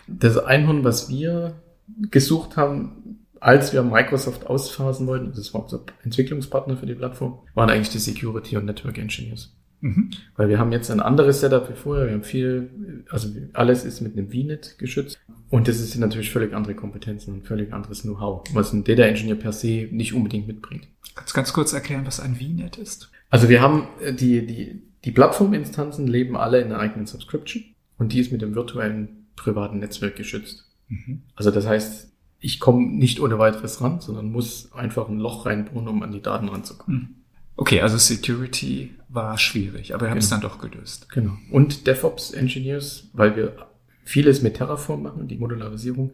Das 0.07 0.37
Einhorn, 0.39 0.85
was 0.85 1.09
wir 1.09 1.55
gesucht 2.11 2.57
haben, 2.57 3.02
als 3.43 3.73
wir 3.73 3.83
Microsoft 3.83 4.47
ausphasen 4.47 5.07
wollten, 5.09 5.33
das 5.35 5.53
war 5.53 5.65
unser 5.65 5.81
Entwicklungspartner 6.05 6.77
für 6.77 6.87
die 6.87 6.95
Plattform, 6.95 7.41
waren 7.55 7.71
eigentlich 7.71 7.91
die 7.91 7.99
Security 7.99 8.57
und 8.57 8.67
Network 8.67 8.99
Engineers. 8.99 9.53
Mhm. 9.81 10.13
Weil 10.37 10.49
wir 10.49 10.61
haben 10.61 10.71
jetzt 10.71 10.93
ein 10.93 11.01
anderes 11.01 11.41
Setup 11.41 11.69
wie 11.69 11.75
vorher. 11.75 12.07
Wir 12.07 12.13
haben 12.13 12.23
viel, 12.23 13.05
also 13.11 13.29
alles 13.53 13.85
ist 13.85 14.01
mit 14.01 14.17
einem 14.17 14.31
VNet 14.31 14.79
geschützt. 14.79 15.19
Und 15.51 15.67
das 15.67 15.79
sind 15.79 16.01
natürlich 16.01 16.31
völlig 16.31 16.55
andere 16.55 16.77
Kompetenzen 16.77 17.35
und 17.35 17.47
völlig 17.47 17.73
anderes 17.73 18.03
Know-how, 18.03 18.45
was 18.55 18.73
ein 18.73 18.85
Data 18.85 19.03
Engineer 19.03 19.35
per 19.35 19.53
se 19.53 19.89
nicht 19.91 20.15
unbedingt 20.15 20.47
mitbringt. 20.47 20.87
Kannst 21.17 21.33
du 21.33 21.35
ganz 21.35 21.53
kurz 21.53 21.73
erklären, 21.73 22.07
was 22.07 22.21
ein 22.21 22.37
VNet 22.37 22.77
ist? 22.77 23.11
Also 23.29 23.49
wir 23.49 23.61
haben 23.61 23.89
äh, 24.01 24.15
die, 24.15 24.47
die, 24.47 24.83
die 25.05 25.11
Plattforminstanzen 25.11 26.07
leben 26.07 26.37
alle 26.37 26.61
in 26.61 26.67
einer 26.67 26.79
eigenen 26.79 27.07
Subscription 27.07 27.65
und 27.99 28.13
die 28.13 28.21
ist 28.21 28.31
mit 28.31 28.41
dem 28.41 28.55
virtuellen 28.55 29.27
privaten 29.35 29.81
Netzwerk 29.81 30.15
geschützt. 30.15 30.71
Mhm. 30.89 31.23
Also 31.35 31.51
das 31.51 31.67
heißt, 31.67 32.12
ich 32.43 32.59
komme 32.59 32.87
nicht 32.87 33.21
ohne 33.21 33.39
weiteres 33.39 33.81
ran, 33.81 34.01
sondern 34.01 34.31
muss 34.31 34.73
einfach 34.73 35.09
ein 35.09 35.19
Loch 35.19 35.47
reinbohren, 35.47 35.89
um 35.89 36.03
an 36.03 36.11
die 36.11 36.21
Daten 36.21 36.49
ranzukommen. 36.49 37.01
Hm. 37.01 37.15
Okay, 37.57 37.81
also 37.81 37.97
Security 37.97 38.95
war 39.09 39.39
schwierig, 39.39 39.95
aber 39.95 40.07
wir 40.07 40.11
haben 40.11 40.19
es 40.19 40.29
genau. 40.29 40.41
dann 40.41 40.51
doch 40.51 40.59
gelöst. 40.59 41.09
Genau. 41.11 41.35
Und 41.51 41.87
DevOps 41.87 42.33
Engineers, 42.33 43.09
weil 43.13 43.37
wir 43.37 43.55
vieles 44.05 44.43
mit 44.43 44.55
Terraform 44.55 45.03
machen, 45.03 45.29
die 45.29 45.37
Modularisierung, 45.37 46.11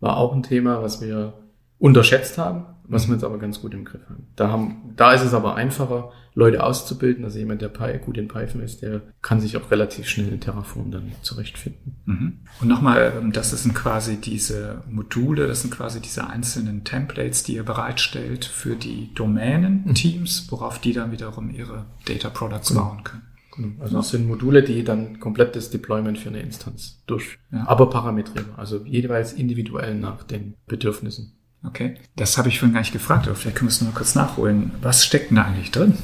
war 0.00 0.16
auch 0.16 0.32
ein 0.32 0.42
Thema, 0.42 0.82
was 0.82 1.02
wir 1.02 1.34
unterschätzt 1.78 2.38
haben, 2.38 2.64
was 2.84 3.08
wir 3.08 3.14
jetzt 3.14 3.24
aber 3.24 3.38
ganz 3.38 3.60
gut 3.60 3.74
im 3.74 3.84
Griff 3.84 4.02
haben. 4.08 4.28
Da, 4.36 4.48
haben, 4.48 4.94
da 4.96 5.12
ist 5.12 5.24
es 5.24 5.34
aber 5.34 5.56
einfacher, 5.56 6.12
Leute 6.36 6.62
auszubilden. 6.62 7.24
Also 7.24 7.38
jemand, 7.38 7.62
der 7.62 7.70
gut 7.98 8.18
in 8.18 8.28
Python 8.28 8.60
ist, 8.60 8.82
der 8.82 9.00
kann 9.22 9.40
sich 9.40 9.56
auch 9.56 9.70
relativ 9.70 10.06
schnell 10.06 10.28
in 10.28 10.40
Terraform 10.40 10.90
dann 10.90 11.12
zurechtfinden. 11.22 11.96
Mhm. 12.04 12.38
Und 12.60 12.68
nochmal, 12.68 13.14
ähm, 13.18 13.32
das 13.32 13.50
sind 13.50 13.74
quasi 13.74 14.18
diese 14.18 14.82
Module, 14.88 15.48
das 15.48 15.62
sind 15.62 15.70
quasi 15.72 16.00
diese 16.00 16.28
einzelnen 16.28 16.84
Templates, 16.84 17.42
die 17.42 17.54
ihr 17.54 17.64
bereitstellt 17.64 18.44
für 18.44 18.76
die 18.76 19.12
Domänen-Teams, 19.14 20.46
mhm. 20.46 20.52
worauf 20.52 20.78
die 20.78 20.92
dann 20.92 21.10
wiederum 21.10 21.50
ihre 21.50 21.86
Data 22.04 22.28
Products 22.28 22.68
genau. 22.68 22.82
bauen 22.82 23.04
können. 23.04 23.22
Genau. 23.56 23.82
Also 23.82 23.96
das 23.96 24.10
sind 24.10 24.28
Module, 24.28 24.62
die 24.62 24.84
dann 24.84 25.18
komplett 25.18 25.56
das 25.56 25.70
Deployment 25.70 26.18
für 26.18 26.28
eine 26.28 26.40
Instanz 26.40 27.02
durch, 27.06 27.38
ja. 27.50 27.66
aber 27.66 27.88
parametrieren, 27.88 28.50
also 28.58 28.84
jeweils 28.84 29.32
individuell 29.32 29.94
nach 29.94 30.22
den 30.24 30.54
Bedürfnissen. 30.66 31.32
Okay, 31.64 31.94
das 32.16 32.36
habe 32.36 32.48
ich 32.48 32.58
vorhin 32.58 32.74
gar 32.74 32.80
nicht 32.80 32.92
gefragt, 32.92 33.26
aber 33.26 33.34
vielleicht 33.34 33.56
können 33.56 33.68
wir 33.68 33.72
es 33.72 33.80
nur 33.80 33.94
kurz 33.94 34.14
nachholen. 34.14 34.72
Was 34.82 35.06
steckt 35.06 35.30
denn 35.30 35.36
da 35.36 35.44
eigentlich 35.44 35.70
drin? 35.70 35.94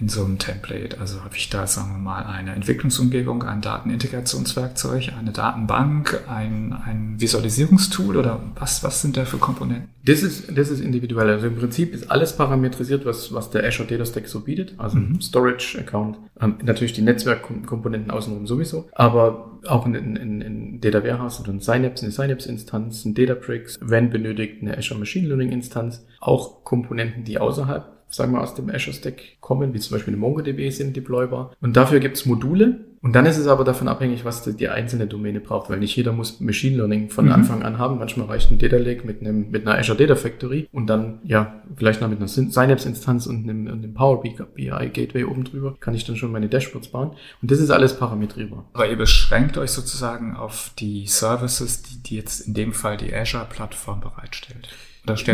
In 0.00 0.08
so 0.08 0.24
einem 0.24 0.38
Template? 0.38 1.00
Also 1.00 1.24
habe 1.24 1.36
ich 1.36 1.50
da, 1.50 1.66
sagen 1.66 1.92
wir 1.92 1.98
mal, 1.98 2.24
eine 2.24 2.54
Entwicklungsumgebung, 2.54 3.42
ein 3.42 3.60
Datenintegrationswerkzeug, 3.60 5.12
eine 5.18 5.32
Datenbank, 5.32 6.22
ein, 6.28 6.72
ein 6.72 7.20
Visualisierungstool 7.20 8.16
oder 8.16 8.40
was, 8.54 8.82
was 8.84 9.02
sind 9.02 9.16
da 9.16 9.24
für 9.24 9.38
Komponenten? 9.38 9.88
Das 10.04 10.22
ist, 10.22 10.56
das 10.56 10.70
ist 10.70 10.80
individuell. 10.80 11.28
Also 11.30 11.48
im 11.48 11.56
Prinzip 11.56 11.92
ist 11.92 12.10
alles 12.10 12.36
parametrisiert, 12.36 13.04
was, 13.04 13.32
was 13.32 13.50
der 13.50 13.64
Azure 13.64 13.88
Data 13.88 14.06
Stack 14.06 14.28
so 14.28 14.40
bietet. 14.40 14.74
Also 14.78 14.98
mhm. 14.98 15.20
Storage 15.20 15.78
Account, 15.78 16.16
ähm, 16.40 16.54
natürlich 16.62 16.92
die 16.92 17.02
Netzwerkkomponenten 17.02 18.10
außenrum 18.10 18.46
sowieso, 18.46 18.88
aber 18.92 19.58
auch 19.66 19.86
in, 19.86 19.94
in, 19.94 20.40
in 20.40 20.80
Data 20.80 21.02
Warehouse 21.02 21.40
oder 21.40 21.52
ein 21.52 21.60
Synapse, 21.60 22.04
eine 22.04 22.12
Synapse-Instanz, 22.12 23.04
ein 23.04 23.14
Databricks, 23.14 23.78
wenn 23.82 24.10
benötigt, 24.10 24.62
eine 24.62 24.78
Azure 24.78 25.00
Machine 25.00 25.28
Learning-Instanz, 25.28 26.06
auch 26.20 26.64
Komponenten, 26.64 27.24
die 27.24 27.38
außerhalb 27.38 27.97
sagen 28.10 28.32
wir, 28.32 28.40
aus 28.40 28.54
dem 28.54 28.70
Azure 28.70 28.94
Stack 28.94 29.40
kommen, 29.40 29.74
wie 29.74 29.80
zum 29.80 29.96
Beispiel 29.96 30.14
eine 30.14 30.20
MongoDB 30.20 30.70
sind 30.70 30.96
deploybar. 30.96 31.52
Und 31.60 31.76
dafür 31.76 32.00
gibt's 32.00 32.26
Module. 32.26 32.80
Und 33.00 33.12
dann 33.12 33.26
ist 33.26 33.38
es 33.38 33.46
aber 33.46 33.62
davon 33.62 33.86
abhängig, 33.86 34.24
was 34.24 34.42
die 34.42 34.68
einzelne 34.68 35.06
Domäne 35.06 35.40
braucht, 35.40 35.70
weil 35.70 35.78
nicht 35.78 35.94
jeder 35.94 36.12
muss 36.12 36.40
Machine 36.40 36.78
Learning 36.78 37.10
von 37.10 37.26
mhm. 37.26 37.32
Anfang 37.32 37.62
an 37.62 37.78
haben. 37.78 37.98
Manchmal 37.98 38.26
reicht 38.26 38.50
ein 38.50 38.58
Data 38.58 38.76
Lake 38.76 39.06
mit 39.06 39.20
einem, 39.20 39.50
mit 39.50 39.66
einer 39.66 39.78
Azure 39.78 39.96
Data 39.96 40.16
Factory 40.16 40.68
und 40.72 40.88
dann, 40.88 41.20
ja, 41.22 41.62
vielleicht 41.76 42.00
noch 42.00 42.08
mit 42.08 42.18
einer 42.18 42.26
Synapse-Instanz 42.26 43.26
und 43.26 43.44
einem, 43.44 43.68
einem 43.68 43.94
Power 43.94 44.20
BI 44.20 44.90
Gateway 44.92 45.24
oben 45.24 45.44
drüber, 45.44 45.76
kann 45.78 45.94
ich 45.94 46.04
dann 46.04 46.16
schon 46.16 46.32
meine 46.32 46.48
Dashboards 46.48 46.88
bauen. 46.88 47.12
Und 47.40 47.50
das 47.50 47.60
ist 47.60 47.70
alles 47.70 47.96
parametrierbar. 47.96 48.64
Aber 48.72 48.88
ihr 48.88 48.96
beschränkt 48.96 49.58
euch 49.58 49.70
sozusagen 49.70 50.34
auf 50.34 50.72
die 50.78 51.06
Services, 51.06 51.82
die, 51.82 52.02
die 52.02 52.16
jetzt 52.16 52.40
in 52.40 52.54
dem 52.54 52.72
Fall 52.72 52.96
die 52.96 53.14
Azure-Plattform 53.14 54.00
bereitstellt. 54.00 54.68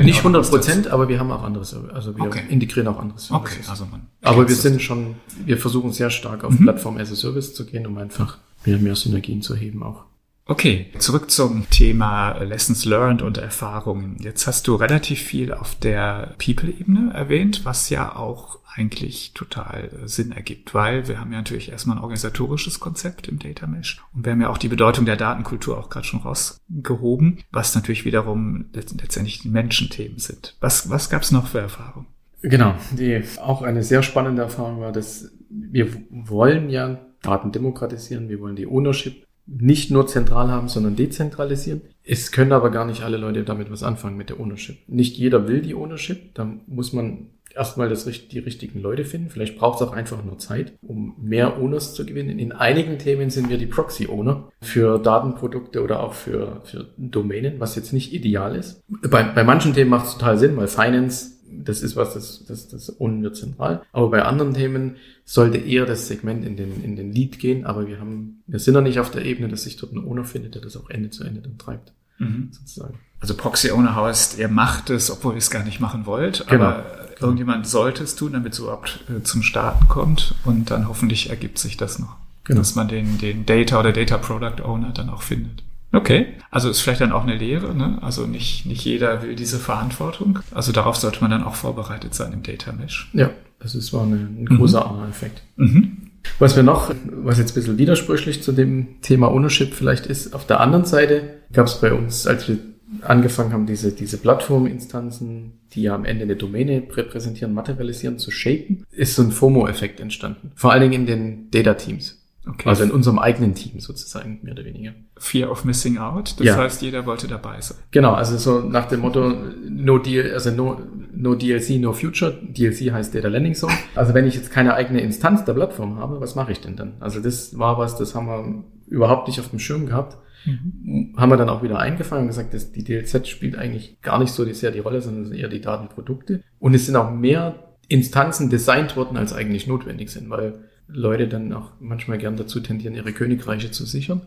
Nicht 0.05 0.19
100 0.19 0.49
Prozent, 0.49 0.89
aber 0.89 1.09
wir 1.09 1.19
haben 1.19 1.31
auch 1.31 1.43
anderes, 1.43 1.77
also 1.93 2.17
wir 2.17 2.25
okay. 2.25 2.43
integrieren 2.49 2.89
auch 2.89 2.99
andere 2.99 3.19
Services. 3.19 3.59
Okay, 3.59 3.71
also 3.71 3.87
man 3.87 4.07
aber 4.23 4.49
wir 4.49 4.55
sind 4.55 4.83
schon, 4.83 5.17
wir 5.45 5.59
versuchen 5.59 5.93
sehr 5.93 6.11
stark 6.11 6.45
auf 6.45 6.59
mhm. 6.59 6.65
Plattform 6.65 6.97
as 6.99 7.13
a 7.13 7.15
Service 7.15 7.55
zu 7.55 7.67
gehen, 7.67 7.87
um 7.87 7.99
einfach 7.99 8.39
mehr, 8.65 8.79
mehr 8.79 8.97
Synergien 8.97 9.43
zu 9.43 9.55
heben 9.55 9.83
auch. 9.83 10.05
Okay, 10.47 10.89
zurück 10.99 11.31
zum 11.31 11.71
Thema 11.71 12.33
Lessons 12.33 12.85
Learned 12.85 13.23
und 13.23 13.39
Erfahrungen. 13.39 14.19
Jetzt 14.21 14.47
hast 14.47 14.67
du 14.67 14.75
relativ 14.75 15.19
viel 15.19 15.55
auf 15.55 15.75
der 15.75 16.35
People-Ebene 16.37 17.15
erwähnt, 17.15 17.65
was 17.65 17.89
ja 17.89 18.15
auch 18.15 18.59
eigentlich 18.75 19.33
total 19.33 19.85
äh, 19.85 20.09
Sinn 20.09 20.33
ergibt, 20.33 20.75
weil 20.75 21.09
wir 21.09 21.19
haben 21.19 21.33
ja 21.33 21.39
natürlich 21.39 21.71
erstmal 21.71 21.97
ein 21.97 22.03
organisatorisches 22.03 22.79
Konzept 22.79 23.27
im 23.27 23.39
Data 23.39 23.67
Mesh 23.67 24.03
und 24.13 24.27
wir 24.27 24.33
haben 24.33 24.41
ja 24.43 24.51
auch 24.51 24.59
die 24.59 24.69
Bedeutung 24.69 25.07
der 25.07 25.17
Datenkultur 25.17 25.79
auch 25.79 25.89
gerade 25.89 26.07
schon 26.07 26.21
rausgehoben, 26.21 27.39
was 27.51 27.75
natürlich 27.75 28.05
wiederum 28.05 28.67
letztendlich 28.75 29.39
die 29.39 29.49
Menschenthemen 29.49 30.19
sind. 30.19 30.57
Was, 30.61 30.91
was 30.91 31.09
gab 31.09 31.23
es 31.23 31.31
noch 31.31 31.47
für 31.47 31.61
Erfahrungen? 31.61 32.07
Genau, 32.43 32.75
die 32.91 33.23
auch 33.41 33.63
eine 33.63 33.83
sehr 33.83 34.03
spannende 34.03 34.43
Erfahrung 34.43 34.81
war, 34.81 34.93
dass 34.93 35.31
wir 35.49 35.89
wollen 36.11 36.69
ja 36.69 37.01
Daten 37.23 37.53
demokratisieren, 37.53 38.29
wir 38.29 38.41
wollen 38.41 38.57
die 38.57 38.67
Ownership 38.67 39.25
nicht 39.47 39.91
nur 39.91 40.07
zentral 40.07 40.51
haben, 40.51 40.69
sondern 40.69 40.97
dezentralisieren. 40.97 41.83
Es 42.03 42.33
können 42.33 42.53
aber 42.53 42.71
gar 42.71 42.85
nicht 42.85 43.03
alle 43.03 43.17
Leute 43.17 43.45
damit 43.45 43.71
was 43.71 43.83
anfangen 43.83 44.17
mit 44.17 44.31
der 44.31 44.41
Ownership. 44.41 44.77
Nicht 44.87 45.17
jeder 45.17 45.49
will 45.49 45.61
die 45.61 45.75
Ownership. 45.75 46.35
Da 46.35 46.49
muss 46.67 46.93
man 46.93 47.29
erstmal 47.55 47.89
das, 47.89 48.05
die 48.05 48.39
richtigen 48.39 48.81
Leute 48.81 49.05
finden. 49.05 49.31
Vielleicht 49.31 49.57
braucht 49.59 49.81
es 49.81 49.87
auch 49.87 49.93
einfach 49.93 50.25
nur 50.25 50.39
Zeit, 50.39 50.75
um 50.83 51.15
mehr 51.21 51.61
Owners 51.61 51.95
zu 51.95 52.05
gewinnen. 52.05 52.39
In 52.39 52.53
einigen 52.53 52.99
Themen 52.99 53.31
sind 53.31 53.49
wir 53.49 53.59
die 53.59 53.67
Proxy-Owner 53.67 54.49
für 54.61 54.99
Datenprodukte 54.99 55.83
oder 55.83 56.03
auch 56.03 56.15
für, 56.15 56.61
für 56.65 56.87
Domänen, 56.97 57.61
was 57.61 57.77
jetzt 57.77 57.93
nicht 57.93 58.13
ideal 58.13 58.57
ist. 58.57 58.83
Bei, 58.89 59.23
bei 59.23 59.45
manchen 59.45 59.75
Themen 59.75 59.91
macht 59.91 60.07
es 60.07 60.15
total 60.15 60.39
Sinn, 60.39 60.57
weil 60.57 60.69
Finance 60.69 61.34
das 61.63 61.83
ist 61.83 61.97
was, 61.97 62.15
das, 62.15 62.45
das, 62.47 62.69
das 62.69 63.01
ownen 63.01 63.23
wir 63.23 63.33
zentral. 63.33 63.83
Aber 63.93 64.11
bei 64.11 64.23
anderen 64.23 64.55
Themen 64.55 64.97
sollte 65.25 65.59
eher 65.59 65.87
das 65.87 66.09
Segment 66.09 66.45
in 66.45 66.57
den, 66.57 66.83
in 66.83 66.97
den 66.97 67.13
Lead 67.13 67.39
gehen, 67.39 67.65
aber 67.65 67.87
wir 67.87 68.01
haben, 68.01 68.43
wir 68.47 68.59
sind 68.59 68.75
noch 68.75 68.83
nicht 68.83 68.99
auf 68.99 69.11
der 69.11 69.25
Ebene, 69.25 69.49
dass 69.49 69.65
sich 69.65 69.77
dort 69.77 69.93
ein 69.93 70.05
Owner 70.05 70.25
findet, 70.25 70.55
der 70.55 70.63
das 70.63 70.77
auch 70.77 70.91
Ende 70.91 71.11
zu 71.11 71.25
Ende 71.25 71.41
dann 71.41 71.59
treibt. 71.59 71.93
Mhm. 72.19 72.51
Sozusagen. 72.53 72.99
Also 73.21 73.35
Proxy 73.35 73.71
Owner 73.71 73.95
heißt, 73.97 74.39
ihr 74.39 74.49
macht 74.49 74.91
es, 74.91 75.11
obwohl 75.11 75.35
ihr 75.35 75.39
es 75.39 75.51
gar 75.51 75.65
nicht 75.65 75.81
machen 75.81 76.07
wollt, 76.07 76.47
genau. 76.47 76.65
aber 76.65 76.85
irgendjemand 77.21 77.67
sollte 77.67 78.05
es 78.05 78.17
tun, 78.17 78.33
damit 78.33 78.53
es 78.53 78.59
überhaupt 78.59 79.05
äh, 79.09 79.23
zum 79.23 79.43
Starten 79.43 79.89
kommt 79.89 80.35
und 80.45 80.71
dann 80.71 80.89
hoffentlich 80.89 81.31
ergibt 81.31 81.59
sich 81.59 81.77
das 81.77 81.99
noch. 81.99 82.17
Genau. 82.45 82.61
Dass 82.61 82.75
man 82.75 82.89
den, 82.89 83.19
den 83.19 83.47
Data 83.47 83.81
oder 83.81 83.93
Data 83.93 84.19
Product 84.19 84.63
Owner 84.63 84.91
dann 84.93 85.09
auch 85.09 85.23
findet. 85.23 85.63
Okay, 85.95 86.27
also 86.51 86.69
ist 86.69 86.81
vielleicht 86.81 87.01
dann 87.01 87.13
auch 87.13 87.23
eine 87.23 87.37
Lehre, 87.37 87.75
ne? 87.75 87.99
Also 88.03 88.27
nicht, 88.27 88.67
nicht 88.67 88.85
jeder 88.85 89.23
will 89.23 89.37
diese 89.37 89.59
Verantwortung. 89.59 90.41
Also 90.53 90.73
darauf 90.73 90.97
sollte 90.97 91.21
man 91.21 91.31
dann 91.31 91.45
auch 91.45 91.55
vorbereitet 91.55 92.15
sein 92.15 92.33
im 92.33 92.43
Data 92.43 92.73
Mesh. 92.73 93.11
Ja, 93.13 93.31
das 93.61 93.75
ist 93.75 93.93
war 93.93 94.03
eine, 94.03 94.17
ein 94.17 94.47
großer 94.47 94.93
mhm. 94.93 95.09
effekt 95.09 95.43
Mhm. 95.57 95.97
Was 96.39 96.57
wir 96.57 96.63
noch, 96.63 96.93
was 97.05 97.39
jetzt 97.39 97.53
ein 97.53 97.55
bisschen 97.55 97.79
widersprüchlich 97.79 98.43
zu 98.43 98.53
dem 98.53 99.01
Thema 99.03 99.31
Ownership 99.31 99.75
vielleicht 99.75 100.07
ist, 100.07 100.35
auf 100.35 100.47
der 100.47 100.61
anderen 100.61 100.87
Seite 100.87 101.43
gab 101.53 101.67
es 101.67 101.81
bei 101.81 101.93
uns, 101.93 102.27
als 102.27 102.49
wir 102.49 102.59
angefangen 103.03 103.53
haben, 103.53 103.67
diese, 103.67 103.93
diese 103.93 104.19
Plattforminstanzen, 104.19 105.53
die 105.73 105.83
ja 105.83 105.95
am 105.95 106.05
Ende 106.05 106.25
eine 106.25 106.37
Domäne 106.37 106.83
repräsentieren, 106.91 107.53
materialisieren, 107.53 108.19
zu 108.19 108.31
shapen, 108.31 108.85
ist 108.91 109.17
so 109.17 109.23
ein 109.23 109.33
FOMO-Effekt 109.33 110.01
entstanden. 110.01 110.53
Vor 110.55 110.73
allen 110.73 110.83
Dingen 110.83 111.03
in 111.03 111.07
den 111.07 111.51
Data-Teams. 111.51 112.24
Okay. 112.47 112.69
Also 112.69 112.85
in 112.85 112.91
unserem 112.91 113.19
eigenen 113.19 113.55
Team 113.55 113.81
sozusagen, 113.81 114.41
mehr 114.43 114.53
oder 114.53 114.65
weniger. 114.65 114.93
Fear 115.17 115.51
of 115.51 115.65
Missing 115.65 115.97
Out. 115.97 116.39
Das 116.39 116.47
ja. 116.47 116.57
heißt, 116.57 116.83
jeder 116.83 117.07
wollte 117.07 117.27
dabei 117.27 117.61
sein. 117.61 117.79
Genau, 117.91 118.13
also 118.13 118.37
so 118.37 118.61
nach 118.61 118.87
dem 118.87 119.01
Motto 119.01 119.33
No 119.67 119.99
Deal, 119.99 120.31
also 120.33 120.51
no, 120.51 120.81
no 121.13 121.35
DLC, 121.35 121.81
no 121.81 121.95
Future. 121.95 122.39
DLC 122.43 122.93
heißt 122.93 123.15
Data 123.15 123.29
Landing 123.29 123.55
Zone. 123.55 123.73
Also 123.95 124.13
wenn 124.13 124.27
ich 124.27 124.35
jetzt 124.35 124.51
keine 124.51 124.75
eigene 124.75 125.01
Instanz 125.01 125.45
der 125.45 125.55
Plattform 125.55 125.99
habe, 125.99 126.21
was 126.21 126.35
mache 126.35 126.53
ich 126.53 126.61
denn 126.61 126.77
dann? 126.77 126.95
Also 127.01 127.21
das 127.21 127.59
war 127.59 127.79
was, 127.79 127.97
das 127.97 128.15
haben 128.15 128.27
wir 128.27 128.65
überhaupt 128.89 129.29
nicht 129.29 129.41
auf 129.41 129.49
dem 129.49 129.59
Schirm 129.59 129.87
gehabt. 129.87 130.19
Mhm. 130.45 131.15
Haben 131.17 131.31
wir 131.31 131.39
dann 131.39 131.49
auch 131.49 131.63
wieder 131.63 131.79
eingefangen 131.79 132.25
und 132.25 132.29
gesagt, 132.29 132.53
dass 132.53 132.73
die 132.73 132.85
DLZ 132.85 133.27
spielt 133.27 133.57
eigentlich 133.57 134.03
gar 134.03 134.19
nicht 134.19 134.33
so 134.33 134.45
sehr 134.53 134.71
die 134.71 134.81
Rolle, 134.81 135.01
sondern 135.01 135.33
eher 135.33 135.49
die 135.49 135.63
Datenprodukte. 135.63 136.43
Und 136.59 136.75
es 136.75 136.85
sind 136.85 136.97
auch 136.97 137.11
mehr 137.11 137.55
Instanzen 137.89 138.51
designt 138.51 138.97
worden, 138.97 139.17
als 139.17 139.33
eigentlich 139.33 139.67
notwendig 139.67 140.11
sind, 140.11 140.29
weil 140.29 140.65
Leute 140.89 141.29
dann 141.29 141.53
auch 141.53 141.73
manchmal 141.81 142.19
gern 142.19 142.37
dazu 142.37 142.61
tendieren, 142.61 142.95
ihre 142.95 143.13
Königreiche 143.13 143.71
zu 143.71 143.85
sichern. 143.87 144.23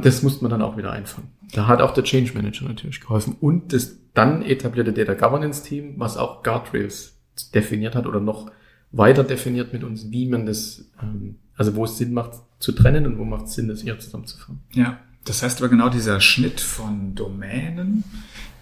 Das 0.00 0.22
musste 0.22 0.44
man 0.44 0.50
dann 0.52 0.62
auch 0.62 0.76
wieder 0.76 0.92
einfangen. 0.92 1.30
Da 1.52 1.66
hat 1.66 1.80
auch 1.80 1.92
der 1.92 2.04
Change 2.04 2.32
Manager 2.34 2.66
natürlich 2.66 3.00
geholfen 3.00 3.36
und 3.40 3.72
das 3.72 3.96
dann 4.14 4.42
etablierte 4.42 4.92
Data 4.92 5.14
Governance 5.14 5.64
Team, 5.64 5.94
was 5.96 6.16
auch 6.16 6.42
Guardrails 6.44 7.18
definiert 7.52 7.96
hat 7.96 8.06
oder 8.06 8.20
noch 8.20 8.50
weiter 8.92 9.24
definiert 9.24 9.72
mit 9.72 9.84
uns, 9.84 10.10
wie 10.10 10.26
man 10.26 10.46
das, 10.46 10.90
ähm, 11.02 11.36
also 11.56 11.74
wo 11.74 11.84
es 11.84 11.98
Sinn 11.98 12.12
macht 12.12 12.32
zu 12.58 12.72
trennen 12.72 13.06
und 13.06 13.18
wo 13.18 13.24
macht 13.24 13.46
es 13.46 13.54
Sinn, 13.54 13.68
das 13.68 13.82
eher 13.82 13.98
zusammenzuführen. 13.98 14.60
Ja, 14.72 14.98
das 15.28 15.42
heißt 15.42 15.60
aber 15.60 15.68
genau 15.68 15.88
dieser 15.88 16.20
Schnitt 16.20 16.60
von 16.60 17.14
Domänen 17.14 18.04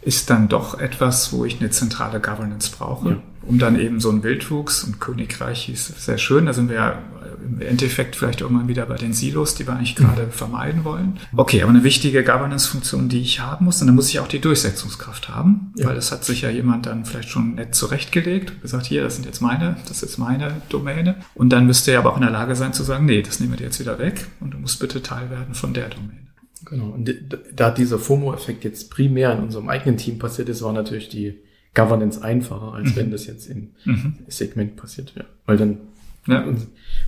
ist 0.02 0.30
dann 0.30 0.48
doch 0.48 0.78
etwas, 0.78 1.32
wo 1.32 1.44
ich 1.44 1.58
eine 1.58 1.70
zentrale 1.70 2.20
Governance 2.20 2.70
brauche, 2.70 3.10
ja. 3.10 3.22
um 3.42 3.58
dann 3.58 3.78
eben 3.78 3.98
so 3.98 4.08
ein 4.08 4.22
Wildwuchs 4.22 4.84
und 4.84 5.00
Königreich 5.00 5.68
ist 5.68 6.00
sehr 6.00 6.16
schön. 6.16 6.46
Da 6.46 6.52
sind 6.52 6.68
wir 6.68 6.76
ja 6.76 6.98
im 7.44 7.60
Endeffekt 7.60 8.14
vielleicht 8.14 8.40
irgendwann 8.40 8.68
wieder 8.68 8.86
bei 8.86 8.96
den 8.96 9.12
Silos, 9.12 9.56
die 9.56 9.66
wir 9.66 9.74
eigentlich 9.74 9.96
gerade 9.96 10.26
mhm. 10.26 10.30
vermeiden 10.30 10.84
wollen. 10.84 11.18
Okay, 11.34 11.60
aber 11.62 11.70
eine 11.70 11.82
wichtige 11.82 12.22
Governance-Funktion, 12.22 13.08
die 13.08 13.20
ich 13.20 13.40
haben 13.40 13.64
muss, 13.64 13.80
und 13.80 13.88
dann 13.88 13.96
muss 13.96 14.08
ich 14.08 14.20
auch 14.20 14.28
die 14.28 14.40
Durchsetzungskraft 14.40 15.28
haben, 15.28 15.72
ja. 15.76 15.86
weil 15.86 15.96
das 15.96 16.12
hat 16.12 16.24
sich 16.24 16.42
ja 16.42 16.50
jemand 16.50 16.86
dann 16.86 17.04
vielleicht 17.04 17.28
schon 17.28 17.56
nett 17.56 17.74
zurechtgelegt 17.74 18.50
und 18.50 18.62
gesagt, 18.62 18.86
hier, 18.86 19.02
das 19.02 19.16
sind 19.16 19.26
jetzt 19.26 19.40
meine, 19.40 19.76
das 19.88 20.04
ist 20.04 20.18
meine 20.18 20.62
Domäne. 20.68 21.16
Und 21.34 21.50
dann 21.50 21.66
müsste 21.66 21.90
er 21.90 21.98
aber 21.98 22.12
auch 22.12 22.16
in 22.16 22.22
der 22.22 22.30
Lage 22.30 22.54
sein 22.54 22.72
zu 22.72 22.84
sagen, 22.84 23.06
nee, 23.06 23.22
das 23.22 23.40
nehmen 23.40 23.52
wir 23.52 23.58
dir 23.58 23.64
jetzt 23.64 23.80
wieder 23.80 23.98
weg 23.98 24.26
und 24.40 24.52
du 24.52 24.58
musst 24.58 24.78
bitte 24.78 25.02
Teil 25.02 25.30
werden 25.30 25.54
von 25.54 25.74
der 25.74 25.88
Domäne. 25.88 26.25
Genau. 26.66 26.90
Und 26.90 27.12
da 27.54 27.70
dieser 27.70 27.98
FOMO-Effekt 27.98 28.64
jetzt 28.64 28.90
primär 28.90 29.32
in 29.32 29.44
unserem 29.44 29.68
eigenen 29.68 29.96
Team 29.96 30.18
passiert 30.18 30.48
ist, 30.48 30.62
war 30.62 30.72
natürlich 30.72 31.08
die 31.08 31.38
Governance 31.74 32.22
einfacher, 32.22 32.74
als 32.74 32.90
mhm. 32.90 32.96
wenn 32.96 33.10
das 33.10 33.26
jetzt 33.26 33.48
im 33.48 33.70
mhm. 33.84 34.18
Segment 34.28 34.76
passiert 34.76 35.14
wäre. 35.14 35.26
Weil 35.46 35.56
dann, 35.56 35.78
ja. 36.26 36.44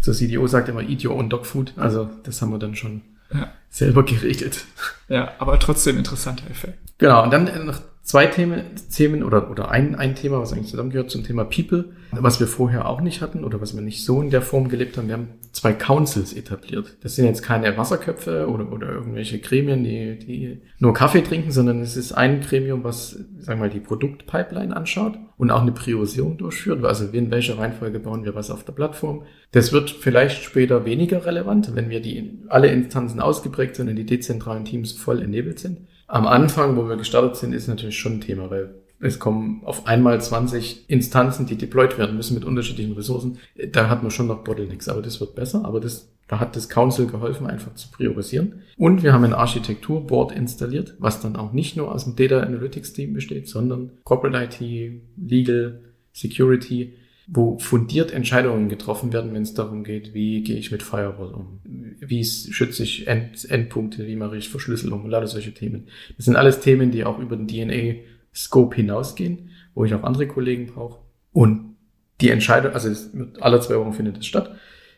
so 0.01 0.13
CDO 0.13 0.47
sagt 0.47 0.69
immer, 0.69 0.83
eat 0.83 1.05
your 1.05 1.17
own 1.17 1.29
dog 1.29 1.45
food. 1.45 1.73
Also 1.77 2.09
das 2.23 2.41
haben 2.41 2.51
wir 2.51 2.59
dann 2.59 2.77
schon 2.77 3.03
ja. 3.33 3.53
selber 3.69 4.05
geregelt. 4.05 4.65
Ja, 5.09 5.33
aber 5.39 5.59
trotzdem 5.59 5.99
interessanter 5.99 6.49
Effekt. 6.51 6.79
Genau. 6.99 7.25
Und 7.25 7.33
dann 7.33 7.67
noch 7.67 7.81
zwei 8.09 8.27
Themen, 8.27 8.63
Themen 8.91 9.23
oder, 9.23 9.51
oder 9.51 9.71
ein, 9.71 9.95
ein 9.95 10.15
Thema, 10.15 10.41
was 10.41 10.55
eigentlich 10.55 10.69
zusammengehört 10.69 11.11
zum 11.11 11.25
Thema 11.25 11.45
People, 11.45 11.91
was 12.11 12.41
wir 12.41 12.47
vorher 12.47 12.89
auch 12.89 13.03
nicht 13.03 13.21
hatten 13.21 13.45
oder 13.45 13.61
was 13.61 13.75
wir 13.75 13.83
nicht 13.83 14.03
so 14.03 14.23
in 14.23 14.31
der 14.31 14.41
Form 14.41 14.71
gelebt 14.71 14.97
haben. 14.97 15.09
Wir 15.09 15.15
haben 15.15 15.29
zwei 15.53 15.75
Councils 15.75 16.33
etabliert. 16.33 16.97
Das 17.03 17.17
sind 17.17 17.27
jetzt 17.27 17.43
keine 17.43 17.77
Wasserköpfe 17.77 18.49
oder, 18.49 18.73
oder 18.73 18.89
irgendwelche 18.89 19.41
Gremien, 19.41 19.85
die, 19.85 20.19
die 20.19 20.63
nur 20.79 20.95
Kaffee 20.95 21.21
trinken, 21.21 21.51
sondern 21.51 21.83
es 21.83 21.99
ist 21.99 22.13
ein 22.13 22.41
Gremium, 22.41 22.83
was, 22.83 23.11
sagen 23.41 23.61
wir 23.61 23.67
mal, 23.67 23.71
die 23.71 23.81
Produktpipeline 23.81 24.75
anschaut 24.75 25.19
und 25.37 25.51
auch 25.51 25.61
eine 25.61 25.73
Priorisierung 25.73 26.39
durchführt. 26.39 26.83
Also 26.87 27.05
in 27.09 27.31
welcher 27.31 27.59
Reihenfolge 27.59 28.01
bauen 28.01 28.25
wir 28.25 28.35
was 28.35 28.51
auf 28.51 28.65
der 28.65 28.73
Plattform. 28.73 29.25
Das 29.53 29.71
wird 29.75 29.91
vielleicht 29.91 30.43
später 30.43 30.87
weniger 30.87 31.27
relevant, 31.27 31.75
wenn 31.75 31.91
wir 31.91 32.01
die 32.01 32.39
alle 32.49 32.69
Instanzen 32.69 33.21
ausgeprägt 33.21 33.77
sind 33.77 33.91
und 33.91 33.97
die 33.97 34.07
dezentralen 34.07 34.65
Teams 34.65 34.93
voll 34.93 35.21
enabelt 35.21 35.59
sind. 35.59 35.81
Am 36.09 36.27
Anfang, 36.27 36.77
wo 36.77 36.89
wir 36.89 36.97
gestartet 36.97 37.37
sind, 37.37 37.53
ist 37.53 37.69
natürlich 37.69 37.99
schon 37.99 38.15
ein 38.15 38.21
Thema, 38.23 38.51
weil 38.51 38.75
es 39.01 39.19
kommen 39.19 39.63
auf 39.65 39.87
einmal 39.87 40.21
20 40.21 40.89
Instanzen, 40.89 41.47
die 41.47 41.57
deployed 41.57 41.99
werden 41.99 42.17
müssen 42.17 42.35
mit 42.35 42.45
unterschiedlichen 42.45 42.95
Ressourcen. 42.95 43.39
Da 43.73 43.89
hat 43.89 44.03
man 44.03 44.11
schon 44.11 44.27
noch 44.27 44.43
Bottlenecks, 44.43 44.89
aber 44.89 45.03
das 45.03 45.21
wird 45.21 45.35
besser. 45.35 45.65
Aber 45.65 45.81
das, 45.81 46.11
da 46.27 46.41
hat 46.41 46.57
das 46.57 46.69
Council 46.69 47.07
geholfen, 47.07 47.47
einfach 47.47 47.75
zu 47.75 47.91
priorisieren. 47.91 48.63
Und 48.77 49.03
wir 49.03 49.13
haben 49.13 49.25
ein 49.25 49.35
Architekturboard 49.35 50.33
installiert, 50.33 50.95
was 50.99 51.21
dann 51.21 51.37
auch 51.37 51.53
nicht 51.53 51.77
nur 51.77 51.95
aus 51.95 52.05
dem 52.05 52.17
Data 52.17 52.41
Analytics 52.41 52.95
Team 52.95 53.13
besteht, 53.13 53.49
sondern 53.49 53.91
Corporate 54.03 54.45
IT, 54.45 55.03
Legal, 55.17 55.81
Security, 56.13 56.95
wo 57.31 57.59
fundiert 57.59 58.11
Entscheidungen 58.11 58.71
getroffen 58.71 59.13
werden, 59.13 59.35
wenn 59.35 59.43
es 59.43 59.53
darum 59.53 59.85
geht, 59.85 60.15
wie 60.15 60.43
gehe 60.43 60.57
ich 60.57 60.73
mit 60.73 60.83
Firewall 60.83 61.35
um, 61.35 61.61
wie 62.01 62.25
schütze 62.25 62.83
ich 62.83 63.07
End 63.07 63.49
Endpunkte, 63.51 64.07
wie 64.07 64.17
mache 64.17 64.39
ich 64.39 64.49
Verschlüsselung 64.49 65.05
und 65.05 65.13
alle 65.13 65.27
solche 65.27 65.53
Themen. 65.53 65.89
Das 66.17 66.25
sind 66.25 66.37
alles 66.37 66.61
Themen, 66.61 66.91
die 66.91 67.05
auch 67.05 67.19
über 67.19 67.37
den 67.37 67.47
DNA-Scope 67.47 68.75
hinausgehen, 68.75 69.51
wo 69.75 69.85
ich 69.85 69.93
auch 69.93 70.05
andere 70.05 70.27
Kollegen 70.27 70.69
brauche. 70.69 71.01
Und 71.33 71.77
die 72.23 72.31
Entscheidung, 72.31 72.73
also 72.73 72.89
es 72.89 73.13
wird, 73.13 73.43
alle 73.43 73.61
zwei 73.61 73.77
Wochen 73.77 73.93
findet 73.93 74.17
es 74.17 74.27
statt. 74.27 74.57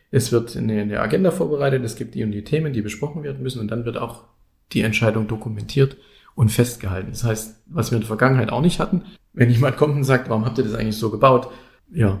Es 0.09 0.31
wird 0.31 0.55
eine, 0.55 0.81
eine 0.81 1.01
Agenda 1.01 1.31
vorbereitet, 1.31 1.83
es 1.83 1.97
gibt 1.97 2.15
die 2.15 2.23
und 2.23 2.31
die 2.31 2.45
Themen, 2.45 2.71
die 2.71 2.81
besprochen 2.81 3.23
werden 3.23 3.43
müssen 3.43 3.59
und 3.59 3.69
dann 3.69 3.83
wird 3.83 3.97
auch 3.97 4.23
die 4.71 4.81
Entscheidung 4.81 5.27
dokumentiert 5.27 5.97
und 6.35 6.49
festgehalten. 6.49 7.11
Das 7.11 7.25
heißt, 7.25 7.63
was 7.67 7.91
wir 7.91 7.97
in 7.97 8.01
der 8.01 8.07
Vergangenheit 8.07 8.51
auch 8.51 8.61
nicht 8.61 8.79
hatten, 8.79 9.03
wenn 9.33 9.49
jemand 9.49 9.75
kommt 9.75 9.97
und 9.97 10.05
sagt, 10.05 10.29
warum 10.29 10.45
habt 10.45 10.57
ihr 10.57 10.63
das 10.63 10.75
eigentlich 10.75 10.97
so 10.97 11.11
gebaut? 11.11 11.49
Ja, 11.91 12.19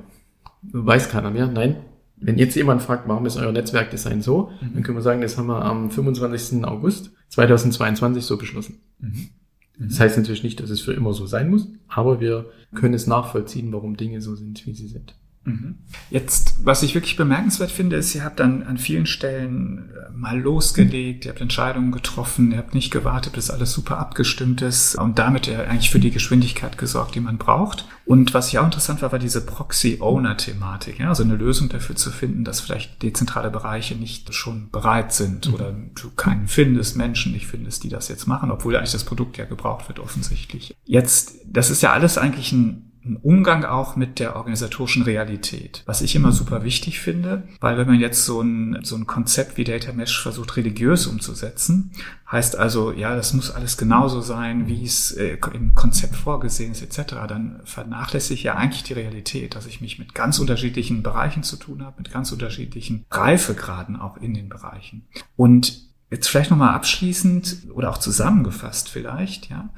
weiß 0.63 1.09
keiner 1.09 1.31
mehr. 1.31 1.47
Nein, 1.47 1.77
wenn 2.17 2.37
jetzt 2.37 2.55
jemand 2.55 2.81
fragt, 2.83 3.07
warum 3.07 3.25
ist 3.25 3.37
euer 3.37 3.51
Netzwerkdesign 3.51 4.21
so, 4.21 4.51
mhm. 4.61 4.73
dann 4.73 4.83
können 4.83 4.97
wir 4.97 5.01
sagen, 5.01 5.21
das 5.21 5.37
haben 5.37 5.47
wir 5.47 5.63
am 5.63 5.89
25. 5.89 6.63
August 6.65 7.11
2022 7.29 8.23
so 8.23 8.37
beschlossen. 8.37 8.79
Mhm. 8.99 9.29
Mhm. 9.77 9.89
Das 9.89 9.99
heißt 9.99 10.17
natürlich 10.17 10.43
nicht, 10.43 10.59
dass 10.59 10.69
es 10.69 10.81
für 10.81 10.93
immer 10.93 11.13
so 11.13 11.25
sein 11.25 11.49
muss, 11.49 11.67
aber 11.87 12.19
wir 12.19 12.51
können 12.75 12.93
es 12.93 13.07
nachvollziehen, 13.07 13.73
warum 13.73 13.97
Dinge 13.97 14.21
so 14.21 14.35
sind, 14.35 14.65
wie 14.65 14.73
sie 14.73 14.87
sind. 14.87 15.15
Mhm. 15.43 15.75
Jetzt, 16.11 16.55
was 16.63 16.83
ich 16.83 16.93
wirklich 16.93 17.15
bemerkenswert 17.15 17.71
finde, 17.71 17.95
ist, 17.95 18.13
ihr 18.13 18.23
habt 18.23 18.39
dann 18.39 18.61
an 18.63 18.77
vielen 18.77 19.07
Stellen 19.07 19.89
äh, 19.89 20.11
mal 20.15 20.39
losgelegt, 20.39 21.25
ihr 21.25 21.31
habt 21.31 21.41
Entscheidungen 21.41 21.91
getroffen, 21.91 22.51
ihr 22.51 22.59
habt 22.59 22.75
nicht 22.75 22.91
gewartet, 22.91 23.33
bis 23.33 23.49
alles 23.49 23.71
super 23.71 23.97
abgestimmt 23.97 24.61
ist 24.61 24.95
und 24.95 25.17
damit 25.17 25.47
ja 25.47 25.61
eigentlich 25.61 25.89
für 25.89 25.99
die 25.99 26.11
Geschwindigkeit 26.11 26.77
gesorgt, 26.77 27.15
die 27.15 27.21
man 27.21 27.39
braucht. 27.39 27.87
Und 28.05 28.35
was 28.35 28.51
ja 28.51 28.61
auch 28.61 28.65
interessant 28.65 29.01
war, 29.01 29.11
war 29.11 29.19
diese 29.19 29.43
Proxy-Owner-Thematik, 29.43 30.99
ja? 30.99 31.09
also 31.09 31.23
eine 31.23 31.35
Lösung 31.35 31.69
dafür 31.69 31.95
zu 31.95 32.11
finden, 32.11 32.43
dass 32.43 32.61
vielleicht 32.61 33.01
dezentrale 33.01 33.49
Bereiche 33.49 33.95
nicht 33.95 34.31
schon 34.35 34.69
bereit 34.69 35.11
sind 35.11 35.47
mhm. 35.47 35.53
oder 35.55 35.71
du 35.71 36.11
keinen 36.11 36.47
findest, 36.47 36.97
Menschen 36.97 37.31
nicht 37.31 37.47
findest, 37.47 37.83
die 37.83 37.89
das 37.89 38.09
jetzt 38.09 38.27
machen, 38.27 38.51
obwohl 38.51 38.75
eigentlich 38.75 38.91
das 38.91 39.05
Produkt 39.05 39.37
ja 39.37 39.45
gebraucht 39.45 39.87
wird 39.87 39.99
offensichtlich. 39.99 40.75
Jetzt, 40.85 41.37
das 41.47 41.71
ist 41.71 41.81
ja 41.81 41.93
alles 41.93 42.19
eigentlich 42.19 42.51
ein 42.51 42.90
ein 43.03 43.17
Umgang 43.17 43.65
auch 43.65 43.95
mit 43.95 44.19
der 44.19 44.35
organisatorischen 44.35 45.01
Realität, 45.01 45.81
was 45.85 46.01
ich 46.01 46.15
immer 46.15 46.31
super 46.31 46.63
wichtig 46.63 46.99
finde, 46.99 47.43
weil 47.59 47.77
wenn 47.77 47.87
man 47.87 47.99
jetzt 47.99 48.25
so 48.25 48.41
ein, 48.41 48.79
so 48.83 48.95
ein 48.95 49.07
Konzept 49.07 49.57
wie 49.57 49.63
Data 49.63 49.91
Mesh 49.91 50.21
versucht 50.21 50.55
religiös 50.55 51.07
umzusetzen, 51.07 51.91
heißt 52.31 52.57
also, 52.57 52.91
ja, 52.91 53.15
das 53.15 53.33
muss 53.33 53.49
alles 53.49 53.77
genauso 53.77 54.21
sein, 54.21 54.67
wie 54.67 54.85
es 54.85 55.11
äh, 55.11 55.37
im 55.53 55.73
Konzept 55.73 56.15
vorgesehen 56.15 56.71
ist, 56.73 56.83
etc., 56.83 57.15
dann 57.27 57.61
vernachlässige 57.65 58.35
ich 58.35 58.43
ja 58.43 58.55
eigentlich 58.55 58.83
die 58.83 58.93
Realität, 58.93 59.55
dass 59.55 59.65
ich 59.65 59.81
mich 59.81 59.97
mit 59.97 60.13
ganz 60.13 60.37
unterschiedlichen 60.39 61.01
Bereichen 61.01 61.43
zu 61.43 61.57
tun 61.57 61.83
habe, 61.83 61.95
mit 61.97 62.11
ganz 62.11 62.31
unterschiedlichen 62.31 63.05
Reifegraden 63.09 63.95
auch 63.95 64.17
in 64.17 64.33
den 64.33 64.49
Bereichen. 64.49 65.07
Und 65.35 65.91
Jetzt 66.11 66.27
vielleicht 66.27 66.51
nochmal 66.51 66.75
abschließend 66.75 67.67
oder 67.73 67.89
auch 67.89 67.97
zusammengefasst 67.97 68.89
vielleicht, 68.89 69.49
ja. 69.49 69.69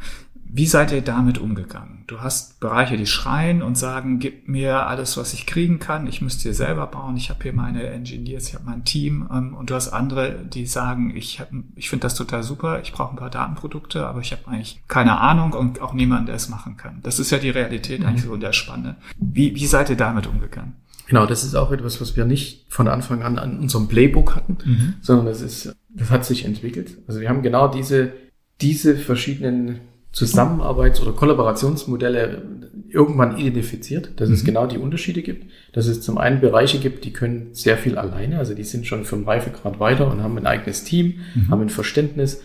Wie 0.55 0.67
seid 0.67 0.91
ihr 0.91 1.01
damit 1.01 1.39
umgegangen? 1.39 2.03
Du 2.05 2.21
hast 2.21 2.59
Bereiche, 2.59 2.95
die 2.95 3.07
schreien 3.07 3.63
und 3.63 3.75
sagen, 3.75 4.19
gib 4.19 4.47
mir 4.47 4.85
alles, 4.85 5.17
was 5.17 5.33
ich 5.33 5.47
kriegen 5.47 5.79
kann. 5.79 6.05
Ich 6.05 6.21
müsste 6.21 6.43
hier 6.43 6.53
selber 6.53 6.85
bauen. 6.85 7.17
Ich 7.17 7.31
habe 7.31 7.41
hier 7.41 7.53
meine 7.53 7.87
Engineers, 7.87 8.49
ich 8.49 8.53
habe 8.53 8.65
mein 8.65 8.85
Team. 8.85 9.27
Ähm, 9.33 9.55
und 9.55 9.71
du 9.71 9.73
hast 9.73 9.89
andere, 9.89 10.45
die 10.45 10.67
sagen, 10.67 11.11
ich, 11.15 11.39
hab, 11.39 11.49
ich 11.75 11.89
finde 11.89 12.03
das 12.03 12.13
total 12.13 12.43
super. 12.43 12.81
Ich 12.83 12.91
brauche 12.91 13.13
ein 13.13 13.15
paar 13.15 13.31
Datenprodukte, 13.31 14.05
aber 14.05 14.19
ich 14.19 14.31
habe 14.31 14.47
eigentlich 14.47 14.83
keine 14.87 15.19
Ahnung 15.19 15.53
und 15.53 15.81
auch 15.81 15.93
niemanden, 15.93 16.27
der 16.27 16.35
es 16.35 16.49
machen 16.49 16.77
kann. 16.77 16.99
Das 17.01 17.17
ist 17.17 17.31
ja 17.31 17.39
die 17.39 17.49
Realität 17.49 18.01
mhm. 18.01 18.05
eigentlich 18.05 18.25
so 18.25 18.35
in 18.35 18.41
der 18.41 18.53
Spanne. 18.53 18.97
Wie, 19.17 19.55
wie 19.55 19.65
seid 19.65 19.89
ihr 19.89 19.97
damit 19.97 20.27
umgegangen? 20.27 20.75
Genau, 21.07 21.25
das 21.25 21.43
ist 21.43 21.55
auch 21.55 21.71
etwas, 21.71 21.99
was 21.99 22.15
wir 22.15 22.25
nicht 22.25 22.67
von 22.69 22.87
Anfang 22.87 23.23
an 23.23 23.39
an 23.39 23.57
unserem 23.57 23.87
Playbook 23.87 24.35
hatten, 24.35 24.57
mhm. 24.63 24.93
sondern 25.01 25.25
das 25.25 25.41
ist, 25.41 25.75
das 25.89 26.11
hat 26.11 26.25
sich 26.25 26.45
entwickelt. 26.45 26.99
Also 27.07 27.21
wir 27.21 27.29
haben 27.29 27.41
genau 27.41 27.67
diese, 27.67 28.13
diese 28.61 28.95
verschiedenen 28.95 29.79
Zusammenarbeits- 30.13 31.01
oder 31.01 31.11
Kollaborationsmodelle 31.11 32.43
irgendwann 32.89 33.37
identifiziert, 33.37 34.11
dass 34.17 34.29
mhm. 34.29 34.35
es 34.35 34.43
genau 34.45 34.67
die 34.67 34.77
Unterschiede 34.77 35.23
gibt, 35.23 35.51
dass 35.73 35.87
es 35.87 36.01
zum 36.01 36.19
einen 36.19 36.39
Bereiche 36.39 36.77
gibt, 36.77 37.03
die 37.03 37.11
können 37.11 37.49
sehr 37.51 37.77
viel 37.77 37.97
alleine, 37.97 38.37
also 38.37 38.53
die 38.53 38.63
sind 38.63 38.85
schon 38.85 39.05
vom 39.05 39.23
Reifegrad 39.23 39.79
weiter 39.79 40.09
und 40.11 40.21
haben 40.21 40.37
ein 40.37 40.45
eigenes 40.45 40.83
Team, 40.83 41.15
mhm. 41.33 41.49
haben 41.49 41.61
ein 41.63 41.69
Verständnis, 41.69 42.43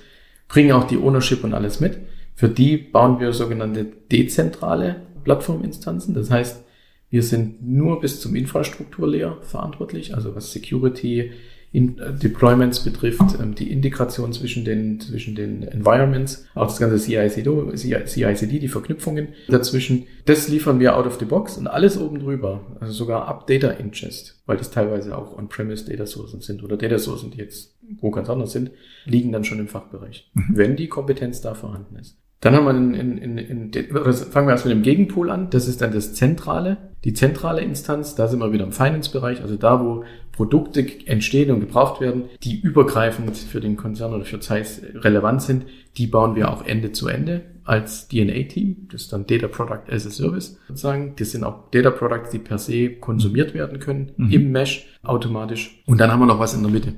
bringen 0.49 0.73
auch 0.73 0.85
die 0.85 0.97
Ownership 0.97 1.45
und 1.45 1.53
alles 1.53 1.79
mit. 1.79 1.99
Für 2.35 2.49
die 2.49 2.79
bauen 2.79 3.21
wir 3.21 3.35
sogenannte 3.35 3.85
dezentrale 4.11 4.97
Plattforminstanzen. 5.25 6.15
Das 6.15 6.31
heißt, 6.31 6.65
wir 7.11 7.23
sind 7.23 7.67
nur 7.67 8.01
bis 8.01 8.21
zum 8.21 8.35
Infrastrukturlayer 8.35 9.39
verantwortlich, 9.43 10.15
also 10.15 10.35
was 10.35 10.53
Security, 10.53 11.33
in, 11.73 11.99
äh, 11.99 12.15
Deployments 12.15 12.81
betrifft, 12.81 13.39
ähm, 13.41 13.55
die 13.55 13.71
Integration 13.71 14.33
zwischen 14.33 14.65
den, 14.65 15.01
zwischen 15.01 15.35
den 15.35 15.63
Environments, 15.63 16.47
auch 16.55 16.67
das 16.67 16.79
ganze 16.79 16.99
CI/CD, 16.99 17.75
CI/CD, 17.75 18.59
die 18.59 18.69
Verknüpfungen 18.69 19.29
dazwischen. 19.49 20.05
Das 20.25 20.49
liefern 20.49 20.81
wir 20.81 20.97
out 20.97 21.07
of 21.07 21.19
the 21.19 21.25
box 21.25 21.59
und 21.59 21.67
alles 21.67 21.99
oben 21.99 22.21
drüber, 22.21 22.61
also 22.81 22.93
sogar 22.93 23.29
ab 23.29 23.47
Data 23.47 23.71
Ingest, 23.71 24.43
weil 24.47 24.57
das 24.57 24.71
teilweise 24.71 25.17
auch 25.17 25.37
On-Premise 25.37 25.91
Data 25.91 26.07
Sourcen 26.07 26.41
sind 26.41 26.63
oder 26.63 26.77
Data 26.77 26.99
Sourcen, 26.99 27.31
die 27.31 27.39
jetzt 27.39 27.79
wo 28.01 28.11
ganz 28.11 28.29
anders 28.29 28.53
sind, 28.53 28.71
liegen 29.05 29.33
dann 29.33 29.45
schon 29.45 29.59
im 29.59 29.69
Fachbereich, 29.69 30.31
mhm. 30.35 30.45
wenn 30.51 30.77
die 30.77 30.89
Kompetenz 30.89 31.41
da 31.41 31.55
vorhanden 31.55 31.97
ist. 31.97 32.19
Dann 32.41 32.55
haben 32.55 32.67
wir 32.67 32.71
in, 32.71 32.95
in, 32.95 33.39
in, 33.39 33.39
in 33.39 33.73
fangen 34.15 34.47
wir 34.47 34.53
erst 34.53 34.65
mit 34.65 34.73
dem 34.73 34.83
Gegenpol 34.83 35.29
an. 35.31 35.51
Das 35.51 35.67
ist 35.67 35.83
dann 35.83 35.93
das 35.93 36.15
Zentrale, 36.15 36.77
die 37.03 37.13
zentrale 37.13 37.63
Instanz. 37.63 38.15
Da 38.15 38.29
sind 38.29 38.39
wir 38.39 38.53
wieder 38.53 38.65
im 38.65 38.71
Finance-Bereich, 38.71 39.43
also 39.43 39.57
da, 39.57 39.85
wo 39.85 40.05
Produkte 40.39 40.87
entstehen 41.07 41.51
und 41.51 41.59
gebraucht 41.59 42.01
werden, 42.01 42.27
die 42.45 42.61
übergreifend 42.61 43.37
für 43.37 43.59
den 43.59 43.77
Konzern 43.77 44.15
oder 44.15 44.25
für 44.25 44.39
Zeiss 44.39 44.81
relevant 44.95 45.43
sind. 45.43 45.67
Die 45.97 46.07
bauen 46.07 46.37
wir 46.37 46.53
auch 46.53 46.65
Ende 46.65 46.93
zu 46.93 47.09
Ende 47.09 47.43
als 47.65 48.07
DNA-Team. 48.07 48.87
Das 48.93 49.03
ist 49.03 49.13
dann 49.13 49.27
Data 49.27 49.49
Product 49.49 49.91
as 49.91 50.07
a 50.07 50.11
Service 50.11 50.57
sozusagen. 50.69 51.15
Das 51.17 51.33
sind 51.33 51.43
auch 51.43 51.73
Data 51.73 51.91
Products, 51.91 52.31
die 52.31 52.39
per 52.39 52.59
se 52.59 52.91
konsumiert 52.91 53.53
werden 53.53 53.81
können 53.81 54.13
mhm. 54.17 54.31
im 54.31 54.53
Mesh 54.53 54.87
automatisch. 55.03 55.83
Und 55.87 55.99
dann 55.99 56.13
haben 56.13 56.21
wir 56.21 56.27
noch 56.27 56.39
was 56.39 56.55
in 56.55 56.63
der 56.63 56.71
Mitte. 56.71 56.95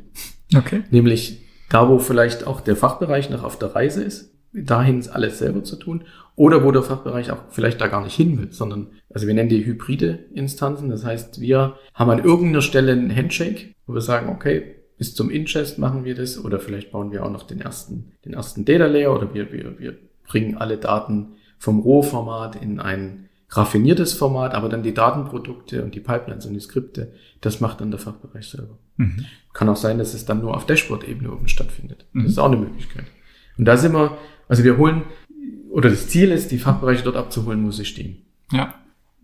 Okay. 0.54 0.82
Nämlich 0.90 1.40
da, 1.70 1.88
wo 1.88 1.98
vielleicht 1.98 2.46
auch 2.46 2.60
der 2.60 2.76
Fachbereich 2.76 3.30
noch 3.30 3.42
auf 3.42 3.58
der 3.58 3.74
Reise 3.74 4.04
ist 4.04 4.34
dahin 4.52 5.02
alles 5.10 5.38
selber 5.38 5.62
zu 5.62 5.76
tun 5.76 6.04
oder 6.36 6.64
wo 6.64 6.72
der 6.72 6.82
Fachbereich 6.82 7.30
auch 7.30 7.42
vielleicht 7.50 7.80
da 7.80 7.86
gar 7.86 8.02
nicht 8.02 8.16
hin 8.16 8.38
will, 8.38 8.52
sondern, 8.52 8.88
also 9.12 9.26
wir 9.26 9.34
nennen 9.34 9.48
die 9.48 9.64
hybride 9.64 10.26
Instanzen. 10.32 10.90
Das 10.90 11.04
heißt, 11.04 11.40
wir 11.40 11.76
haben 11.94 12.10
an 12.10 12.24
irgendeiner 12.24 12.62
Stelle 12.62 12.92
einen 12.92 13.14
Handshake, 13.14 13.74
wo 13.86 13.94
wir 13.94 14.00
sagen, 14.00 14.28
okay, 14.28 14.76
bis 14.98 15.14
zum 15.14 15.30
Ingest 15.30 15.78
machen 15.78 16.04
wir 16.04 16.14
das 16.14 16.42
oder 16.42 16.60
vielleicht 16.60 16.92
bauen 16.92 17.12
wir 17.12 17.24
auch 17.24 17.30
noch 17.30 17.44
den 17.44 17.60
ersten, 17.60 18.12
den 18.24 18.34
ersten 18.34 18.64
Data 18.64 18.86
Layer 18.86 19.14
oder 19.14 19.32
wir, 19.32 19.52
wir, 19.52 19.78
wir 19.78 19.96
bringen 20.26 20.56
alle 20.56 20.76
Daten 20.76 21.36
vom 21.58 21.80
Rohformat 21.80 22.56
in 22.60 22.80
ein 22.80 23.28
raffiniertes 23.50 24.12
Format, 24.12 24.54
aber 24.54 24.68
dann 24.68 24.82
die 24.82 24.94
Datenprodukte 24.94 25.82
und 25.82 25.94
die 25.94 26.00
Pipelines 26.00 26.46
und 26.46 26.54
die 26.54 26.60
Skripte, 26.60 27.12
das 27.40 27.60
macht 27.60 27.80
dann 27.80 27.90
der 27.90 27.98
Fachbereich 27.98 28.48
selber. 28.48 28.78
Mhm. 28.96 29.26
Kann 29.52 29.68
auch 29.68 29.76
sein, 29.76 29.98
dass 29.98 30.14
es 30.14 30.24
dann 30.24 30.40
nur 30.40 30.56
auf 30.56 30.66
Dashboard-Ebene 30.66 31.32
oben 31.32 31.48
stattfindet. 31.48 32.06
Das 32.14 32.22
mhm. 32.22 32.28
ist 32.28 32.38
auch 32.38 32.46
eine 32.46 32.56
Möglichkeit. 32.56 33.04
Und 33.58 33.64
da 33.64 33.76
sind 33.76 33.92
wir, 33.92 34.16
also 34.50 34.64
wir 34.64 34.76
holen, 34.76 35.04
oder 35.70 35.88
das 35.88 36.08
Ziel 36.08 36.32
ist, 36.32 36.50
die 36.50 36.58
Fachbereiche 36.58 37.04
dort 37.04 37.16
abzuholen, 37.16 37.64
wo 37.64 37.70
sie 37.70 37.84
stehen. 37.84 38.18
Ja. 38.50 38.74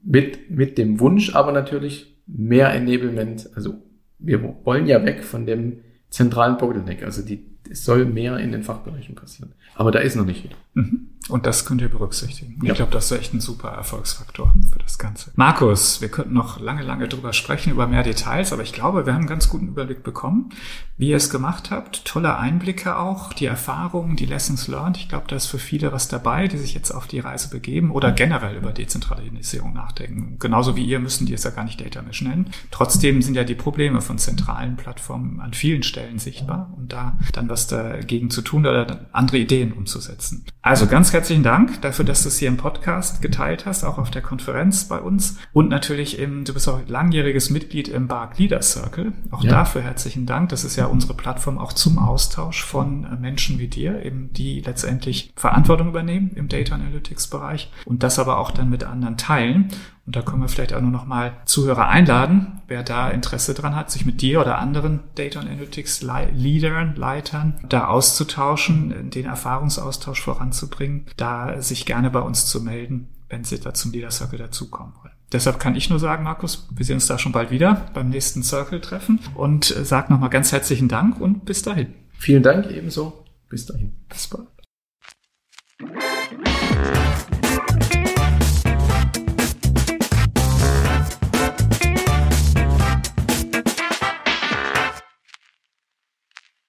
Mit, 0.04 0.50
mit 0.50 0.78
dem 0.78 1.00
Wunsch 1.00 1.34
aber 1.34 1.50
natürlich 1.50 2.16
mehr 2.26 2.72
Enablement. 2.72 3.50
Also 3.56 3.74
wir 4.20 4.56
wollen 4.64 4.86
ja 4.86 5.04
weg 5.04 5.24
von 5.24 5.46
dem 5.46 5.78
zentralen 6.10 6.58
Bottleneck. 6.58 7.02
Also 7.02 7.22
die, 7.22 7.44
es 7.68 7.84
soll 7.84 8.04
mehr 8.04 8.38
in 8.38 8.52
den 8.52 8.62
Fachbereichen 8.62 9.16
passieren. 9.16 9.52
Aber 9.74 9.90
da 9.90 9.98
ist 9.98 10.14
noch 10.14 10.24
nicht 10.24 10.44
jeder. 10.44 10.56
Mhm. 10.74 11.08
Und 11.28 11.44
das 11.44 11.64
könnt 11.64 11.80
ihr 11.80 11.88
berücksichtigen. 11.88 12.58
Ja. 12.62 12.72
Ich 12.72 12.76
glaube, 12.76 12.92
das 12.92 13.10
ist 13.10 13.18
echt 13.18 13.34
ein 13.34 13.40
super 13.40 13.70
Erfolgsfaktor 13.70 14.54
für 14.70 14.78
das 14.78 14.98
Ganze. 14.98 15.32
Markus, 15.34 16.00
wir 16.00 16.08
könnten 16.08 16.34
noch 16.34 16.60
lange, 16.60 16.82
lange 16.82 17.08
drüber 17.08 17.32
sprechen, 17.32 17.72
über 17.72 17.88
mehr 17.88 18.04
Details, 18.04 18.52
aber 18.52 18.62
ich 18.62 18.72
glaube, 18.72 19.06
wir 19.06 19.12
haben 19.12 19.20
einen 19.20 19.28
ganz 19.28 19.48
guten 19.48 19.68
Überblick 19.68 20.04
bekommen, 20.04 20.50
wie 20.96 21.08
ihr 21.08 21.16
es 21.16 21.30
gemacht 21.30 21.70
habt. 21.70 22.04
Tolle 22.04 22.36
Einblicke 22.38 22.96
auch, 22.96 23.32
die 23.32 23.46
Erfahrungen, 23.46 24.14
die 24.14 24.26
Lessons 24.26 24.68
learned. 24.68 24.98
Ich 24.98 25.08
glaube, 25.08 25.24
da 25.28 25.36
ist 25.36 25.46
für 25.46 25.58
viele 25.58 25.92
was 25.92 26.08
dabei, 26.08 26.46
die 26.46 26.58
sich 26.58 26.74
jetzt 26.74 26.92
auf 26.92 27.08
die 27.08 27.18
Reise 27.18 27.50
begeben 27.50 27.90
oder 27.90 28.12
generell 28.12 28.56
über 28.56 28.72
Dezentralisierung 28.72 29.72
nachdenken. 29.72 30.38
Genauso 30.38 30.76
wie 30.76 30.84
ihr 30.84 31.00
müssen 31.00 31.26
die 31.26 31.34
es 31.34 31.42
ja 31.42 31.50
gar 31.50 31.64
nicht 31.64 31.80
Data 31.80 32.02
Mesh 32.02 32.22
nennen. 32.22 32.50
Trotzdem 32.70 33.20
sind 33.20 33.34
ja 33.34 33.44
die 33.44 33.54
Probleme 33.54 34.00
von 34.00 34.18
zentralen 34.18 34.76
Plattformen 34.76 35.40
an 35.40 35.54
vielen 35.54 35.82
Stellen 35.82 36.18
sichtbar 36.18 36.72
und 36.76 36.92
da 36.92 37.18
dann 37.32 37.48
was 37.48 37.66
dagegen 37.66 38.30
zu 38.30 38.42
tun 38.42 38.64
oder 38.64 39.06
andere 39.12 39.38
Ideen 39.38 39.72
umzusetzen. 39.72 40.44
Also 40.62 40.86
ganz 40.86 41.12
herzlichen 41.16 41.42
Dank 41.42 41.80
dafür, 41.80 42.04
dass 42.04 42.22
du 42.22 42.28
es 42.28 42.36
hier 42.36 42.48
im 42.48 42.58
Podcast 42.58 43.22
geteilt 43.22 43.64
hast, 43.64 43.84
auch 43.84 43.96
auf 43.96 44.10
der 44.10 44.20
Konferenz 44.20 44.84
bei 44.84 45.00
uns. 45.00 45.38
Und 45.54 45.70
natürlich, 45.70 46.18
im, 46.18 46.44
du 46.44 46.52
bist 46.52 46.68
auch 46.68 46.80
langjähriges 46.86 47.48
Mitglied 47.48 47.88
im 47.88 48.06
Bark 48.06 48.38
Leader 48.38 48.60
Circle. 48.60 49.14
Auch 49.30 49.42
ja. 49.42 49.50
dafür 49.50 49.80
herzlichen 49.80 50.26
Dank. 50.26 50.50
Das 50.50 50.62
ist 50.62 50.76
ja 50.76 50.84
unsere 50.84 51.14
Plattform 51.14 51.56
auch 51.56 51.72
zum 51.72 51.98
Austausch 51.98 52.62
von 52.62 53.04
äh, 53.04 53.16
Menschen 53.16 53.58
wie 53.58 53.68
dir, 53.68 54.04
eben 54.04 54.30
die 54.34 54.60
letztendlich 54.60 55.32
Verantwortung 55.36 55.88
übernehmen 55.88 56.32
im 56.34 56.48
Data 56.48 56.74
Analytics 56.74 57.28
Bereich 57.28 57.72
und 57.86 58.02
das 58.02 58.18
aber 58.18 58.38
auch 58.38 58.50
dann 58.50 58.68
mit 58.68 58.84
anderen 58.84 59.16
teilen. 59.16 59.70
Und 60.06 60.14
da 60.14 60.22
können 60.22 60.40
wir 60.40 60.48
vielleicht 60.48 60.72
auch 60.72 60.80
nur 60.80 60.92
noch 60.92 61.04
mal 61.04 61.32
Zuhörer 61.46 61.88
einladen, 61.88 62.60
wer 62.68 62.84
da 62.84 63.10
Interesse 63.10 63.54
dran 63.54 63.74
hat, 63.74 63.90
sich 63.90 64.06
mit 64.06 64.22
dir 64.22 64.40
oder 64.40 64.58
anderen 64.58 65.00
Data 65.16 65.40
Analytics 65.40 66.02
Leadern, 66.02 66.94
Leitern 66.94 67.54
da 67.68 67.88
auszutauschen, 67.88 69.10
den 69.10 69.26
Erfahrungsaustausch 69.26 70.22
voranzubringen, 70.22 71.06
da 71.16 71.60
sich 71.60 71.86
gerne 71.86 72.10
bei 72.10 72.20
uns 72.20 72.46
zu 72.46 72.60
melden, 72.62 73.08
wenn 73.28 73.42
sie 73.42 73.58
da 73.58 73.74
zum 73.74 73.90
Leader 73.90 74.12
Circle 74.12 74.38
dazukommen 74.38 74.92
wollen. 75.02 75.12
Deshalb 75.32 75.58
kann 75.58 75.74
ich 75.74 75.90
nur 75.90 75.98
sagen, 75.98 76.22
Markus, 76.22 76.68
wir 76.70 76.86
sehen 76.86 76.96
uns 76.96 77.08
da 77.08 77.18
schon 77.18 77.32
bald 77.32 77.50
wieder 77.50 77.88
beim 77.92 78.08
nächsten 78.08 78.44
Circle-Treffen 78.44 79.18
und 79.34 79.64
sag 79.64 80.08
nochmal 80.08 80.30
ganz 80.30 80.52
herzlichen 80.52 80.86
Dank 80.86 81.20
und 81.20 81.44
bis 81.44 81.62
dahin. 81.62 81.94
Vielen 82.16 82.44
Dank 82.44 82.70
ebenso. 82.70 83.24
Bis 83.48 83.66
dahin. 83.66 83.92
Bis 84.08 84.28
bald. 84.28 84.55